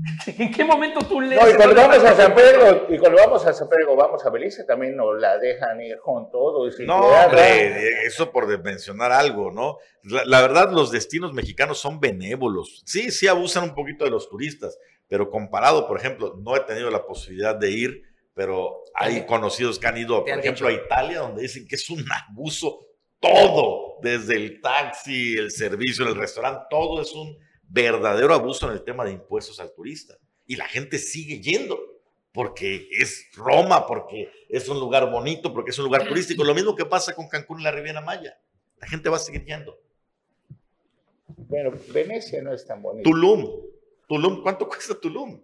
¿En 0.26 0.50
qué 0.52 0.64
momento 0.64 1.00
tú 1.06 1.20
lees? 1.20 1.40
No, 1.40 1.48
y 1.50 1.54
cuando 1.54 1.74
vamos 1.76 1.98
a 2.04 2.14
San? 2.14 2.34
Pedro, 2.34 2.86
y 2.90 2.98
cuando 2.98 3.18
vamos 3.18 3.46
a 3.46 3.52
San 3.52 3.68
Pedro, 3.68 3.96
vamos 3.96 4.24
a 4.24 4.30
Belice, 4.30 4.64
también 4.64 4.96
nos 4.96 5.18
la 5.20 5.38
dejan 5.38 5.80
ir 5.80 5.98
con 5.98 6.30
todo. 6.30 6.68
y 6.68 6.86
No, 6.86 7.00
hombre, 7.06 8.04
eso 8.06 8.30
por 8.30 8.46
mencionar 8.62 9.12
algo, 9.12 9.50
¿no? 9.50 9.78
La, 10.02 10.24
la 10.24 10.42
verdad, 10.42 10.70
los 10.72 10.90
destinos 10.90 11.32
mexicanos 11.32 11.78
son 11.78 12.00
benévolos. 12.00 12.82
Sí, 12.84 13.10
sí 13.10 13.28
abusan 13.28 13.64
un 13.64 13.74
poquito 13.74 14.04
de 14.04 14.10
los 14.10 14.28
turistas, 14.28 14.78
pero 15.08 15.30
comparado, 15.30 15.86
por 15.86 15.98
ejemplo, 15.98 16.34
no 16.42 16.56
he 16.56 16.60
tenido 16.60 16.90
la 16.90 17.06
posibilidad 17.06 17.54
de 17.54 17.70
ir, 17.70 18.02
pero 18.34 18.82
hay 18.94 19.20
Te- 19.20 19.26
conocidos 19.26 19.78
que 19.78 19.86
han 19.86 19.96
ido, 19.96 20.22
por 20.24 20.32
han 20.32 20.40
ejemplo, 20.40 20.68
dicho. 20.68 20.80
a 20.80 20.84
Italia, 20.84 21.20
donde 21.20 21.42
dicen 21.42 21.66
que 21.68 21.76
es 21.76 21.88
un 21.90 22.04
abuso 22.10 22.80
todo, 23.20 24.00
desde 24.02 24.36
el 24.36 24.60
taxi, 24.60 25.34
el 25.38 25.50
servicio, 25.50 26.06
el 26.06 26.14
restaurante, 26.14 26.66
todo 26.68 27.00
es 27.00 27.12
un 27.14 27.38
verdadero 27.74 28.32
abuso 28.32 28.70
en 28.70 28.74
el 28.74 28.84
tema 28.84 29.04
de 29.04 29.12
impuestos 29.12 29.58
al 29.58 29.72
turista. 29.74 30.16
Y 30.46 30.56
la 30.56 30.68
gente 30.68 30.98
sigue 30.98 31.40
yendo 31.40 31.78
porque 32.32 32.88
es 32.90 33.28
Roma, 33.34 33.86
porque 33.86 34.30
es 34.48 34.68
un 34.68 34.78
lugar 34.78 35.10
bonito, 35.10 35.52
porque 35.52 35.70
es 35.70 35.78
un 35.78 35.86
lugar 35.86 36.06
turístico. 36.06 36.44
Lo 36.44 36.54
mismo 36.54 36.74
que 36.74 36.84
pasa 36.84 37.14
con 37.14 37.28
Cancún 37.28 37.60
y 37.60 37.64
la 37.64 37.72
Riviera 37.72 38.00
Maya. 38.00 38.38
La 38.80 38.86
gente 38.86 39.08
va 39.08 39.16
a 39.16 39.20
seguir 39.20 39.44
yendo. 39.44 39.78
Bueno, 41.26 41.72
Venecia 41.92 42.42
no 42.42 42.52
es 42.52 42.64
tan 42.66 42.80
bonito. 42.80 43.08
Tulum. 43.08 43.48
Tulum, 44.08 44.42
¿cuánto 44.42 44.68
cuesta 44.68 44.98
Tulum? 44.98 45.40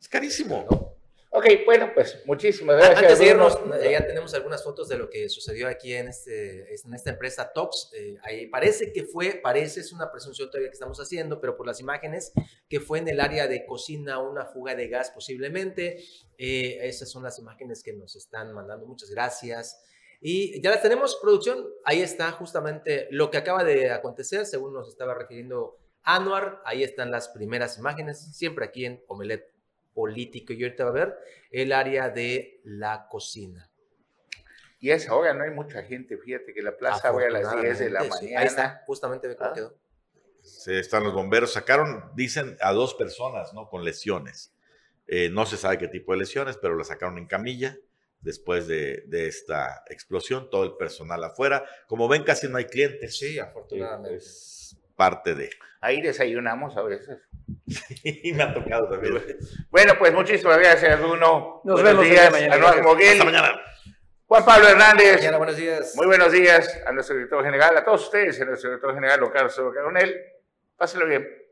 Es 0.00 0.08
carísimo. 0.08 0.95
Ok, 1.36 1.44
bueno, 1.66 1.90
pues 1.92 2.22
muchísimas 2.24 2.76
gracias. 2.76 2.98
Antes 2.98 3.18
de 3.18 3.26
irnos, 3.26 3.58
eh, 3.82 3.90
ya 3.90 4.06
tenemos 4.06 4.32
algunas 4.32 4.64
fotos 4.64 4.88
de 4.88 4.96
lo 4.96 5.10
que 5.10 5.28
sucedió 5.28 5.68
aquí 5.68 5.92
en, 5.92 6.08
este, 6.08 6.74
en 6.74 6.94
esta 6.94 7.10
empresa 7.10 7.52
Tops. 7.52 7.90
Eh, 7.92 8.16
ahí 8.22 8.46
parece 8.46 8.90
que 8.90 9.04
fue, 9.04 9.38
parece, 9.42 9.80
es 9.80 9.92
una 9.92 10.10
presunción 10.10 10.48
todavía 10.48 10.70
que 10.70 10.72
estamos 10.76 10.98
haciendo, 10.98 11.38
pero 11.38 11.54
por 11.54 11.66
las 11.66 11.78
imágenes, 11.78 12.32
que 12.70 12.80
fue 12.80 13.00
en 13.00 13.08
el 13.08 13.20
área 13.20 13.48
de 13.48 13.66
cocina 13.66 14.18
una 14.18 14.46
fuga 14.46 14.74
de 14.74 14.88
gas 14.88 15.10
posiblemente. 15.10 16.02
Eh, 16.38 16.78
esas 16.80 17.10
son 17.10 17.22
las 17.22 17.38
imágenes 17.38 17.82
que 17.82 17.92
nos 17.92 18.16
están 18.16 18.54
mandando. 18.54 18.86
Muchas 18.86 19.10
gracias. 19.10 19.78
Y 20.22 20.62
ya 20.62 20.70
las 20.70 20.80
tenemos, 20.80 21.16
producción. 21.20 21.68
Ahí 21.84 22.00
está 22.00 22.32
justamente 22.32 23.08
lo 23.10 23.30
que 23.30 23.36
acaba 23.36 23.62
de 23.62 23.90
acontecer, 23.90 24.46
según 24.46 24.72
nos 24.72 24.88
estaba 24.88 25.12
refiriendo 25.12 25.76
Anuar. 26.02 26.62
Ahí 26.64 26.82
están 26.82 27.10
las 27.10 27.28
primeras 27.28 27.76
imágenes, 27.76 28.34
siempre 28.34 28.64
aquí 28.64 28.86
en 28.86 29.04
Omelet 29.06 29.55
Político. 29.96 30.52
Y 30.52 30.62
ahorita 30.62 30.84
va 30.84 30.90
a 30.90 30.92
ver 30.92 31.16
el 31.50 31.72
área 31.72 32.10
de 32.10 32.60
la 32.64 33.08
cocina. 33.08 33.70
Y 34.78 34.90
a 34.90 34.96
esa 34.96 35.14
hora 35.14 35.32
no 35.32 35.42
hay 35.42 35.50
mucha 35.50 35.82
gente, 35.82 36.18
fíjate 36.18 36.52
que 36.52 36.60
la 36.60 36.76
plaza 36.76 37.08
abre 37.08 37.26
a 37.26 37.30
las 37.30 37.60
10 37.60 37.78
de 37.78 37.90
la 37.90 38.02
sí. 38.02 38.10
mañana. 38.10 38.40
Ahí 38.40 38.46
está, 38.46 38.82
justamente 38.86 39.26
ve 39.26 39.34
cómo 39.34 39.50
Ah. 39.50 39.54
quedó. 39.54 39.74
Sí, 40.42 40.74
están 40.74 41.02
los 41.02 41.14
bomberos. 41.14 41.54
Sacaron, 41.54 42.12
dicen, 42.14 42.58
a 42.60 42.72
dos 42.72 42.94
personas, 42.94 43.54
¿no? 43.54 43.68
Con 43.70 43.84
lesiones. 43.84 44.54
Eh, 45.06 45.30
no 45.30 45.46
se 45.46 45.56
sabe 45.56 45.78
qué 45.78 45.88
tipo 45.88 46.12
de 46.12 46.18
lesiones, 46.18 46.58
pero 46.58 46.76
la 46.76 46.84
sacaron 46.84 47.16
en 47.16 47.26
camilla 47.26 47.76
después 48.20 48.66
de, 48.68 49.02
de 49.06 49.28
esta 49.28 49.82
explosión. 49.88 50.50
Todo 50.50 50.64
el 50.64 50.76
personal 50.76 51.24
afuera. 51.24 51.64
Como 51.88 52.06
ven, 52.06 52.22
casi 52.22 52.46
no 52.48 52.58
hay 52.58 52.66
clientes. 52.66 53.16
Sí, 53.18 53.38
afortunadamente. 53.38 54.18
Es 54.18 54.55
parte 54.96 55.34
de. 55.34 55.50
Ahí 55.80 56.00
desayunamos 56.00 56.76
a 56.76 56.82
veces. 56.82 57.18
Y 58.02 58.32
me 58.34 58.42
ha 58.42 58.52
tocado 58.52 58.88
también. 58.88 59.22
Bueno, 59.70 59.94
pues 59.98 60.12
muchísimas 60.12 60.58
gracias, 60.58 60.98
Bruno. 60.98 61.60
Nos 61.64 61.80
Buenos 61.80 62.02
vemos 62.02 62.04
días. 62.04 62.32
mañana. 62.32 62.82
Moguel. 62.82 63.12
Hasta 63.12 63.24
mañana. 63.24 63.60
Juan 64.26 64.44
Pablo 64.44 64.68
Hernández. 64.68 65.16
Mañana, 65.18 65.36
buenos 65.38 65.56
días. 65.56 65.92
Muy 65.94 66.06
buenos 66.06 66.32
días 66.32 66.82
a 66.84 66.92
nuestro 66.92 67.14
director 67.14 67.44
general, 67.44 67.76
a 67.76 67.84
todos 67.84 68.04
ustedes, 68.04 68.40
a 68.40 68.44
nuestro 68.44 68.70
director 68.70 68.94
general, 68.94 69.20
Carlos 69.32 69.54
Coronel. 69.54 70.20
Pásenlo 70.76 71.06
bien. 71.06 71.45